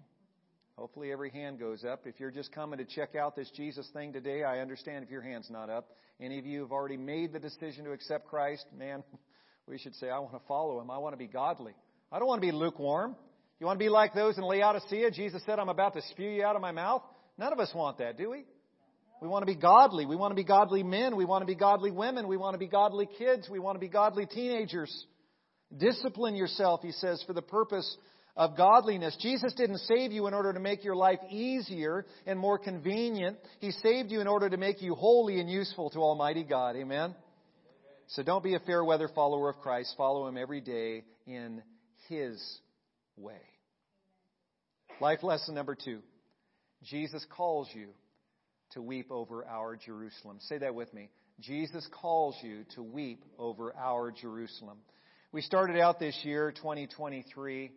Hopefully 0.76 1.10
every 1.10 1.30
hand 1.30 1.58
goes 1.58 1.84
up. 1.84 2.06
If 2.06 2.20
you're 2.20 2.30
just 2.30 2.52
coming 2.52 2.78
to 2.78 2.84
check 2.84 3.14
out 3.14 3.34
this 3.34 3.50
Jesus 3.56 3.88
thing 3.92 4.12
today, 4.12 4.44
I 4.44 4.60
understand 4.60 5.04
if 5.04 5.10
your 5.10 5.22
hand's 5.22 5.50
not 5.50 5.70
up. 5.70 5.90
Any 6.20 6.38
of 6.38 6.46
you 6.46 6.60
have 6.60 6.72
already 6.72 6.98
made 6.98 7.32
the 7.32 7.38
decision 7.38 7.84
to 7.86 7.92
accept 7.92 8.28
Christ, 8.28 8.66
man, 8.76 9.02
we 9.66 9.78
should 9.78 9.94
say, 9.96 10.10
I 10.10 10.18
want 10.18 10.32
to 10.32 10.40
follow 10.46 10.80
him. 10.80 10.90
I 10.90 10.98
want 10.98 11.14
to 11.14 11.18
be 11.18 11.26
godly. 11.26 11.72
I 12.12 12.18
don't 12.18 12.28
want 12.28 12.42
to 12.42 12.46
be 12.46 12.52
lukewarm. 12.52 13.16
You 13.58 13.66
want 13.66 13.78
to 13.78 13.84
be 13.84 13.90
like 13.90 14.14
those 14.14 14.36
in 14.38 14.44
Laodicea? 14.44 15.10
Jesus 15.12 15.42
said, 15.44 15.58
I'm 15.58 15.68
about 15.68 15.94
to 15.94 16.02
spew 16.10 16.28
you 16.28 16.44
out 16.44 16.56
of 16.56 16.62
my 16.62 16.72
mouth. 16.72 17.02
None 17.38 17.52
of 17.52 17.58
us 17.58 17.70
want 17.74 17.98
that, 17.98 18.18
do 18.18 18.30
we? 18.30 18.44
We 19.20 19.28
want 19.28 19.42
to 19.42 19.46
be 19.46 19.60
godly. 19.60 20.06
We 20.06 20.16
want 20.16 20.32
to 20.32 20.36
be 20.36 20.44
godly 20.44 20.82
men. 20.82 21.16
We 21.16 21.26
want 21.26 21.42
to 21.42 21.46
be 21.46 21.54
godly 21.54 21.90
women. 21.90 22.26
We 22.26 22.36
want 22.36 22.54
to 22.54 22.58
be 22.58 22.68
godly 22.68 23.08
kids. 23.18 23.48
We 23.50 23.58
want 23.58 23.76
to 23.76 23.80
be 23.80 23.88
godly 23.88 24.26
teenagers. 24.26 25.06
Discipline 25.76 26.34
yourself, 26.34 26.80
he 26.82 26.92
says, 26.92 27.22
for 27.26 27.32
the 27.34 27.42
purpose 27.42 27.96
of 28.34 28.56
godliness. 28.56 29.16
Jesus 29.20 29.52
didn't 29.54 29.78
save 29.78 30.12
you 30.12 30.26
in 30.26 30.34
order 30.34 30.52
to 30.52 30.60
make 30.60 30.84
your 30.84 30.96
life 30.96 31.20
easier 31.28 32.06
and 32.26 32.38
more 32.38 32.58
convenient. 32.58 33.36
He 33.58 33.70
saved 33.70 34.10
you 34.10 34.20
in 34.20 34.26
order 34.26 34.48
to 34.48 34.56
make 34.56 34.80
you 34.80 34.94
holy 34.94 35.38
and 35.38 35.50
useful 35.50 35.90
to 35.90 35.98
Almighty 35.98 36.42
God. 36.42 36.76
Amen? 36.76 37.14
So 38.08 38.22
don't 38.22 38.42
be 38.42 38.54
a 38.54 38.60
fair 38.60 38.82
weather 38.82 39.08
follower 39.14 39.50
of 39.50 39.58
Christ. 39.58 39.94
Follow 39.96 40.26
Him 40.26 40.36
every 40.36 40.60
day 40.60 41.04
in 41.26 41.62
His 42.08 42.42
way. 43.16 43.40
Life 45.00 45.22
lesson 45.22 45.54
number 45.54 45.76
two 45.76 46.00
Jesus 46.82 47.24
calls 47.36 47.68
you 47.72 47.88
to 48.72 48.82
weep 48.82 49.10
over 49.10 49.44
our 49.46 49.76
Jerusalem. 49.76 50.38
Say 50.40 50.58
that 50.58 50.74
with 50.74 50.92
me. 50.94 51.10
Jesus 51.40 51.86
calls 52.00 52.36
you 52.42 52.64
to 52.74 52.82
weep 52.82 53.24
over 53.38 53.74
our 53.76 54.10
Jerusalem. 54.10 54.78
We 55.32 55.42
started 55.42 55.78
out 55.78 55.98
this 55.98 56.18
year, 56.22 56.52
2023, 56.52 57.72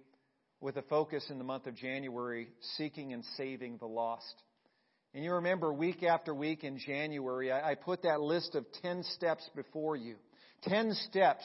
with 0.60 0.78
a 0.78 0.82
focus 0.84 1.26
in 1.30 1.38
the 1.38 1.44
month 1.44 1.68
of 1.68 1.76
January, 1.76 2.48
seeking 2.78 3.14
and 3.14 3.24
saving 3.38 3.78
the 3.78 3.86
lost. 3.86 4.34
And 5.14 5.24
you 5.24 5.34
remember 5.34 5.72
week 5.72 6.04
after 6.04 6.34
week 6.34 6.64
in 6.64 6.80
January, 6.80 7.52
I 7.52 7.76
put 7.76 8.04
that 8.04 8.22
list 8.22 8.56
of 8.56 8.66
10 8.82 9.04
steps 9.16 9.48
before 9.56 9.96
you. 9.96 10.16
10 10.64 10.94
steps 11.10 11.44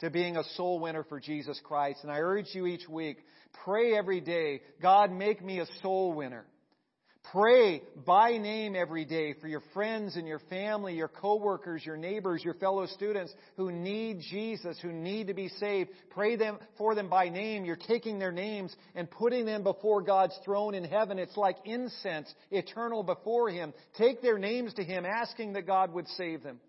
to 0.00 0.10
being 0.10 0.36
a 0.36 0.44
soul 0.54 0.80
winner 0.80 1.04
for 1.04 1.20
Jesus 1.20 1.60
Christ. 1.64 2.00
And 2.02 2.10
I 2.10 2.18
urge 2.18 2.46
you 2.52 2.66
each 2.66 2.88
week, 2.88 3.18
pray 3.64 3.96
every 3.96 4.20
day, 4.20 4.62
God, 4.80 5.10
make 5.12 5.44
me 5.44 5.60
a 5.60 5.66
soul 5.82 6.12
winner. 6.14 6.46
Pray 7.32 7.82
by 8.06 8.38
name 8.38 8.76
every 8.76 9.04
day 9.04 9.34
for 9.40 9.48
your 9.48 9.62
friends 9.74 10.14
and 10.14 10.28
your 10.28 10.38
family, 10.48 10.94
your 10.94 11.08
coworkers, 11.08 11.84
your 11.84 11.96
neighbors, 11.96 12.44
your 12.44 12.54
fellow 12.54 12.86
students 12.86 13.34
who 13.56 13.72
need 13.72 14.20
Jesus, 14.20 14.78
who 14.80 14.92
need 14.92 15.26
to 15.26 15.34
be 15.34 15.48
saved. 15.48 15.90
Pray 16.10 16.36
them 16.36 16.58
for 16.78 16.94
them 16.94 17.08
by 17.08 17.28
name. 17.28 17.64
You're 17.64 17.74
taking 17.74 18.20
their 18.20 18.30
names 18.30 18.74
and 18.94 19.10
putting 19.10 19.44
them 19.44 19.64
before 19.64 20.02
God's 20.02 20.38
throne 20.44 20.74
in 20.74 20.84
heaven. 20.84 21.18
It's 21.18 21.36
like 21.36 21.56
incense, 21.64 22.32
eternal 22.52 23.02
before 23.02 23.50
Him. 23.50 23.74
Take 23.98 24.22
their 24.22 24.38
names 24.38 24.74
to 24.74 24.84
Him, 24.84 25.04
asking 25.04 25.54
that 25.54 25.66
God 25.66 25.92
would 25.94 26.06
save 26.08 26.44
them. 26.44 26.60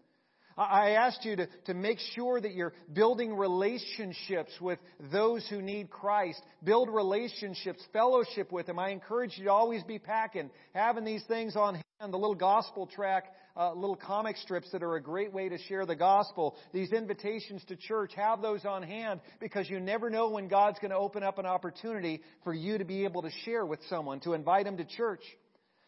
I 0.58 0.91
asked 0.91 1.24
you 1.24 1.36
to, 1.36 1.48
to 1.65 1.74
make 1.76 2.00
sure 2.15 2.41
that 2.41 2.54
you're 2.54 2.74
building 2.91 3.36
relationships 3.36 4.52
with 4.60 4.80
those 5.12 5.48
who 5.48 5.62
need 5.62 5.91
Christ. 5.91 6.41
Build 6.63 6.89
relationships, 6.89 7.84
fellowship 7.93 8.52
with 8.52 8.65
them. 8.65 8.80
I 8.80 8.89
encourage 8.89 9.38
you 9.38 9.46
to 9.46 9.52
always 9.52 9.84
be 9.84 10.00
packing, 10.00 10.50
having 10.74 11.06
these 11.06 11.24
things 11.26 11.56
on 11.56 11.76
hand, 11.76 12.12
the 12.12 12.17
little 12.17 12.36
gospel 12.36 12.88
tract, 12.88 13.30
uh, 13.56 13.74
little 13.74 13.96
comic 13.96 14.38
strips 14.38 14.72
that 14.72 14.82
are 14.82 14.96
a 14.96 15.02
great 15.02 15.32
way 15.32 15.50
to 15.50 15.58
share 15.58 15.86
the 15.86 15.96
gospel. 15.96 16.56
These 16.74 16.91
invitations 16.91 17.63
to 17.65 17.76
church, 17.76 18.13
have 18.15 18.41
those 18.41 18.65
on 18.65 18.82
hand 18.82 19.20
because 19.39 19.70
you 19.70 19.80
never 19.80 20.10
know 20.10 20.30
when 20.30 20.48
God's 20.48 20.80
going 20.80 20.91
to 20.91 20.98
open 20.98 21.22
up 21.22 21.38
an 21.38 21.46
opportunity 21.46 22.22
for 22.43 22.54
you 22.54 22.80
to 22.80 22.86
be 22.86 23.04
able 23.04 23.22
to 23.22 23.32
share 23.46 23.65
with 23.65 23.80
someone, 23.89 24.20
to 24.22 24.34
invite 24.34 24.65
them 24.65 24.78
to 24.78 24.86
church. 24.86 25.22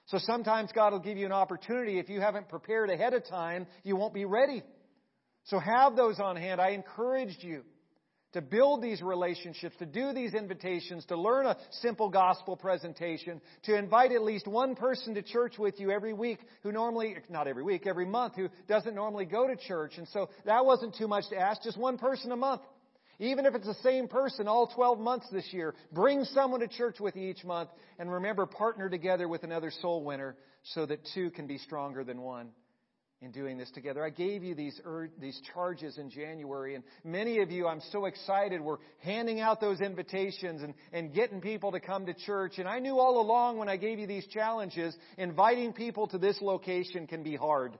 So 0.09 0.17
sometimes 0.17 0.71
God 0.73 0.91
will 0.91 0.99
give 0.99 1.17
you 1.17 1.27
an 1.27 1.31
opportunity. 1.31 1.99
If 1.99 2.09
you 2.09 2.19
haven't 2.19 2.49
prepared 2.49 2.89
ahead 2.89 3.13
of 3.13 3.27
time, 3.27 3.67
you 3.83 3.95
won't 3.95 4.13
be 4.13 4.25
ready. 4.25 4.63
So 5.45 5.59
have 5.59 5.95
those 5.95 6.19
on 6.19 6.35
hand. 6.35 6.59
I 6.59 6.69
encouraged 6.71 7.43
you 7.43 7.63
to 8.33 8.41
build 8.41 8.81
these 8.81 9.03
relationships, 9.03 9.75
to 9.77 9.85
do 9.85 10.11
these 10.11 10.33
invitations, 10.33 11.05
to 11.05 11.15
learn 11.15 11.45
a 11.45 11.57
simple 11.81 12.09
gospel 12.09 12.55
presentation, 12.55 13.39
to 13.63 13.75
invite 13.75 14.11
at 14.11 14.23
least 14.23 14.47
one 14.47 14.75
person 14.75 15.13
to 15.13 15.21
church 15.21 15.59
with 15.59 15.79
you 15.79 15.91
every 15.91 16.13
week 16.13 16.39
who 16.63 16.71
normally, 16.71 17.15
not 17.29 17.47
every 17.47 17.63
week, 17.63 17.85
every 17.85 18.05
month, 18.05 18.35
who 18.35 18.49
doesn't 18.67 18.95
normally 18.95 19.25
go 19.25 19.47
to 19.47 19.55
church. 19.55 19.93
And 19.97 20.07
so 20.07 20.29
that 20.45 20.65
wasn't 20.65 20.95
too 20.95 21.07
much 21.07 21.29
to 21.29 21.37
ask, 21.37 21.61
just 21.61 21.77
one 21.77 21.99
person 21.99 22.31
a 22.31 22.35
month. 22.35 22.61
Even 23.19 23.45
if 23.45 23.53
it's 23.53 23.67
the 23.67 23.73
same 23.83 24.07
person 24.07 24.47
all 24.47 24.67
12 24.67 24.99
months 24.99 25.27
this 25.31 25.51
year, 25.51 25.75
bring 25.91 26.23
someone 26.23 26.61
to 26.61 26.67
church 26.67 26.99
with 26.99 27.15
you 27.15 27.29
each 27.29 27.43
month. 27.43 27.69
And 27.99 28.11
remember, 28.11 28.45
partner 28.45 28.89
together 28.89 29.27
with 29.27 29.43
another 29.43 29.71
soul 29.81 30.03
winner 30.03 30.37
so 30.63 30.85
that 30.85 30.99
two 31.13 31.29
can 31.31 31.45
be 31.45 31.57
stronger 31.57 32.03
than 32.03 32.21
one. 32.21 32.49
in 33.21 33.31
doing 33.31 33.57
this 33.57 33.69
together. 33.71 34.01
I 34.01 34.11
gave 34.11 34.43
you 34.45 34.55
these 34.55 34.79
ur- 34.85 35.09
these 35.19 35.37
charges 35.53 35.97
in 35.97 36.09
January, 36.09 36.75
and 36.75 36.85
many 37.03 37.41
of 37.41 37.51
you, 37.51 37.67
I'm 37.67 37.81
so 37.91 38.05
excited. 38.05 38.61
We're 38.61 38.77
handing 38.99 39.41
out 39.41 39.59
those 39.59 39.81
invitations 39.81 40.61
and, 40.61 40.73
and 40.93 41.13
getting 41.13 41.41
people 41.41 41.73
to 41.73 41.81
come 41.81 42.05
to 42.05 42.13
church. 42.13 42.59
And 42.59 42.67
I 42.67 42.79
knew 42.79 42.97
all 42.97 43.19
along 43.19 43.57
when 43.57 43.67
I 43.67 43.75
gave 43.75 43.99
you 43.99 44.07
these 44.07 44.25
challenges, 44.27 44.95
inviting 45.17 45.73
people 45.73 46.07
to 46.07 46.17
this 46.17 46.39
location 46.41 47.07
can 47.07 47.23
be 47.23 47.35
hard. 47.35 47.77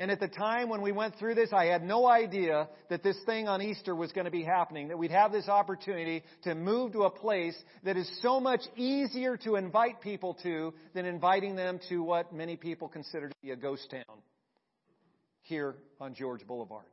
And 0.00 0.10
at 0.10 0.18
the 0.18 0.28
time 0.28 0.70
when 0.70 0.80
we 0.80 0.92
went 0.92 1.16
through 1.16 1.34
this, 1.34 1.52
I 1.52 1.66
had 1.66 1.82
no 1.82 2.08
idea 2.08 2.70
that 2.88 3.02
this 3.02 3.18
thing 3.26 3.48
on 3.48 3.60
Easter 3.60 3.94
was 3.94 4.10
going 4.12 4.24
to 4.24 4.30
be 4.30 4.42
happening, 4.42 4.88
that 4.88 4.98
we'd 4.98 5.10
have 5.10 5.30
this 5.30 5.46
opportunity 5.46 6.24
to 6.44 6.54
move 6.54 6.92
to 6.92 7.02
a 7.02 7.10
place 7.10 7.54
that 7.84 7.98
is 7.98 8.10
so 8.22 8.40
much 8.40 8.62
easier 8.76 9.36
to 9.36 9.56
invite 9.56 10.00
people 10.00 10.38
to 10.42 10.72
than 10.94 11.04
inviting 11.04 11.54
them 11.54 11.78
to 11.90 12.02
what 12.02 12.32
many 12.32 12.56
people 12.56 12.88
consider 12.88 13.28
to 13.28 13.34
be 13.42 13.50
a 13.50 13.56
ghost 13.56 13.90
town 13.90 14.22
here 15.42 15.74
on 16.00 16.14
George 16.14 16.46
Boulevard. 16.46 16.86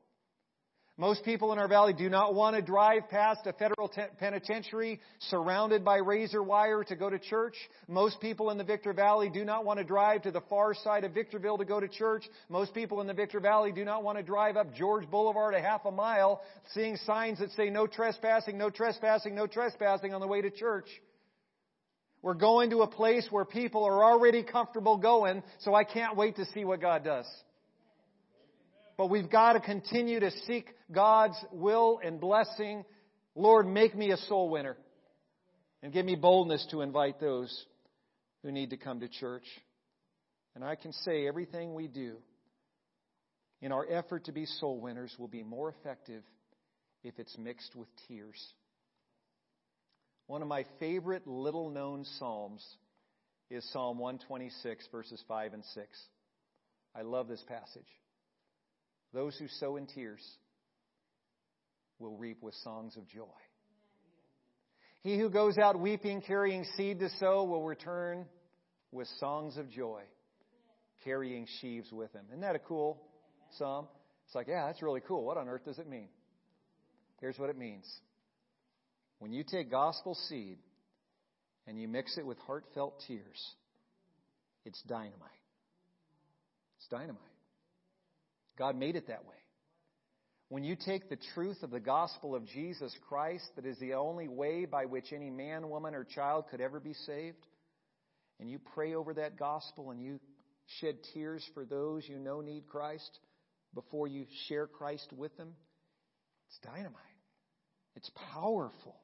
Most 1.00 1.24
people 1.24 1.54
in 1.54 1.60
our 1.60 1.68
valley 1.68 1.94
do 1.94 2.10
not 2.10 2.34
want 2.34 2.56
to 2.56 2.62
drive 2.64 3.08
past 3.08 3.42
a 3.46 3.54
federal 3.54 3.88
te- 3.88 4.02
penitentiary 4.18 5.00
surrounded 5.20 5.86
by 5.86 5.98
razor 5.98 6.42
wire 6.42 6.84
to 6.86 6.96
go 6.96 7.08
to 7.08 7.20
church. 7.20 7.54
Most 7.88 8.20
people 8.20 8.50
in 8.50 8.58
the 8.58 8.64
Victor 8.64 8.94
Valley 8.94 9.30
do 9.30 9.46
not 9.46 9.64
want 9.64 9.78
to 9.78 9.86
drive 9.86 10.24
to 10.24 10.32
the 10.32 10.42
far 10.42 10.74
side 10.74 11.04
of 11.04 11.14
Victorville 11.14 11.60
to 11.60 11.66
go 11.66 11.80
to 11.80 11.88
church. 11.88 12.28
Most 12.50 12.74
people 12.74 13.00
in 13.00 13.06
the 13.06 13.14
Victor 13.14 13.40
Valley 13.40 13.72
do 13.72 13.86
not 13.86 14.04
want 14.04 14.18
to 14.18 14.24
drive 14.24 14.58
up 14.58 14.74
George 14.74 15.08
Boulevard 15.08 15.54
a 15.54 15.62
half 15.62 15.86
a 15.86 15.92
mile 15.92 16.42
seeing 16.74 16.96
signs 17.06 17.38
that 17.40 17.52
say 17.52 17.70
no 17.70 17.86
trespassing, 17.86 18.58
no 18.58 18.72
trespassing, 18.72 19.36
no 19.36 19.46
trespassing 19.46 20.16
on 20.16 20.22
the 20.22 20.28
way 20.28 20.42
to 20.42 20.50
church. 20.50 20.88
We're 22.24 22.34
going 22.34 22.72
to 22.72 22.82
a 22.82 22.88
place 22.88 23.28
where 23.30 23.46
people 23.46 23.84
are 23.86 24.04
already 24.04 24.42
comfortable 24.42 24.98
going, 24.98 25.44
so 25.60 25.76
I 25.76 25.84
can't 25.84 26.18
wait 26.18 26.38
to 26.38 26.46
see 26.46 26.66
what 26.66 26.82
God 26.82 27.04
does. 27.04 27.28
But 28.98 29.10
we've 29.12 29.30
got 29.30 29.54
to 29.54 29.60
continue 29.60 30.20
to 30.20 30.32
seek 30.48 30.68
God's 30.92 31.38
will 31.52 32.00
and 32.04 32.20
blessing. 32.20 32.84
Lord, 33.36 33.68
make 33.68 33.96
me 33.96 34.12
a 34.12 34.18
soul 34.18 34.50
winner. 34.50 34.76
And 35.84 35.94
give 35.94 36.06
me 36.06 36.16
boldness 36.16 36.66
to 36.72 36.82
invite 36.82 37.20
those 37.20 37.66
who 38.44 38.52
need 38.52 38.72
to 38.72 38.78
come 38.78 39.00
to 39.02 39.08
church. 39.08 39.46
And 40.56 40.64
I 40.64 40.76
can 40.76 40.92
say 40.92 41.28
everything 41.28 41.76
we 41.76 41.88
do 41.88 42.18
in 43.62 43.72
our 43.72 43.86
effort 43.90 44.26
to 44.26 44.32
be 44.32 44.46
soul 44.46 44.80
winners 44.80 45.14
will 45.20 45.28
be 45.28 45.44
more 45.44 45.70
effective 45.70 46.24
if 47.04 47.20
it's 47.20 47.38
mixed 47.38 47.76
with 47.76 47.88
tears. 48.08 48.44
One 50.26 50.42
of 50.42 50.48
my 50.48 50.66
favorite 50.80 51.28
little 51.28 51.70
known 51.70 52.06
Psalms 52.18 52.66
is 53.50 53.64
Psalm 53.72 53.98
126, 54.00 54.88
verses 54.92 55.24
5 55.28 55.54
and 55.54 55.64
6. 55.64 55.88
I 56.96 57.04
love 57.04 57.28
this 57.28 57.44
passage. 57.48 57.88
Those 59.18 59.36
who 59.38 59.48
sow 59.48 59.78
in 59.78 59.88
tears 59.88 60.22
will 61.98 62.16
reap 62.18 62.44
with 62.44 62.54
songs 62.64 62.96
of 62.98 63.08
joy. 63.08 63.26
He 65.02 65.18
who 65.18 65.32
goes 65.32 65.58
out 65.58 65.80
weeping, 65.80 66.22
carrying 66.22 66.64
seed 66.76 67.00
to 67.00 67.10
sow, 67.20 67.44
will 67.44 67.64
return 67.64 68.28
with 68.92 69.08
songs 69.20 69.58
of 69.58 69.72
joy, 69.72 70.04
carrying 71.04 71.48
sheaves 71.60 71.92
with 71.92 72.14
him. 72.14 72.26
Isn't 72.30 72.42
that 72.42 72.56
a 72.56 72.60
cool 72.60 73.02
psalm? 73.58 73.88
It's 74.28 74.36
like, 74.36 74.48
yeah, 74.48 74.68
that's 74.68 74.84
really 74.84 75.02
cool. 75.02 75.26
What 75.26 75.38
on 75.38 75.50
earth 75.50 75.66
does 75.66 75.80
it 75.80 75.90
mean? 75.90 76.10
Here's 77.20 77.40
what 77.40 77.50
it 77.50 77.58
means. 77.58 77.92
When 79.18 79.34
you 79.34 79.44
take 79.44 79.72
gospel 79.72 80.14
seed 80.30 80.60
and 81.66 81.82
you 81.82 81.88
mix 81.88 82.20
it 82.20 82.26
with 82.28 82.38
heartfelt 82.46 83.02
tears, 83.08 83.56
it's 84.64 84.80
dynamite. 84.84 85.16
It's 86.78 86.88
dynamite. 86.92 87.37
God 88.58 88.76
made 88.76 88.96
it 88.96 89.08
that 89.08 89.26
way. 89.26 89.36
When 90.50 90.64
you 90.64 90.76
take 90.78 91.10
the 91.10 91.18
truth 91.34 91.62
of 91.62 91.72
the 91.72 91.80
gospel 91.80 92.34
of 92.34 92.46
Jesus 92.48 92.96
Christ, 93.10 93.46
that 93.56 93.66
is 93.66 93.78
the 93.80 93.96
only 93.96 94.28
way 94.28 94.66
by 94.66 94.86
which 94.86 95.12
any 95.12 95.30
man, 95.30 95.70
woman, 95.70 95.94
or 95.94 96.06
child 96.06 96.46
could 96.50 96.62
ever 96.62 96.80
be 96.80 96.94
saved, 96.94 97.46
and 98.40 98.50
you 98.50 98.60
pray 98.74 98.94
over 98.94 99.14
that 99.16 99.38
gospel 99.38 99.92
and 99.92 100.02
you 100.02 100.20
shed 100.80 100.96
tears 101.14 101.44
for 101.54 101.66
those 101.66 102.08
you 102.08 102.18
know 102.18 102.42
need 102.42 102.66
Christ 102.68 103.20
before 103.74 104.08
you 104.08 104.26
share 104.48 104.68
Christ 104.68 105.12
with 105.16 105.36
them, 105.38 105.54
it's 106.48 106.60
dynamite. 106.60 106.96
It's 107.96 108.10
powerful. 108.34 108.96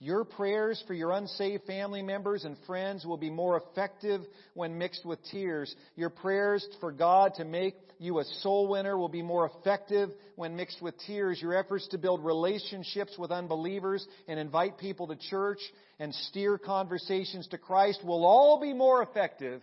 Your 0.00 0.24
prayers 0.24 0.82
for 0.86 0.94
your 0.94 1.12
unsaved 1.12 1.64
family 1.64 2.02
members 2.02 2.44
and 2.44 2.56
friends 2.66 3.06
will 3.06 3.16
be 3.16 3.30
more 3.30 3.56
effective 3.56 4.20
when 4.54 4.76
mixed 4.76 5.06
with 5.06 5.18
tears. 5.30 5.74
Your 5.94 6.10
prayers 6.10 6.66
for 6.80 6.92
God 6.92 7.34
to 7.36 7.44
make 7.44 7.76
you 7.98 8.18
a 8.18 8.24
soul 8.40 8.68
winner 8.68 8.98
will 8.98 9.08
be 9.08 9.22
more 9.22 9.46
effective 9.46 10.10
when 10.36 10.56
mixed 10.56 10.82
with 10.82 10.94
tears. 11.06 11.40
Your 11.40 11.54
efforts 11.54 11.86
to 11.88 11.98
build 11.98 12.24
relationships 12.24 13.16
with 13.16 13.30
unbelievers 13.30 14.06
and 14.26 14.38
invite 14.38 14.78
people 14.78 15.06
to 15.06 15.16
church 15.16 15.60
and 15.98 16.12
steer 16.14 16.58
conversations 16.58 17.46
to 17.48 17.58
Christ 17.58 18.04
will 18.04 18.26
all 18.26 18.60
be 18.60 18.74
more 18.74 19.02
effective 19.02 19.62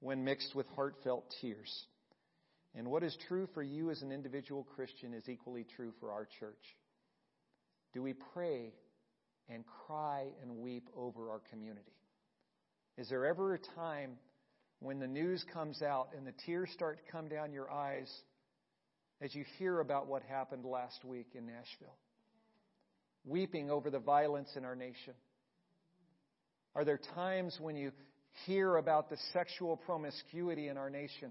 when 0.00 0.24
mixed 0.24 0.54
with 0.54 0.66
heartfelt 0.76 1.24
tears. 1.40 1.84
And 2.74 2.88
what 2.88 3.02
is 3.02 3.16
true 3.28 3.48
for 3.54 3.62
you 3.62 3.90
as 3.90 4.02
an 4.02 4.12
individual 4.12 4.66
Christian 4.76 5.14
is 5.14 5.28
equally 5.28 5.66
true 5.76 5.92
for 6.00 6.10
our 6.10 6.28
church. 6.38 6.54
Do 7.92 8.02
we 8.02 8.14
pray 8.34 8.72
and 9.48 9.64
cry 9.86 10.26
and 10.42 10.58
weep 10.58 10.88
over 10.96 11.30
our 11.30 11.40
community? 11.50 11.92
Is 12.98 13.08
there 13.08 13.26
ever 13.26 13.54
a 13.54 13.58
time 13.74 14.12
when 14.80 14.98
the 14.98 15.06
news 15.06 15.44
comes 15.52 15.82
out 15.82 16.08
and 16.16 16.26
the 16.26 16.34
tears 16.44 16.70
start 16.72 16.98
to 16.98 17.12
come 17.12 17.28
down 17.28 17.52
your 17.52 17.70
eyes 17.70 18.10
as 19.20 19.34
you 19.34 19.44
hear 19.58 19.80
about 19.80 20.06
what 20.06 20.22
happened 20.22 20.64
last 20.64 21.04
week 21.04 21.28
in 21.34 21.46
Nashville? 21.46 21.96
Weeping 23.24 23.70
over 23.70 23.90
the 23.90 23.98
violence 23.98 24.50
in 24.56 24.64
our 24.64 24.76
nation? 24.76 25.14
Are 26.74 26.84
there 26.84 27.00
times 27.14 27.56
when 27.60 27.76
you 27.76 27.92
hear 28.46 28.76
about 28.76 29.10
the 29.10 29.18
sexual 29.32 29.76
promiscuity 29.76 30.68
in 30.68 30.76
our 30.76 30.90
nation 30.90 31.30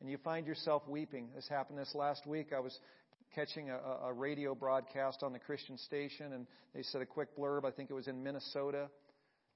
and 0.00 0.10
you 0.10 0.18
find 0.18 0.46
yourself 0.46 0.82
weeping? 0.88 1.28
This 1.34 1.48
happened 1.48 1.78
this 1.78 1.94
last 1.94 2.26
week. 2.26 2.48
I 2.54 2.60
was 2.60 2.76
catching 3.34 3.70
a, 3.70 3.78
a 4.04 4.12
radio 4.12 4.54
broadcast 4.54 5.22
on 5.22 5.32
the 5.32 5.38
Christian 5.38 5.76
station, 5.78 6.32
and 6.32 6.46
they 6.74 6.82
said 6.82 7.02
a 7.02 7.06
quick 7.06 7.36
blurb. 7.36 7.64
I 7.64 7.70
think 7.70 7.90
it 7.90 7.94
was 7.94 8.08
in 8.08 8.22
Minnesota, 8.22 8.88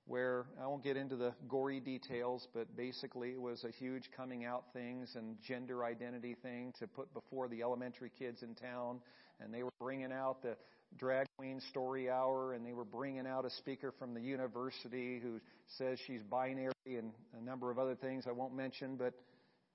where 0.07 0.47
I 0.63 0.67
won't 0.67 0.83
get 0.83 0.97
into 0.97 1.17
the 1.17 1.35
gory 1.49 1.81
details, 1.81 2.49
but 2.55 2.77
basically 2.77 3.31
it 3.31 3.41
was 3.41 3.65
a 3.65 3.71
huge 3.71 4.11
coming 4.17 4.45
out 4.45 4.65
things 4.73 5.15
and 5.15 5.37
gender 5.47 5.85
identity 5.85 6.37
thing 6.43 6.73
to 6.81 6.87
put 6.87 7.13
before 7.15 7.49
the 7.49 7.63
elementary 7.63 8.11
kids 8.19 8.43
in 8.43 8.55
town, 8.55 9.01
and 9.41 9.53
they 9.55 9.63
were 9.63 9.73
bringing 9.81 10.13
out 10.13 10.43
the 10.43 10.57
drag 10.99 11.27
queen 11.39 11.61
story 11.71 12.11
hour, 12.11 12.55
and 12.55 12.67
they 12.67 12.73
were 12.73 12.85
bringing 12.85 13.27
out 13.27 13.45
a 13.45 13.51
speaker 13.51 13.93
from 13.99 14.13
the 14.13 14.21
university 14.21 15.21
who 15.21 15.41
says 15.79 15.99
she's 16.07 16.23
binary 16.23 16.73
and 16.87 17.13
a 17.39 17.41
number 17.41 17.71
of 17.71 17.79
other 17.79 17.95
things 17.95 18.25
I 18.27 18.33
won't 18.33 18.55
mention, 18.55 18.97
but 18.97 19.15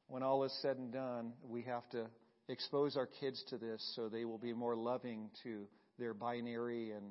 when 0.08 0.22
all 0.22 0.43
is 0.43 0.54
said 0.62 0.78
and 0.78 0.91
done, 0.91 1.34
we 1.48 1.62
have 1.64 1.89
to 1.91 2.08
expose 2.48 2.96
our 2.96 3.08
kids 3.08 3.43
to 3.50 3.58
this 3.58 3.93
so 3.96 4.10
they 4.10 4.26
will 4.26 4.38
be 4.38 4.54
more 4.54 4.76
loving 4.76 5.30
to 5.43 5.68
their 5.98 6.14
binary 6.14 6.91
and 6.91 7.06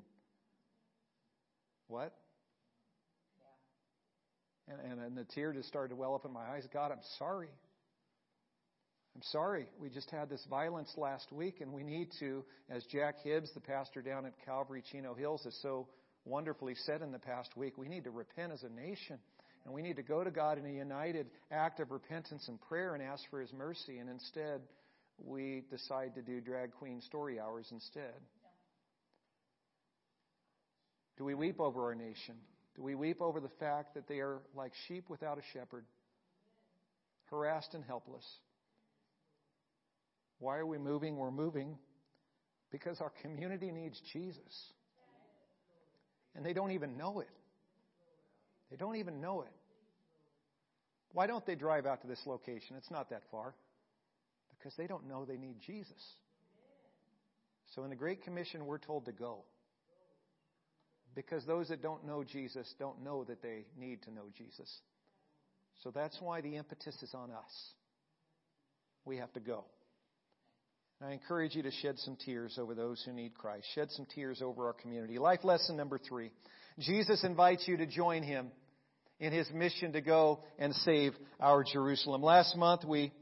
what? 1.88 2.14
And, 4.68 4.80
and, 4.80 5.00
and 5.00 5.16
the 5.16 5.24
tear 5.34 5.52
just 5.52 5.68
started 5.68 5.90
to 5.90 5.96
well 5.96 6.14
up 6.14 6.24
in 6.24 6.32
my 6.32 6.44
eyes. 6.54 6.66
God, 6.72 6.90
I'm 6.90 7.02
sorry. 7.18 7.48
I'm 9.14 9.22
sorry. 9.30 9.66
We 9.78 9.90
just 9.90 10.10
had 10.10 10.28
this 10.28 10.44
violence 10.48 10.92
last 10.96 11.30
week, 11.30 11.60
and 11.60 11.72
we 11.72 11.84
need 11.84 12.08
to, 12.20 12.44
as 12.70 12.82
Jack 12.90 13.16
Hibbs, 13.22 13.50
the 13.54 13.60
pastor 13.60 14.02
down 14.02 14.26
at 14.26 14.32
Calvary 14.44 14.82
Chino 14.90 15.14
Hills, 15.14 15.42
has 15.44 15.56
so 15.62 15.86
wonderfully 16.24 16.74
said 16.86 17.02
in 17.02 17.12
the 17.12 17.18
past 17.18 17.56
week, 17.56 17.76
we 17.76 17.88
need 17.88 18.04
to 18.04 18.10
repent 18.10 18.52
as 18.52 18.62
a 18.62 18.68
nation. 18.70 19.18
And 19.64 19.72
we 19.72 19.82
need 19.82 19.96
to 19.96 20.02
go 20.02 20.24
to 20.24 20.30
God 20.30 20.58
in 20.58 20.66
a 20.66 20.72
united 20.72 21.26
act 21.50 21.80
of 21.80 21.90
repentance 21.90 22.48
and 22.48 22.60
prayer 22.60 22.94
and 22.94 23.02
ask 23.02 23.22
for 23.30 23.40
His 23.40 23.52
mercy. 23.52 23.98
And 23.98 24.10
instead, 24.10 24.60
we 25.18 25.64
decide 25.70 26.14
to 26.14 26.22
do 26.22 26.40
drag 26.40 26.72
queen 26.72 27.00
story 27.00 27.38
hours 27.38 27.66
instead? 27.70 28.14
Do 31.16 31.24
we 31.24 31.34
weep 31.34 31.60
over 31.60 31.84
our 31.84 31.94
nation? 31.94 32.34
Do 32.76 32.82
we 32.82 32.94
weep 32.94 33.22
over 33.22 33.40
the 33.40 33.50
fact 33.60 33.94
that 33.94 34.08
they 34.08 34.18
are 34.18 34.40
like 34.54 34.72
sheep 34.88 35.08
without 35.08 35.38
a 35.38 35.42
shepherd, 35.52 35.84
harassed 37.26 37.74
and 37.74 37.84
helpless? 37.84 38.24
Why 40.40 40.56
are 40.56 40.66
we 40.66 40.78
moving? 40.78 41.16
We're 41.16 41.30
moving 41.30 41.78
because 42.72 43.00
our 43.00 43.12
community 43.22 43.70
needs 43.70 44.00
Jesus. 44.12 44.72
And 46.34 46.44
they 46.44 46.52
don't 46.52 46.72
even 46.72 46.96
know 46.96 47.20
it. 47.20 47.28
They 48.70 48.76
don't 48.76 48.96
even 48.96 49.20
know 49.20 49.42
it. 49.42 49.52
Why 51.12 51.28
don't 51.28 51.46
they 51.46 51.54
drive 51.54 51.86
out 51.86 52.00
to 52.00 52.08
this 52.08 52.20
location? 52.26 52.74
It's 52.76 52.90
not 52.90 53.10
that 53.10 53.22
far 53.30 53.54
because 54.64 54.76
they 54.78 54.86
don't 54.86 55.06
know 55.06 55.26
they 55.26 55.36
need 55.36 55.56
Jesus. 55.60 56.02
So 57.74 57.84
in 57.84 57.90
the 57.90 57.96
Great 57.96 58.22
Commission, 58.22 58.64
we're 58.64 58.78
told 58.78 59.04
to 59.04 59.12
go. 59.12 59.44
Because 61.14 61.44
those 61.44 61.68
that 61.68 61.82
don't 61.82 62.06
know 62.06 62.24
Jesus 62.24 62.72
don't 62.78 63.04
know 63.04 63.24
that 63.24 63.42
they 63.42 63.66
need 63.78 64.02
to 64.04 64.10
know 64.10 64.24
Jesus. 64.36 64.72
So 65.82 65.90
that's 65.90 66.16
why 66.18 66.40
the 66.40 66.56
impetus 66.56 66.96
is 67.02 67.12
on 67.14 67.30
us. 67.30 67.72
We 69.04 69.18
have 69.18 69.32
to 69.34 69.40
go. 69.40 69.64
I 71.04 71.12
encourage 71.12 71.54
you 71.54 71.62
to 71.64 71.70
shed 71.70 71.98
some 71.98 72.16
tears 72.24 72.56
over 72.58 72.74
those 72.74 73.02
who 73.04 73.12
need 73.12 73.34
Christ. 73.34 73.66
Shed 73.74 73.90
some 73.90 74.06
tears 74.14 74.40
over 74.40 74.66
our 74.66 74.72
community. 74.72 75.18
Life 75.18 75.44
lesson 75.44 75.76
number 75.76 75.98
three. 75.98 76.30
Jesus 76.78 77.22
invites 77.22 77.68
you 77.68 77.76
to 77.76 77.86
join 77.86 78.22
him 78.22 78.50
in 79.20 79.30
his 79.32 79.50
mission 79.50 79.92
to 79.92 80.00
go 80.00 80.40
and 80.58 80.74
save 80.76 81.12
our 81.38 81.64
Jerusalem. 81.64 82.22
Last 82.22 82.56
month 82.56 82.84
we 82.84 83.12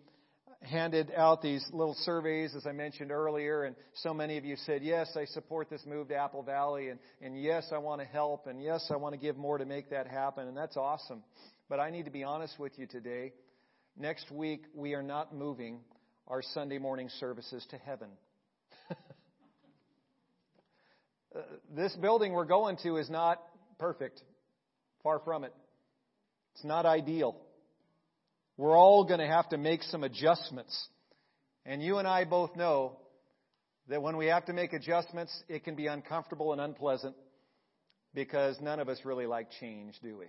handed 0.63 1.13
out 1.17 1.43
these 1.43 1.65
little 1.73 1.95
surveys, 1.95 2.55
as 2.55 2.67
I 2.67 2.73
mentioned 2.73 3.11
earlier, 3.11 3.65
and 3.65 3.77
so 3.95 4.15
many 4.15 4.39
of 4.39 4.45
you 4.45 4.57
said, 4.57 4.83
yes, 4.83 5.17
I 5.17 5.25
support 5.27 5.69
this 5.69 5.85
move 5.87 6.09
to 6.09 6.17
Apple 6.17 6.43
Valley, 6.43 6.89
and, 6.89 6.99
and 7.21 7.41
yes, 7.41 7.67
I 7.73 7.79
want 7.79 8.01
to 8.01 8.07
help, 8.07 8.47
and 8.47 8.63
yes, 8.63 8.87
I 8.91 8.97
want 8.97 9.15
to 9.15 9.19
give 9.21 9.37
more 9.37 9.59
to 9.59 9.65
make 9.65 9.91
that 9.91 10.07
happen, 10.07 10.49
and 10.49 10.57
that's 10.57 10.77
awesome. 10.77 11.23
But 11.69 11.81
I 11.81 11.91
need 11.91 12.05
to 12.05 12.11
be 12.11 12.25
honest 12.25 12.59
with 12.59 12.79
you 12.79 12.87
today. 12.87 13.33
Next 13.99 14.31
week, 14.31 14.65
we 14.75 14.95
are 14.95 15.03
not 15.03 15.35
moving 15.35 15.81
our 16.29 16.43
Sunday 16.43 16.79
morning 16.79 17.09
services 17.19 17.67
to 17.71 17.79
heaven. 17.79 18.09
Uh, 21.35 21.41
this 21.75 21.95
building 21.97 22.35
we're 22.35 22.45
going 22.45 22.77
to 22.77 22.99
is 22.99 23.09
not 23.09 23.41
perfect. 23.79 24.21
Far 25.03 25.19
from 25.21 25.45
it. 25.45 25.55
It's 26.55 26.65
not 26.65 26.85
ideal. 26.85 27.37
We're 28.57 28.76
all 28.76 29.05
going 29.05 29.20
to 29.20 29.26
have 29.26 29.48
to 29.50 29.59
make 29.59 29.82
some 29.84 30.05
adjustments. 30.05 30.88
And 31.64 31.82
you 31.82 31.98
and 31.98 32.07
I 32.07 32.24
both 32.24 32.55
know 32.57 32.98
that 33.88 34.03
when 34.03 34.16
we 34.16 34.26
have 34.26 34.44
to 34.46 34.53
make 34.53 34.72
adjustments, 34.72 35.32
it 35.48 35.64
can 35.64 35.74
be 35.74 35.86
uncomfortable 35.86 36.53
and 36.53 36.61
unpleasant 36.61 37.16
because 38.14 38.57
none 38.61 38.78
of 38.80 38.88
us 38.88 38.98
really 39.05 39.26
like 39.26 39.48
change, 39.61 39.94
do 40.03 40.18
we? 40.18 40.26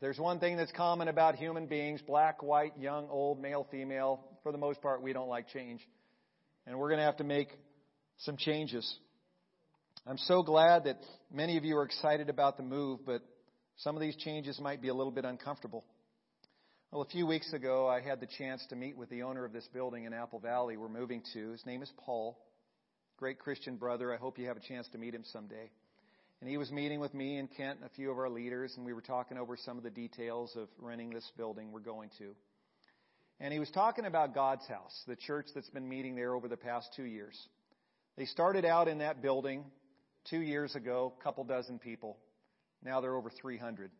There's 0.00 0.18
one 0.18 0.38
thing 0.38 0.56
that's 0.56 0.72
common 0.72 1.08
about 1.08 1.36
human 1.36 1.66
beings 1.66 2.00
black, 2.06 2.42
white, 2.42 2.72
young, 2.78 3.08
old, 3.08 3.40
male, 3.40 3.66
female. 3.70 4.20
For 4.42 4.52
the 4.52 4.58
most 4.58 4.82
part, 4.82 5.02
we 5.02 5.12
don't 5.12 5.28
like 5.28 5.48
change. 5.48 5.80
And 6.66 6.78
we're 6.78 6.88
going 6.88 6.98
to 6.98 7.04
have 7.04 7.16
to 7.18 7.24
make 7.24 7.48
some 8.18 8.36
changes. 8.36 8.98
I'm 10.06 10.18
so 10.18 10.42
glad 10.42 10.84
that 10.84 10.98
many 11.32 11.56
of 11.56 11.64
you 11.64 11.76
are 11.78 11.84
excited 11.84 12.28
about 12.28 12.56
the 12.56 12.62
move, 12.62 13.00
but 13.06 13.22
some 13.76 13.96
of 13.96 14.02
these 14.02 14.16
changes 14.16 14.60
might 14.60 14.82
be 14.82 14.88
a 14.88 14.94
little 14.94 15.12
bit 15.12 15.24
uncomfortable. 15.24 15.84
Well, 16.94 17.02
a 17.02 17.06
few 17.06 17.26
weeks 17.26 17.52
ago, 17.52 17.88
I 17.88 18.00
had 18.00 18.20
the 18.20 18.28
chance 18.38 18.64
to 18.68 18.76
meet 18.76 18.96
with 18.96 19.10
the 19.10 19.24
owner 19.24 19.44
of 19.44 19.52
this 19.52 19.66
building 19.72 20.04
in 20.04 20.14
Apple 20.14 20.38
Valley 20.38 20.76
we're 20.76 20.88
moving 20.88 21.24
to. 21.32 21.50
His 21.50 21.66
name 21.66 21.82
is 21.82 21.90
Paul. 21.98 22.38
Great 23.16 23.40
Christian 23.40 23.74
brother. 23.74 24.14
I 24.14 24.16
hope 24.16 24.38
you 24.38 24.46
have 24.46 24.56
a 24.56 24.60
chance 24.60 24.86
to 24.92 24.98
meet 24.98 25.12
him 25.12 25.24
someday. 25.32 25.72
And 26.40 26.48
he 26.48 26.56
was 26.56 26.70
meeting 26.70 27.00
with 27.00 27.12
me 27.12 27.38
and 27.38 27.48
Kent 27.50 27.80
and 27.80 27.90
a 27.90 27.92
few 27.96 28.12
of 28.12 28.18
our 28.18 28.30
leaders, 28.30 28.74
and 28.76 28.86
we 28.86 28.92
were 28.92 29.00
talking 29.00 29.38
over 29.38 29.56
some 29.56 29.76
of 29.76 29.82
the 29.82 29.90
details 29.90 30.52
of 30.54 30.68
renting 30.78 31.10
this 31.10 31.28
building 31.36 31.72
we're 31.72 31.80
going 31.80 32.10
to. 32.18 32.36
And 33.40 33.52
he 33.52 33.58
was 33.58 33.72
talking 33.72 34.04
about 34.04 34.32
God's 34.32 34.68
house, 34.68 34.96
the 35.08 35.16
church 35.16 35.46
that's 35.52 35.70
been 35.70 35.88
meeting 35.88 36.14
there 36.14 36.32
over 36.32 36.46
the 36.46 36.56
past 36.56 36.90
two 36.94 37.06
years. 37.06 37.36
They 38.16 38.26
started 38.26 38.64
out 38.64 38.86
in 38.86 38.98
that 38.98 39.20
building 39.20 39.64
two 40.30 40.42
years 40.42 40.76
ago, 40.76 41.12
a 41.18 41.24
couple 41.24 41.42
dozen 41.42 41.80
people. 41.80 42.18
Now 42.84 43.00
they're 43.00 43.16
over 43.16 43.30
300. 43.30 43.90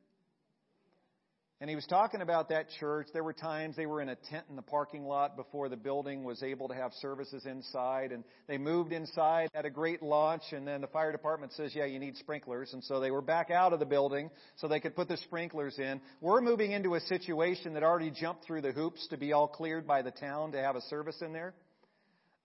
And 1.64 1.70
he 1.70 1.76
was 1.76 1.86
talking 1.86 2.20
about 2.20 2.50
that 2.50 2.66
church. 2.78 3.06
There 3.14 3.24
were 3.24 3.32
times 3.32 3.74
they 3.74 3.86
were 3.86 4.02
in 4.02 4.10
a 4.10 4.16
tent 4.16 4.44
in 4.50 4.56
the 4.56 4.60
parking 4.60 5.06
lot 5.06 5.34
before 5.34 5.70
the 5.70 5.78
building 5.78 6.22
was 6.22 6.42
able 6.42 6.68
to 6.68 6.74
have 6.74 6.92
services 7.00 7.46
inside. 7.46 8.12
And 8.12 8.22
they 8.46 8.58
moved 8.58 8.92
inside, 8.92 9.48
had 9.54 9.64
a 9.64 9.70
great 9.70 10.02
launch, 10.02 10.42
and 10.52 10.68
then 10.68 10.82
the 10.82 10.88
fire 10.88 11.10
department 11.10 11.54
says, 11.54 11.74
yeah, 11.74 11.86
you 11.86 11.98
need 11.98 12.18
sprinklers. 12.18 12.74
And 12.74 12.84
so 12.84 13.00
they 13.00 13.10
were 13.10 13.22
back 13.22 13.50
out 13.50 13.72
of 13.72 13.78
the 13.78 13.86
building 13.86 14.28
so 14.56 14.68
they 14.68 14.78
could 14.78 14.94
put 14.94 15.08
the 15.08 15.16
sprinklers 15.16 15.78
in. 15.78 16.02
We're 16.20 16.42
moving 16.42 16.72
into 16.72 16.96
a 16.96 17.00
situation 17.00 17.72
that 17.72 17.82
already 17.82 18.10
jumped 18.10 18.44
through 18.44 18.60
the 18.60 18.72
hoops 18.72 19.08
to 19.08 19.16
be 19.16 19.32
all 19.32 19.48
cleared 19.48 19.86
by 19.86 20.02
the 20.02 20.10
town 20.10 20.52
to 20.52 20.58
have 20.60 20.76
a 20.76 20.82
service 20.82 21.22
in 21.22 21.32
there. 21.32 21.54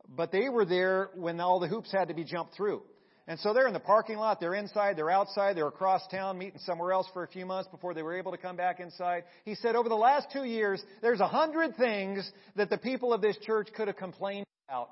But 0.07 0.32
they 0.32 0.47
were 0.47 0.63
there 0.63 1.09
when 1.13 1.41
all 1.41 1.59
the 1.59 1.67
hoops 1.67 1.91
had 1.91 2.07
to 2.07 2.13
be 2.13 2.24
jumped 2.24 2.55
through. 2.55 2.84
And 3.30 3.39
so 3.41 3.53
they're 3.53 3.67
in 3.67 3.73
the 3.73 3.80
parking 3.80 4.17
lot, 4.17 4.39
they're 4.39 4.55
inside, 4.55 4.97
they're 4.97 5.11
outside, 5.11 5.55
they're 5.55 5.67
across 5.67 6.01
town 6.07 6.39
meeting 6.39 6.59
somewhere 6.65 6.91
else 6.91 7.07
for 7.13 7.21
a 7.21 7.27
few 7.27 7.45
months 7.45 7.69
before 7.69 7.93
they 7.93 8.01
were 8.01 8.17
able 8.17 8.32
to 8.32 8.39
come 8.39 8.55
back 8.55 8.80
inside. 8.80 9.23
He 9.45 9.53
said 9.53 9.75
over 9.75 9.88
the 9.88 9.93
last 9.93 10.30
two 10.34 10.45
years, 10.45 10.84
there's 11.03 11.19
a 11.19 11.27
hundred 11.27 11.77
things 11.77 12.27
that 12.55 12.71
the 12.71 12.77
people 12.80 13.13
of 13.13 13.21
this 13.21 13.38
church 13.45 13.67
could 13.75 13.88
have 13.88 13.97
complained 13.97 14.47
about. 14.67 14.89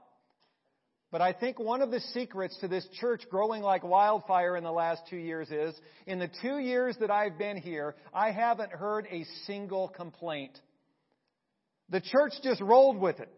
But 1.11 1.21
I 1.21 1.33
think 1.33 1.57
one 1.57 1.81
of 1.81 1.89
the 1.89 1.99
secrets 2.13 2.55
to 2.61 2.67
this 2.67 2.87
church 2.99 3.23
growing 3.27 3.63
like 3.63 3.83
wildfire 3.83 4.55
in 4.55 4.63
the 4.63 4.71
last 4.71 5.01
two 5.09 5.17
years 5.17 5.49
is, 5.49 5.73
in 6.05 6.19
the 6.19 6.29
two 6.43 6.59
years 6.59 6.95
that 6.99 7.09
I've 7.09 7.39
been 7.39 7.57
here, 7.57 7.95
I 8.13 8.29
haven't 8.29 8.71
heard 8.71 9.07
a 9.09 9.25
single 9.47 9.87
complaint. 9.87 10.59
The 11.89 12.01
church 12.01 12.33
just 12.43 12.61
rolled 12.61 12.99
with 12.99 13.19
it. 13.19 13.33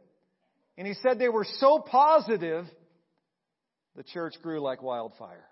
And 0.77 0.85
he 0.85 0.93
said 0.95 1.19
they 1.19 1.29
were 1.29 1.47
so 1.59 1.79
positive 1.79 2.65
the 3.95 4.03
church 4.03 4.35
grew 4.41 4.59
like 4.59 4.81
wildfire. 4.81 5.45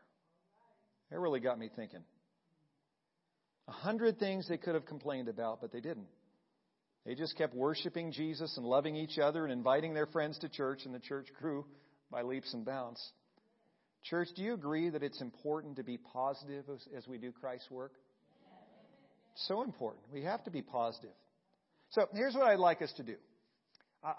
It 1.12 1.18
really 1.18 1.40
got 1.40 1.58
me 1.58 1.70
thinking. 1.76 2.04
A 3.68 3.72
hundred 3.72 4.20
things 4.20 4.48
they 4.48 4.58
could 4.58 4.76
have 4.76 4.86
complained 4.86 5.28
about, 5.28 5.62
but 5.62 5.72
they 5.72 5.82
didn't. 5.82 6.08
They 7.06 7.16
just 7.16 7.38
kept 7.38 7.54
worshiping 7.54 8.12
Jesus 8.12 8.58
and 8.58 8.66
loving 8.66 8.96
each 8.96 9.18
other 9.18 9.44
and 9.44 9.54
inviting 9.54 9.94
their 9.94 10.08
friends 10.08 10.38
to 10.40 10.50
church, 10.50 10.82
and 10.86 10.94
the 10.94 11.00
church 11.00 11.28
grew 11.40 11.66
by 12.12 12.22
leaps 12.22 12.54
and 12.54 12.66
bounds. 12.66 13.02
Church, 14.04 14.30
do 14.36 14.42
you 14.42 14.54
agree 14.54 14.90
that 14.90 15.04
it's 15.04 15.22
important 15.22 15.78
to 15.78 15.84
be 15.84 15.98
positive 15.98 16.66
as, 16.96 17.08
we 17.08 17.18
do 17.18 17.32
Christ's 17.32 17.70
work? 17.72 17.94
So 19.36 19.64
important. 19.64 20.04
We 20.14 20.24
have 20.24 20.44
to 20.46 20.52
be 20.52 20.62
positive. 20.62 21.16
So 21.92 22.08
here's 22.14 22.34
what 22.34 22.44
I'd 22.44 22.60
like 22.60 22.82
us 22.82 22.92
to 22.98 23.04
do. 23.04 23.16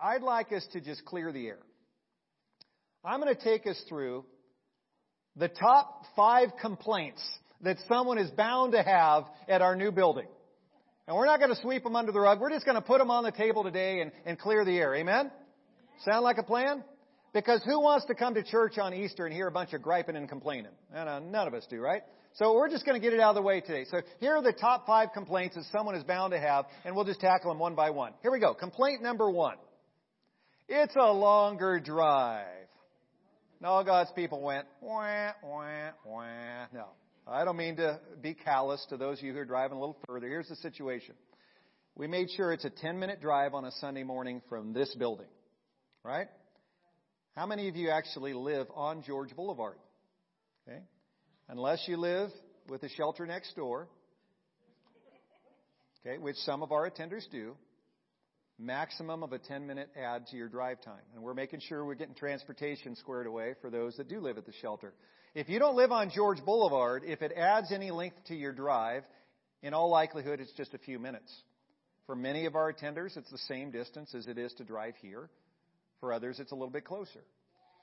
I'd 0.03 0.23
like 0.23 0.53
us 0.53 0.67
to 0.73 0.81
just 0.81 1.05
clear 1.05 1.33
the 1.33 1.47
air. 1.47 1.59
I'm 3.05 3.21
going 3.21 3.35
to 3.35 3.43
take 3.43 3.67
us 3.67 3.81
through 3.89 4.25
the 5.37 5.49
top 5.49 6.05
five 6.17 6.49
complaints 6.61 7.23
that 7.61 7.77
someone 7.89 8.19
is 8.19 8.31
bound 8.31 8.73
to 8.73 8.83
have 8.83 9.25
at 9.49 9.63
our 9.63 9.77
new 9.77 9.93
building. 9.93 10.27
And 11.07 11.17
we're 11.17 11.27
not 11.27 11.39
going 11.39 11.55
to 11.55 11.61
sweep 11.63 11.85
them 11.85 11.97
under 11.97 12.13
the 12.13 12.21
rug. 12.21 12.41
We're 12.41 12.51
just 12.51 12.67
going 12.67 12.75
to 12.75 12.83
put 12.83 12.99
them 12.99 13.11
on 13.11 13.25
the 13.25 13.33
table 13.33 13.65
today 13.65 14.01
and, 14.01 14.13
and 14.27 14.39
clear 14.39 14.65
the 14.65 14.77
air. 14.77 14.95
Amen? 14.95 15.31
Sound 16.05 16.23
like 16.23 16.39
a 16.39 16.43
plan? 16.43 16.85
Because 17.33 17.63
who 17.65 17.81
wants 17.81 18.07
to 18.07 18.15
come 18.15 18.35
to 18.35 18.43
church 18.43 18.79
on 18.79 18.93
Easter 18.95 19.27
and 19.27 19.35
hear 19.35 19.47
a 19.47 19.53
bunch 19.53 19.73
of 19.73 19.83
griping 19.83 20.17
and 20.17 20.29
complaining? 20.29 20.73
none 20.93 21.47
of 21.47 21.55
us 21.55 21.67
do, 21.71 21.81
right? 21.81 22.03
So 22.35 22.55
we're 22.55 22.69
just 22.69 22.85
going 22.85 23.01
to 23.01 23.05
get 23.05 23.15
it 23.15 23.21
out 23.21 23.31
of 23.31 23.37
the 23.37 23.43
way 23.43 23.61
today. 23.61 23.85
So 23.91 24.01
here 24.21 24.35
are 24.35 24.43
the 24.43 24.53
top 24.53 24.87
five 24.87 25.09
complaints 25.13 25.57
that 25.57 25.65
someone 25.73 25.95
is 25.95 26.05
bound 26.05 26.33
to 26.33 26.39
have, 26.39 26.67
and 26.85 26.95
we'll 26.95 27.05
just 27.05 27.21
tackle 27.21 27.51
them 27.51 27.59
one 27.59 27.75
by 27.75 27.91
one. 27.91 28.13
Here 28.23 28.31
we 28.31 28.39
go. 28.39 28.55
Complaint 28.55 29.03
number 29.03 29.31
one. 29.31 29.57
It's 30.69 30.95
a 30.95 31.11
longer 31.13 31.81
drive. 31.81 32.68
All 33.65 33.83
God's 33.85 34.11
people 34.13 34.41
went, 34.41 34.67
wah, 34.81 35.33
wah, 35.43 35.91
wah. 36.05 36.67
No. 36.73 36.87
I 37.27 37.45
don't 37.45 37.57
mean 37.57 37.77
to 37.77 38.01
be 38.23 38.35
callous 38.35 38.85
to 38.91 38.97
those 38.97 39.19
of 39.19 39.25
you 39.25 39.33
who 39.33 39.39
are 39.39 39.45
driving 39.45 39.77
a 39.77 39.81
little 39.81 39.99
further. 40.07 40.29
Here's 40.29 40.49
the 40.49 40.57
situation. 40.57 41.15
We 41.95 42.07
made 42.07 42.29
sure 42.37 42.53
it's 42.53 42.65
a 42.65 42.71
10 42.71 42.99
minute 42.99 43.21
drive 43.21 43.55
on 43.55 43.65
a 43.65 43.73
Sunday 43.73 44.05
morning 44.05 44.41
from 44.49 44.73
this 44.73 44.95
building. 44.95 45.27
Right? 46.05 46.29
How 47.35 47.47
many 47.47 47.69
of 47.69 47.77
you 47.77 47.91
actually 47.91 48.33
live 48.33 48.69
on 48.75 49.03
George 49.03 49.35
Boulevard? 49.35 49.77
Okay? 50.67 50.81
Unless 51.49 51.85
you 51.89 51.97
live 51.97 52.31
with 52.69 52.83
a 52.85 52.89
shelter 52.89 53.27
next 53.27 53.57
door, 53.57 53.89
okay, 56.07 56.19
which 56.19 56.37
some 56.37 56.63
of 56.63 56.73
our 56.73 56.89
attenders 56.89 57.29
do, 57.31 57.57
maximum 58.59 59.23
of 59.23 59.33
a 59.33 59.39
10 59.39 59.67
minute 59.67 59.89
add 59.97 60.27
to 60.29 60.37
your 60.37 60.49
drive 60.49 60.81
time. 60.81 61.03
And 61.15 61.23
we're 61.23 61.35
making 61.35 61.61
sure 61.61 61.85
we're 61.85 61.95
getting 61.95 62.15
transportation 62.15 62.97
squared 62.97 63.27
away 63.27 63.55
for 63.61 63.71
those 63.71 63.97
that 63.97 64.09
do 64.09 64.21
live 64.21 64.39
at 64.39 64.47
the 64.47 64.53
shelter. 64.61 64.93
If 65.35 65.49
you 65.49 65.59
don't 65.59 65.77
live 65.77 65.93
on 65.93 66.11
George 66.11 66.45
Boulevard, 66.45 67.03
if 67.07 67.23
it 67.23 67.33
adds 67.37 67.71
any 67.73 67.91
length 67.91 68.17
to 68.27 68.35
your 68.35 68.53
drive, 68.53 69.05
in 69.63 69.75
all 69.75 69.91
likelihood 69.91 70.41
it's 70.41 70.53
just 70.53 70.75
a 70.75 70.79
few 70.79 70.99
minutes. 70.99 71.33
For 72.07 72.17
many 72.17 72.47
of 72.47 72.57
our 72.57 72.73
attenders, 72.73 73.17
it's 73.17 73.31
the 73.31 73.39
same 73.39 73.71
distance 73.71 74.15
as 74.15 74.27
it 74.27 74.39
is 74.39 74.53
to 74.55 74.65
drive 74.65 74.95
here. 75.03 75.29
For 76.01 76.13
others, 76.13 76.41
it's 76.41 76.53
a 76.53 76.55
little 76.55 76.71
bit 76.71 76.85
closer. 76.85 77.21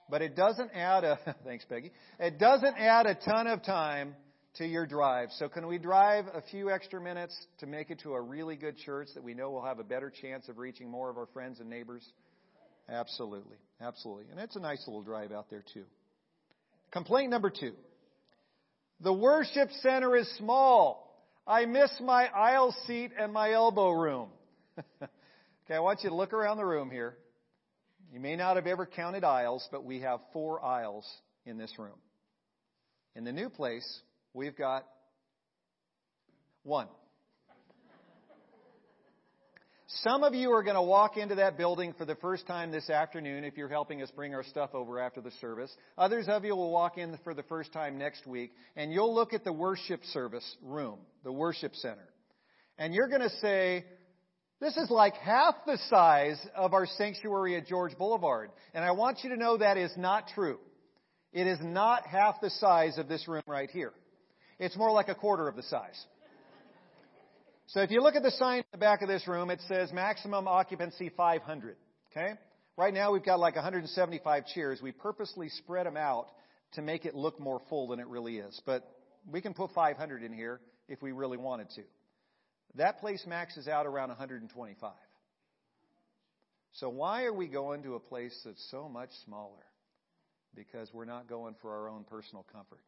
But 0.10 0.22
it 0.22 0.36
doesn't 0.36 0.72
add 0.74 1.04
a, 1.04 1.36
thanks 1.46 1.66
Peggy, 1.66 1.92
it 2.20 2.40
doesn't 2.40 2.76
add 2.78 3.06
a 3.06 3.16
ton 3.16 3.48
of 3.48 3.64
time 3.64 4.16
to 4.58 4.66
your 4.66 4.86
drive. 4.86 5.30
So 5.38 5.50
can 5.50 5.68
we 5.68 5.78
drive 5.78 6.26
a 6.34 6.42
few 6.42 6.70
extra 6.70 7.02
minutes 7.02 7.36
to 7.60 7.66
make 7.66 7.90
it 7.92 8.00
to 8.00 8.14
a 8.14 8.22
really 8.22 8.56
good 8.56 8.78
church 8.78 9.10
that 9.16 9.24
we 9.24 9.34
know 9.34 9.52
will 9.52 9.66
have 9.66 9.80
a 9.80 9.84
better 9.84 10.10
chance 10.10 10.48
of 10.48 10.58
reaching 10.58 10.90
more 10.90 11.10
of 11.10 11.18
our 11.18 11.28
friends 11.28 11.60
and 11.60 11.70
neighbors? 11.70 12.06
Absolutely. 12.90 13.58
Absolutely. 13.82 14.26
And 14.32 14.40
it's 14.40 14.56
a 14.56 14.60
nice 14.60 14.84
little 14.88 15.04
drive 15.04 15.32
out 15.32 15.50
there 15.50 15.64
too. 15.74 15.84
Complaint 16.92 17.30
number 17.30 17.50
two. 17.50 17.74
The 19.02 19.12
worship 19.14 19.70
center 19.82 20.16
is 20.16 20.30
small. 20.38 21.06
I 21.46 21.66
miss 21.66 21.92
my 22.02 22.28
aisle 22.28 22.74
seat 22.88 23.12
and 23.20 23.34
my 23.34 23.52
elbow 23.52 23.92
room. 23.92 24.30
okay, 25.02 25.76
I 25.76 25.80
want 25.80 26.04
you 26.04 26.10
to 26.10 26.16
look 26.16 26.34
around 26.34 26.58
the 26.58 26.66
room 26.66 26.90
here. 26.90 27.18
You 28.14 28.20
may 28.20 28.36
not 28.36 28.56
have 28.56 28.68
ever 28.68 28.86
counted 28.86 29.24
aisles, 29.24 29.68
but 29.72 29.84
we 29.84 30.00
have 30.00 30.22
four 30.32 30.64
aisles 30.64 31.06
in 31.46 31.58
this 31.58 31.74
room. 31.78 31.98
In 33.16 33.26
the 33.26 33.34
new 33.34 33.50
place, 33.50 34.02
We've 34.36 34.56
got 34.56 34.86
one. 36.64 36.90
Some 40.04 40.24
of 40.24 40.34
you 40.34 40.52
are 40.52 40.62
going 40.62 40.76
to 40.76 40.82
walk 40.82 41.16
into 41.16 41.36
that 41.36 41.58
building 41.58 41.94
for 41.98 42.04
the 42.04 42.16
first 42.16 42.46
time 42.46 42.70
this 42.70 42.90
afternoon 42.90 43.46
if 43.46 43.56
you're 43.56 43.70
helping 43.70 44.02
us 44.02 44.12
bring 44.12 44.36
our 44.36 44.44
stuff 44.44 44.72
over 44.74 45.00
after 45.00 45.22
the 45.22 45.32
service. 45.40 45.74
Others 45.98 46.26
of 46.28 46.44
you 46.44 46.54
will 46.54 46.70
walk 46.70 46.98
in 46.98 47.18
for 47.24 47.34
the 47.34 47.44
first 47.44 47.72
time 47.72 47.98
next 47.98 48.28
week 48.28 48.52
and 48.76 48.92
you'll 48.92 49.16
look 49.16 49.32
at 49.32 49.46
the 49.46 49.54
worship 49.54 50.04
service 50.12 50.58
room, 50.62 51.00
the 51.24 51.32
worship 51.32 51.74
center. 51.74 52.10
And 52.78 52.94
you're 52.94 53.08
going 53.08 53.22
to 53.22 53.38
say, 53.42 53.86
this 54.60 54.76
is 54.76 54.90
like 54.92 55.14
half 55.14 55.56
the 55.66 55.78
size 55.90 56.46
of 56.58 56.74
our 56.74 56.88
sanctuary 56.98 57.56
at 57.56 57.68
George 57.68 57.98
Boulevard. 57.98 58.50
And 58.74 58.84
I 58.84 58.92
want 58.92 59.20
you 59.24 59.30
to 59.30 59.38
know 59.38 59.56
that 59.56 59.78
is 59.78 59.94
not 59.96 60.28
true. 60.36 60.60
It 61.32 61.48
is 61.48 61.60
not 61.62 62.06
half 62.06 62.42
the 62.42 62.50
size 62.50 62.98
of 62.98 63.08
this 63.08 63.30
room 63.30 63.44
right 63.48 63.70
here. 63.70 63.94
It's 64.60 64.78
more 64.78 64.92
like 64.92 65.10
a 65.10 65.16
quarter 65.16 65.48
of 65.48 65.56
the 65.56 65.64
size. 65.64 66.06
So 67.68 67.82
if 67.82 67.92
you 67.92 68.02
look 68.02 68.16
at 68.16 68.24
the 68.24 68.32
sign 68.32 68.60
in 68.60 68.66
the 68.72 68.78
back 68.78 69.02
of 69.02 69.08
this 69.08 69.28
room, 69.28 69.50
it 69.50 69.60
says 69.68 69.92
maximum 69.92 70.48
occupancy 70.48 71.10
500. 71.16 71.76
Okay? 72.12 72.34
Right 72.78 72.94
now 72.94 73.12
we've 73.12 73.26
got 73.26 73.40
like 73.40 73.56
175 73.56 74.46
chairs. 74.54 74.82
We 74.82 74.92
purposely 74.92 75.50
spread 75.50 75.86
them 75.86 75.98
out 75.98 76.28
to 76.74 76.82
make 76.82 77.06
it 77.06 77.16
look 77.16 77.40
more 77.40 77.62
full 77.70 77.88
than 77.88 78.00
it 78.00 78.08
really 78.08 78.38
is. 78.38 78.62
But 78.66 78.84
we 79.30 79.42
can 79.42 79.54
put 79.54 79.72
500 79.72 80.24
in 80.24 80.32
here 80.32 80.62
if 80.88 81.02
we 81.02 81.12
really 81.12 81.38
wanted 81.38 81.70
to. 81.72 81.82
That 82.76 83.00
place 83.00 83.24
maxes 83.26 83.68
out 83.68 83.86
around 83.86 84.10
125. 84.10 84.92
So 86.74 86.90
why 86.90 87.24
are 87.24 87.34
we 87.34 87.48
going 87.48 87.84
to 87.84 87.96
a 87.96 88.00
place 88.00 88.38
that's 88.46 88.68
so 88.70 88.90
much 88.90 89.10
smaller? 89.26 89.64
Because 90.54 90.90
we're 90.94 91.06
not 91.06 91.28
going 91.28 91.56
for 91.62 91.72
our 91.72 91.90
own 91.90 92.04
personal 92.04 92.46
comfort. 92.52 92.82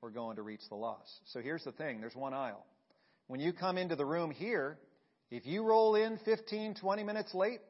We're 0.00 0.10
going 0.10 0.36
to 0.36 0.42
reach 0.42 0.60
the 0.68 0.76
lost. 0.76 1.10
So 1.32 1.40
here's 1.40 1.64
the 1.64 1.72
thing. 1.72 2.00
There's 2.00 2.14
one 2.14 2.32
aisle. 2.32 2.64
When 3.26 3.40
you 3.40 3.52
come 3.52 3.76
into 3.76 3.96
the 3.96 4.06
room 4.06 4.30
here, 4.30 4.78
if 5.30 5.44
you 5.44 5.62
roll 5.62 5.96
in 5.96 6.18
15, 6.24 6.76
20 6.76 7.02
minutes 7.02 7.34
late, 7.34 7.60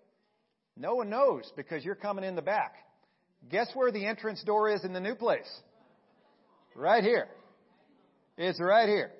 no 0.76 0.94
one 0.94 1.08
knows 1.08 1.50
because 1.56 1.84
you're 1.84 1.94
coming 1.94 2.24
in 2.24 2.36
the 2.36 2.42
back. 2.42 2.74
Guess 3.50 3.70
where 3.74 3.90
the 3.90 4.04
entrance 4.04 4.42
door 4.44 4.70
is 4.70 4.84
in 4.84 4.92
the 4.92 5.00
new 5.00 5.14
place? 5.14 5.48
Right 6.74 7.02
here. 7.02 7.28
It's 8.36 8.60
right 8.60 8.88
here. 8.88 9.10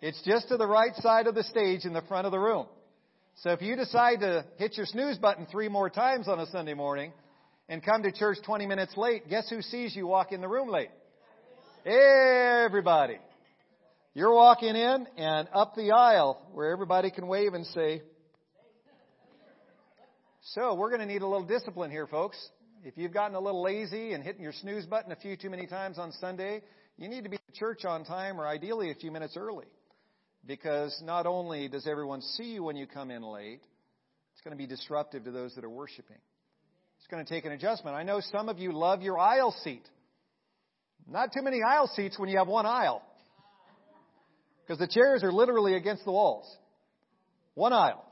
It's 0.00 0.20
just 0.24 0.48
to 0.48 0.56
the 0.56 0.66
right 0.66 0.94
side 0.96 1.26
of 1.26 1.34
the 1.34 1.44
stage 1.44 1.84
in 1.84 1.92
the 1.92 2.02
front 2.02 2.26
of 2.26 2.32
the 2.32 2.38
room. 2.38 2.66
So 3.36 3.50
if 3.50 3.62
you 3.62 3.76
decide 3.76 4.20
to 4.20 4.44
hit 4.56 4.76
your 4.76 4.86
snooze 4.86 5.18
button 5.18 5.46
three 5.46 5.68
more 5.68 5.90
times 5.90 6.26
on 6.26 6.40
a 6.40 6.46
Sunday 6.46 6.74
morning 6.74 7.12
and 7.68 7.84
come 7.84 8.02
to 8.02 8.10
church 8.10 8.38
20 8.44 8.66
minutes 8.66 8.96
late, 8.96 9.28
guess 9.28 9.48
who 9.48 9.62
sees 9.62 9.94
you 9.94 10.06
walk 10.06 10.32
in 10.32 10.40
the 10.40 10.48
room 10.48 10.68
late? 10.68 10.90
Everybody. 11.84 13.18
You're 14.14 14.34
walking 14.34 14.76
in 14.76 15.06
and 15.16 15.48
up 15.52 15.74
the 15.74 15.90
aisle 15.90 16.40
where 16.52 16.70
everybody 16.70 17.10
can 17.10 17.26
wave 17.26 17.54
and 17.54 17.66
say, 17.66 18.02
so 20.54 20.74
we're 20.74 20.90
going 20.90 21.00
to 21.00 21.06
need 21.06 21.22
a 21.22 21.26
little 21.26 21.46
discipline 21.46 21.90
here, 21.90 22.06
folks. 22.06 22.36
If 22.84 22.96
you've 22.96 23.12
gotten 23.12 23.34
a 23.34 23.40
little 23.40 23.62
lazy 23.62 24.12
and 24.12 24.22
hitting 24.22 24.42
your 24.42 24.52
snooze 24.52 24.86
button 24.86 25.10
a 25.10 25.16
few 25.16 25.36
too 25.36 25.50
many 25.50 25.66
times 25.66 25.98
on 25.98 26.12
Sunday, 26.12 26.62
you 26.98 27.08
need 27.08 27.24
to 27.24 27.30
be 27.30 27.36
at 27.36 27.54
church 27.54 27.84
on 27.84 28.04
time 28.04 28.40
or 28.40 28.46
ideally 28.46 28.92
a 28.92 28.94
few 28.94 29.10
minutes 29.10 29.36
early. 29.36 29.66
Because 30.46 30.96
not 31.04 31.26
only 31.26 31.66
does 31.68 31.88
everyone 31.88 32.20
see 32.22 32.52
you 32.54 32.62
when 32.62 32.76
you 32.76 32.86
come 32.86 33.10
in 33.10 33.22
late, 33.22 33.60
it's 34.34 34.42
going 34.44 34.56
to 34.56 34.58
be 34.58 34.68
disruptive 34.68 35.24
to 35.24 35.32
those 35.32 35.54
that 35.56 35.64
are 35.64 35.70
worshiping. 35.70 36.18
It's 36.98 37.08
going 37.08 37.24
to 37.24 37.28
take 37.28 37.44
an 37.44 37.52
adjustment. 37.52 37.96
I 37.96 38.04
know 38.04 38.20
some 38.20 38.48
of 38.48 38.60
you 38.60 38.72
love 38.72 39.02
your 39.02 39.18
aisle 39.18 39.54
seat. 39.64 39.82
Not 41.08 41.32
too 41.32 41.42
many 41.42 41.62
aisle 41.62 41.90
seats 41.94 42.18
when 42.18 42.28
you 42.28 42.38
have 42.38 42.48
one 42.48 42.66
aisle. 42.66 43.02
Because 44.62 44.78
the 44.78 44.88
chairs 44.88 45.22
are 45.22 45.32
literally 45.32 45.74
against 45.74 46.04
the 46.04 46.12
walls. 46.12 46.46
One 47.54 47.72
aisle. 47.72 48.04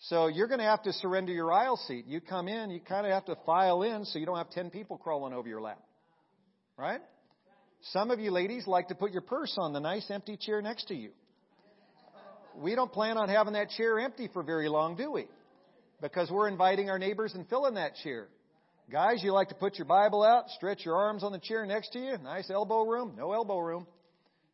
So 0.00 0.26
you're 0.26 0.48
going 0.48 0.60
to 0.60 0.66
have 0.66 0.82
to 0.82 0.92
surrender 0.92 1.32
your 1.32 1.52
aisle 1.52 1.76
seat. 1.88 2.06
You 2.06 2.20
come 2.20 2.48
in, 2.48 2.70
you 2.70 2.80
kind 2.80 3.06
of 3.06 3.12
have 3.12 3.24
to 3.26 3.36
file 3.46 3.82
in 3.82 4.04
so 4.04 4.18
you 4.18 4.26
don't 4.26 4.36
have 4.36 4.50
10 4.50 4.70
people 4.70 4.98
crawling 4.98 5.32
over 5.32 5.48
your 5.48 5.60
lap. 5.60 5.80
Right? 6.76 7.00
Some 7.92 8.10
of 8.10 8.20
you 8.20 8.30
ladies 8.30 8.66
like 8.66 8.88
to 8.88 8.94
put 8.94 9.12
your 9.12 9.22
purse 9.22 9.54
on 9.58 9.72
the 9.72 9.80
nice 9.80 10.10
empty 10.10 10.36
chair 10.36 10.60
next 10.60 10.88
to 10.88 10.94
you. 10.94 11.10
We 12.56 12.74
don't 12.74 12.92
plan 12.92 13.16
on 13.16 13.28
having 13.28 13.52
that 13.52 13.70
chair 13.70 13.98
empty 13.98 14.28
for 14.32 14.42
very 14.42 14.68
long, 14.68 14.96
do 14.96 15.10
we? 15.10 15.26
Because 16.00 16.30
we're 16.30 16.48
inviting 16.48 16.90
our 16.90 16.98
neighbors 16.98 17.34
and 17.34 17.48
filling 17.48 17.74
that 17.74 17.94
chair. 18.02 18.28
Guys, 18.88 19.20
you 19.20 19.32
like 19.32 19.48
to 19.48 19.54
put 19.56 19.78
your 19.78 19.84
Bible 19.84 20.22
out, 20.22 20.48
stretch 20.50 20.84
your 20.84 20.94
arms 20.94 21.24
on 21.24 21.32
the 21.32 21.40
chair 21.40 21.66
next 21.66 21.92
to 21.92 21.98
you. 21.98 22.16
Nice 22.22 22.48
elbow 22.50 22.82
room. 22.82 23.14
No 23.18 23.32
elbow 23.32 23.58
room. 23.58 23.84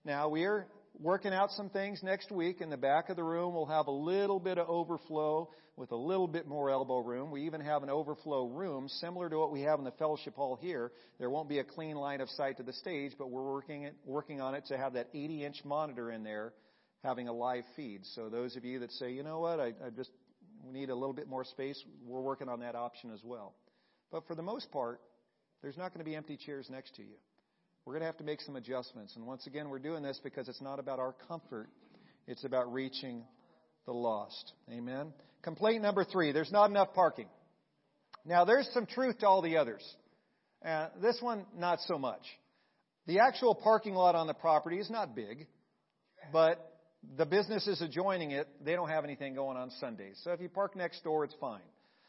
Now, 0.06 0.30
we're 0.30 0.66
working 0.98 1.34
out 1.34 1.50
some 1.50 1.68
things 1.68 2.00
next 2.02 2.32
week. 2.32 2.62
In 2.62 2.70
the 2.70 2.78
back 2.78 3.10
of 3.10 3.16
the 3.16 3.22
room, 3.22 3.52
we'll 3.52 3.66
have 3.66 3.88
a 3.88 3.92
little 3.92 4.40
bit 4.40 4.56
of 4.56 4.70
overflow 4.70 5.50
with 5.76 5.92
a 5.92 5.96
little 5.96 6.26
bit 6.26 6.48
more 6.48 6.70
elbow 6.70 7.00
room. 7.00 7.30
We 7.30 7.42
even 7.42 7.60
have 7.60 7.82
an 7.82 7.90
overflow 7.90 8.46
room 8.46 8.88
similar 8.88 9.28
to 9.28 9.38
what 9.38 9.52
we 9.52 9.60
have 9.62 9.78
in 9.78 9.84
the 9.84 9.90
fellowship 9.92 10.34
hall 10.34 10.56
here. 10.58 10.92
There 11.18 11.28
won't 11.28 11.50
be 11.50 11.58
a 11.58 11.64
clean 11.64 11.96
line 11.96 12.22
of 12.22 12.30
sight 12.30 12.56
to 12.56 12.62
the 12.62 12.72
stage, 12.72 13.12
but 13.18 13.30
we're 13.30 13.52
working 13.52 13.82
it, 13.82 13.94
working 14.06 14.40
on 14.40 14.54
it 14.54 14.64
to 14.68 14.78
have 14.78 14.94
that 14.94 15.08
80 15.12 15.44
inch 15.44 15.62
monitor 15.62 16.10
in 16.10 16.24
there 16.24 16.54
having 17.04 17.28
a 17.28 17.32
live 17.34 17.64
feed. 17.76 18.00
So 18.14 18.30
those 18.30 18.56
of 18.56 18.64
you 18.64 18.78
that 18.78 18.92
say, 18.92 19.12
you 19.12 19.24
know 19.24 19.40
what, 19.40 19.60
I, 19.60 19.74
I 19.84 19.90
just 19.94 20.10
need 20.72 20.88
a 20.88 20.94
little 20.94 21.12
bit 21.12 21.28
more 21.28 21.44
space, 21.44 21.78
we're 22.06 22.22
working 22.22 22.48
on 22.48 22.60
that 22.60 22.74
option 22.74 23.10
as 23.12 23.20
well. 23.22 23.52
But 24.12 24.26
for 24.26 24.34
the 24.34 24.42
most 24.42 24.70
part, 24.70 25.00
there's 25.62 25.78
not 25.78 25.92
going 25.92 26.04
to 26.04 26.08
be 26.08 26.14
empty 26.14 26.36
chairs 26.36 26.68
next 26.70 26.94
to 26.96 27.02
you. 27.02 27.16
We're 27.84 27.94
going 27.94 28.02
to 28.02 28.06
have 28.06 28.18
to 28.18 28.24
make 28.24 28.40
some 28.42 28.54
adjustments. 28.54 29.16
And 29.16 29.26
once 29.26 29.46
again, 29.46 29.70
we're 29.70 29.80
doing 29.80 30.02
this 30.02 30.20
because 30.22 30.48
it's 30.48 30.60
not 30.60 30.78
about 30.78 31.00
our 31.00 31.14
comfort, 31.26 31.68
it's 32.28 32.44
about 32.44 32.72
reaching 32.72 33.24
the 33.86 33.92
lost. 33.92 34.52
Amen. 34.70 35.12
Complaint 35.42 35.82
number 35.82 36.04
three 36.04 36.30
there's 36.30 36.52
not 36.52 36.70
enough 36.70 36.94
parking. 36.94 37.26
Now, 38.24 38.44
there's 38.44 38.68
some 38.72 38.86
truth 38.86 39.18
to 39.18 39.26
all 39.26 39.42
the 39.42 39.56
others. 39.56 39.82
Uh, 40.64 40.88
this 41.00 41.18
one, 41.20 41.44
not 41.56 41.80
so 41.88 41.98
much. 41.98 42.22
The 43.08 43.18
actual 43.18 43.56
parking 43.56 43.94
lot 43.94 44.14
on 44.14 44.28
the 44.28 44.34
property 44.34 44.78
is 44.78 44.88
not 44.88 45.16
big, 45.16 45.48
but 46.32 46.72
the 47.16 47.26
businesses 47.26 47.82
adjoining 47.82 48.30
it, 48.30 48.46
they 48.64 48.74
don't 48.74 48.88
have 48.88 49.02
anything 49.02 49.34
going 49.34 49.56
on 49.56 49.70
Sundays. 49.80 50.20
So 50.22 50.30
if 50.30 50.40
you 50.40 50.48
park 50.48 50.76
next 50.76 51.02
door, 51.02 51.24
it's 51.24 51.34
fine. 51.40 51.62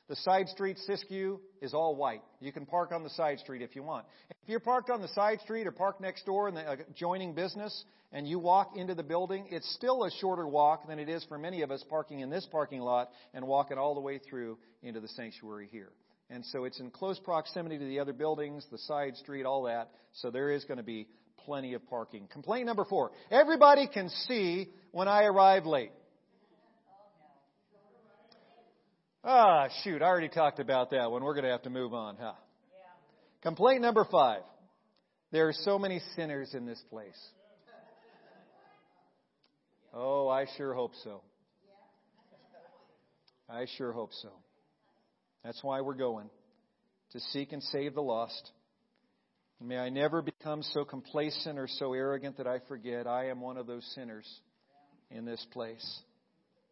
The 0.09 0.15
side 0.17 0.49
street, 0.49 0.77
Siskiyou, 0.87 1.39
is 1.61 1.73
all 1.73 1.95
white. 1.95 2.21
You 2.41 2.51
can 2.51 2.65
park 2.65 2.91
on 2.91 3.03
the 3.03 3.09
side 3.11 3.39
street 3.39 3.61
if 3.61 3.75
you 3.75 3.83
want. 3.83 4.05
If 4.29 4.49
you're 4.49 4.59
parked 4.59 4.89
on 4.89 5.01
the 5.01 5.07
side 5.09 5.39
street 5.41 5.65
or 5.65 5.71
parked 5.71 6.01
next 6.01 6.25
door 6.25 6.49
in 6.49 6.55
the 6.55 6.61
uh, 6.61 6.75
adjoining 6.89 7.33
business 7.33 7.85
and 8.11 8.27
you 8.27 8.37
walk 8.37 8.73
into 8.75 8.95
the 8.95 9.03
building, 9.03 9.47
it's 9.49 9.73
still 9.75 10.03
a 10.03 10.11
shorter 10.19 10.45
walk 10.45 10.87
than 10.87 10.99
it 10.99 11.07
is 11.07 11.23
for 11.29 11.37
many 11.37 11.61
of 11.61 11.71
us 11.71 11.83
parking 11.89 12.19
in 12.19 12.29
this 12.29 12.45
parking 12.51 12.81
lot 12.81 13.11
and 13.33 13.47
walking 13.47 13.77
all 13.77 13.95
the 13.95 14.01
way 14.01 14.19
through 14.19 14.57
into 14.81 14.99
the 14.99 15.07
sanctuary 15.07 15.69
here. 15.71 15.89
And 16.29 16.43
so 16.47 16.65
it's 16.65 16.79
in 16.79 16.89
close 16.91 17.19
proximity 17.19 17.77
to 17.77 17.85
the 17.85 17.99
other 17.99 18.13
buildings, 18.13 18.65
the 18.71 18.77
side 18.79 19.15
street, 19.15 19.45
all 19.45 19.63
that. 19.63 19.89
So 20.13 20.31
there 20.31 20.51
is 20.51 20.65
going 20.65 20.77
to 20.77 20.83
be 20.83 21.07
plenty 21.45 21.75
of 21.75 21.87
parking. 21.87 22.27
Complaint 22.31 22.65
number 22.65 22.85
four. 22.85 23.11
Everybody 23.31 23.87
can 23.87 24.09
see 24.09 24.67
when 24.91 25.07
I 25.07 25.23
arrive 25.23 25.65
late. 25.65 25.91
Ah, 29.23 29.69
shoot, 29.83 30.01
I 30.01 30.05
already 30.05 30.27
talked 30.27 30.59
about 30.59 30.91
that 30.91 31.09
one. 31.09 31.23
We're 31.23 31.33
going 31.33 31.45
to 31.45 31.51
have 31.51 31.61
to 31.61 31.69
move 31.69 31.93
on, 31.93 32.17
huh? 32.17 32.33
Yeah. 32.33 32.79
Complaint 33.41 33.81
number 33.81 34.05
five. 34.11 34.41
There 35.31 35.47
are 35.47 35.53
so 35.53 35.79
many 35.79 36.01
sinners 36.15 36.53
in 36.53 36.65
this 36.65 36.81
place. 36.89 37.17
Oh, 39.93 40.27
I 40.27 40.45
sure 40.57 40.73
hope 40.73 40.91
so. 41.03 41.21
I 43.49 43.65
sure 43.77 43.93
hope 43.93 44.11
so. 44.21 44.29
That's 45.43 45.63
why 45.63 45.81
we're 45.81 45.93
going 45.93 46.29
to 47.11 47.19
seek 47.19 47.53
and 47.53 47.61
save 47.63 47.93
the 47.93 48.01
lost. 48.01 48.51
May 49.61 49.77
I 49.77 49.89
never 49.89 50.21
become 50.21 50.63
so 50.63 50.83
complacent 50.83 51.57
or 51.57 51.67
so 51.67 51.93
arrogant 51.93 52.37
that 52.37 52.47
I 52.47 52.59
forget 52.67 53.07
I 53.07 53.29
am 53.29 53.39
one 53.39 53.57
of 53.57 53.67
those 53.67 53.85
sinners 53.95 54.27
in 55.11 55.23
this 55.25 55.45
place. 55.53 56.01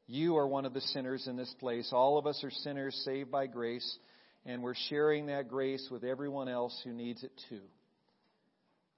You 0.08 0.38
are 0.38 0.48
one 0.48 0.66
of 0.66 0.74
the 0.74 0.82
sinners 0.82 1.28
in 1.28 1.38
this 1.38 1.54
place. 1.60 1.90
All 1.94 2.18
of 2.18 2.28
us 2.28 2.44
are 2.44 2.52
sinners 2.52 3.00
saved 3.06 3.32
by 3.32 3.48
grace, 3.48 3.98
and 4.46 4.62
we're 4.62 4.76
sharing 4.90 5.28
that 5.28 5.48
grace 5.48 5.88
with 5.92 6.04
everyone 6.04 6.50
else 6.50 6.80
who 6.84 6.92
needs 6.92 7.24
it 7.24 7.32
too. 7.50 7.62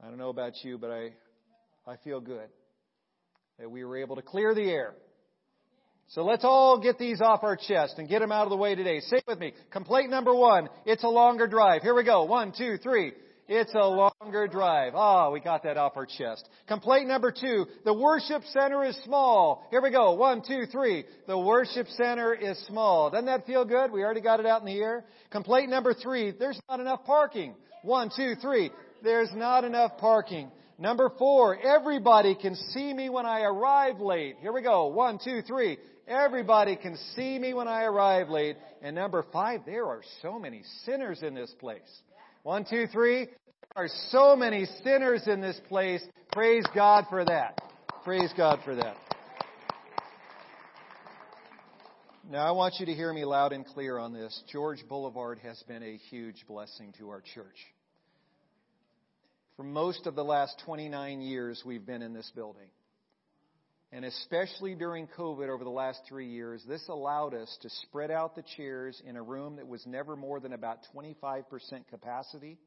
I 0.01 0.07
don't 0.07 0.17
know 0.17 0.29
about 0.29 0.53
you, 0.63 0.77
but 0.77 0.91
I, 0.91 1.11
I 1.87 1.97
feel 2.03 2.19
good 2.19 2.47
that 3.59 3.69
we 3.69 3.83
were 3.83 3.97
able 3.97 4.15
to 4.15 4.21
clear 4.21 4.55
the 4.55 4.69
air. 4.69 4.93
So 6.09 6.23
let's 6.23 6.43
all 6.43 6.79
get 6.79 6.97
these 6.97 7.21
off 7.21 7.43
our 7.43 7.55
chest 7.55 7.95
and 7.97 8.09
get 8.09 8.19
them 8.19 8.31
out 8.31 8.43
of 8.43 8.49
the 8.49 8.57
way 8.57 8.75
today. 8.75 8.99
Say 8.99 9.17
it 9.17 9.23
with 9.27 9.39
me. 9.39 9.53
Complaint 9.71 10.09
number 10.09 10.33
one. 10.33 10.67
It's 10.85 11.03
a 11.03 11.07
longer 11.07 11.47
drive. 11.47 11.81
Here 11.81 11.95
we 11.95 12.03
go. 12.03 12.23
One, 12.23 12.53
two, 12.57 12.77
three. 12.77 13.13
It's 13.47 13.73
a 13.73 13.85
longer 13.85 14.47
drive. 14.47 14.93
Ah, 14.95 15.27
oh, 15.27 15.31
we 15.31 15.41
got 15.41 15.63
that 15.63 15.75
off 15.75 15.97
our 15.97 16.05
chest. 16.05 16.47
Complaint 16.67 17.07
number 17.07 17.29
two, 17.31 17.65
the 17.83 17.93
worship 17.93 18.43
center 18.45 18.85
is 18.85 18.95
small. 19.03 19.67
Here 19.69 19.81
we 19.81 19.91
go. 19.91 20.13
One, 20.13 20.41
two, 20.47 20.65
three. 20.71 21.03
The 21.27 21.37
worship 21.37 21.87
center 21.89 22.33
is 22.33 22.57
small. 22.67 23.09
Doesn't 23.09 23.25
that 23.25 23.45
feel 23.45 23.65
good? 23.65 23.91
We 23.91 24.01
already 24.01 24.21
got 24.21 24.39
it 24.39 24.45
out 24.45 24.61
in 24.61 24.65
the 24.65 24.79
air. 24.79 25.03
Complaint 25.29 25.69
number 25.69 25.93
three, 25.93 26.31
there's 26.31 26.59
not 26.69 26.79
enough 26.79 27.03
parking. 27.05 27.55
One, 27.81 28.09
two, 28.15 28.35
three. 28.41 28.71
There's 29.03 29.31
not 29.35 29.65
enough 29.65 29.97
parking. 29.97 30.49
Number 30.79 31.11
four, 31.19 31.57
everybody 31.59 32.35
can 32.35 32.55
see 32.55 32.93
me 32.93 33.09
when 33.09 33.25
I 33.25 33.41
arrive 33.41 33.99
late. 33.99 34.37
Here 34.39 34.53
we 34.53 34.61
go. 34.61 34.87
One, 34.87 35.19
two, 35.21 35.41
three. 35.41 35.77
Everybody 36.07 36.77
can 36.77 36.97
see 37.15 37.37
me 37.37 37.53
when 37.53 37.67
I 37.67 37.83
arrive 37.83 38.29
late. 38.29 38.55
And 38.81 38.95
number 38.95 39.25
five, 39.33 39.61
there 39.65 39.85
are 39.85 40.01
so 40.21 40.39
many 40.39 40.63
sinners 40.85 41.21
in 41.23 41.33
this 41.33 41.53
place. 41.59 41.81
One, 42.43 42.65
two, 42.69 42.87
three. 42.87 43.27
There 43.73 43.85
are 43.85 43.89
so 44.09 44.35
many 44.35 44.65
sinners 44.83 45.27
in 45.27 45.39
this 45.39 45.57
place. 45.69 46.03
Praise 46.33 46.65
God 46.75 47.05
for 47.09 47.23
that. 47.23 47.61
Praise 48.03 48.33
God 48.35 48.59
for 48.65 48.75
that. 48.75 48.97
Now, 52.29 52.45
I 52.45 52.51
want 52.51 52.75
you 52.79 52.85
to 52.85 52.93
hear 52.93 53.13
me 53.13 53.23
loud 53.23 53.53
and 53.53 53.65
clear 53.65 53.97
on 53.97 54.11
this. 54.11 54.43
George 54.51 54.83
Boulevard 54.89 55.39
has 55.39 55.63
been 55.69 55.83
a 55.83 55.95
huge 55.95 56.45
blessing 56.45 56.93
to 56.97 57.09
our 57.11 57.21
church. 57.21 57.45
For 59.55 59.63
most 59.63 60.05
of 60.05 60.15
the 60.15 60.23
last 60.25 60.61
29 60.65 61.21
years, 61.21 61.63
we've 61.65 61.85
been 61.85 62.01
in 62.01 62.13
this 62.13 62.29
building. 62.35 62.67
And 63.93 64.05
especially 64.05 64.73
during 64.73 65.05
COVID 65.05 65.49
over 65.49 65.63
the 65.63 65.69
last 65.69 66.01
three 66.09 66.27
years, 66.27 66.63
this 66.67 66.83
allowed 66.89 67.35
us 67.35 67.55
to 67.61 67.69
spread 67.69 68.09
out 68.09 68.35
the 68.35 68.43
chairs 68.57 68.99
in 69.05 69.15
a 69.15 69.21
room 69.21 69.57
that 69.57 69.67
was 69.67 69.85
never 69.85 70.15
more 70.15 70.39
than 70.39 70.51
about 70.51 70.79
25% 70.95 71.43
capacity. 71.91 72.57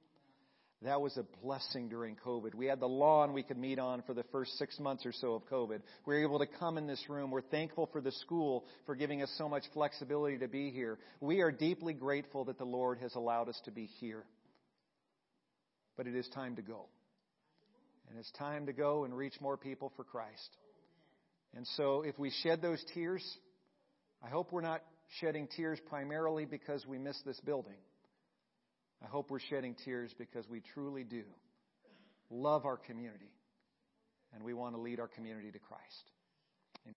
That 0.83 1.01
was 1.01 1.16
a 1.16 1.24
blessing 1.43 1.89
during 1.89 2.14
COVID. 2.24 2.55
We 2.55 2.66
had 2.66 2.79
the 2.79 2.87
lawn 2.87 3.33
we 3.33 3.43
could 3.43 3.59
meet 3.59 3.81
on 3.81 4.03
for 4.03 4.14
the 4.14 4.22
first 4.31 4.57
six 4.57 4.79
months 4.79 5.05
or 5.05 5.11
so 5.11 5.35
of 5.35 5.45
COVID. 5.47 5.81
We 6.07 6.14
were 6.14 6.22
able 6.22 6.39
to 6.39 6.47
come 6.47 6.79
in 6.79 6.87
this 6.87 7.03
room. 7.09 7.33
We're 7.33 7.41
thankful 7.41 7.89
for 7.91 8.01
the 8.01 8.12
school 8.12 8.64
for 8.85 8.95
giving 8.95 9.20
us 9.20 9.35
so 9.37 9.49
much 9.49 9.64
flexibility 9.74 10.39
to 10.39 10.49
be 10.49 10.70
here. 10.70 10.97
We 11.20 11.41
are 11.41 11.51
deeply 11.51 11.95
grateful 11.95 12.45
that 12.45 12.59
the 12.59 12.64
Lord 12.64 12.99
has 13.01 13.16
allowed 13.16 13.49
us 13.49 13.61
to 13.64 13.72
be 13.72 13.87
here. 13.99 14.22
But 15.97 16.07
it 16.07 16.14
is 16.14 16.29
time 16.29 16.55
to 16.55 16.62
go. 16.62 16.87
And 18.09 18.16
it's 18.16 18.31
time 18.39 18.66
to 18.66 18.72
go 18.72 19.03
and 19.03 19.16
reach 19.16 19.41
more 19.41 19.57
people 19.57 19.93
for 19.97 20.05
Christ. 20.05 20.57
And 21.57 21.66
so 21.76 22.02
if 22.02 22.18
we 22.18 22.30
shed 22.42 22.61
those 22.61 22.84
tears, 22.92 23.24
I 24.22 24.28
hope 24.28 24.52
we're 24.52 24.61
not 24.61 24.82
shedding 25.20 25.48
tears 25.57 25.78
primarily 25.88 26.44
because 26.44 26.84
we 26.86 26.98
miss 26.98 27.18
this 27.24 27.40
building. 27.40 27.78
I 29.02 29.07
hope 29.07 29.30
we're 29.30 29.40
shedding 29.40 29.74
tears 29.84 30.14
because 30.18 30.46
we 30.48 30.62
truly 30.74 31.02
do 31.02 31.22
love 32.30 32.66
our 32.66 32.76
community 32.76 33.32
and 34.34 34.44
we 34.44 34.52
want 34.52 34.74
to 34.74 34.80
lead 34.80 35.00
our 35.00 35.09
community 35.09 35.50
to 35.50 35.59
Christ. 35.59 36.11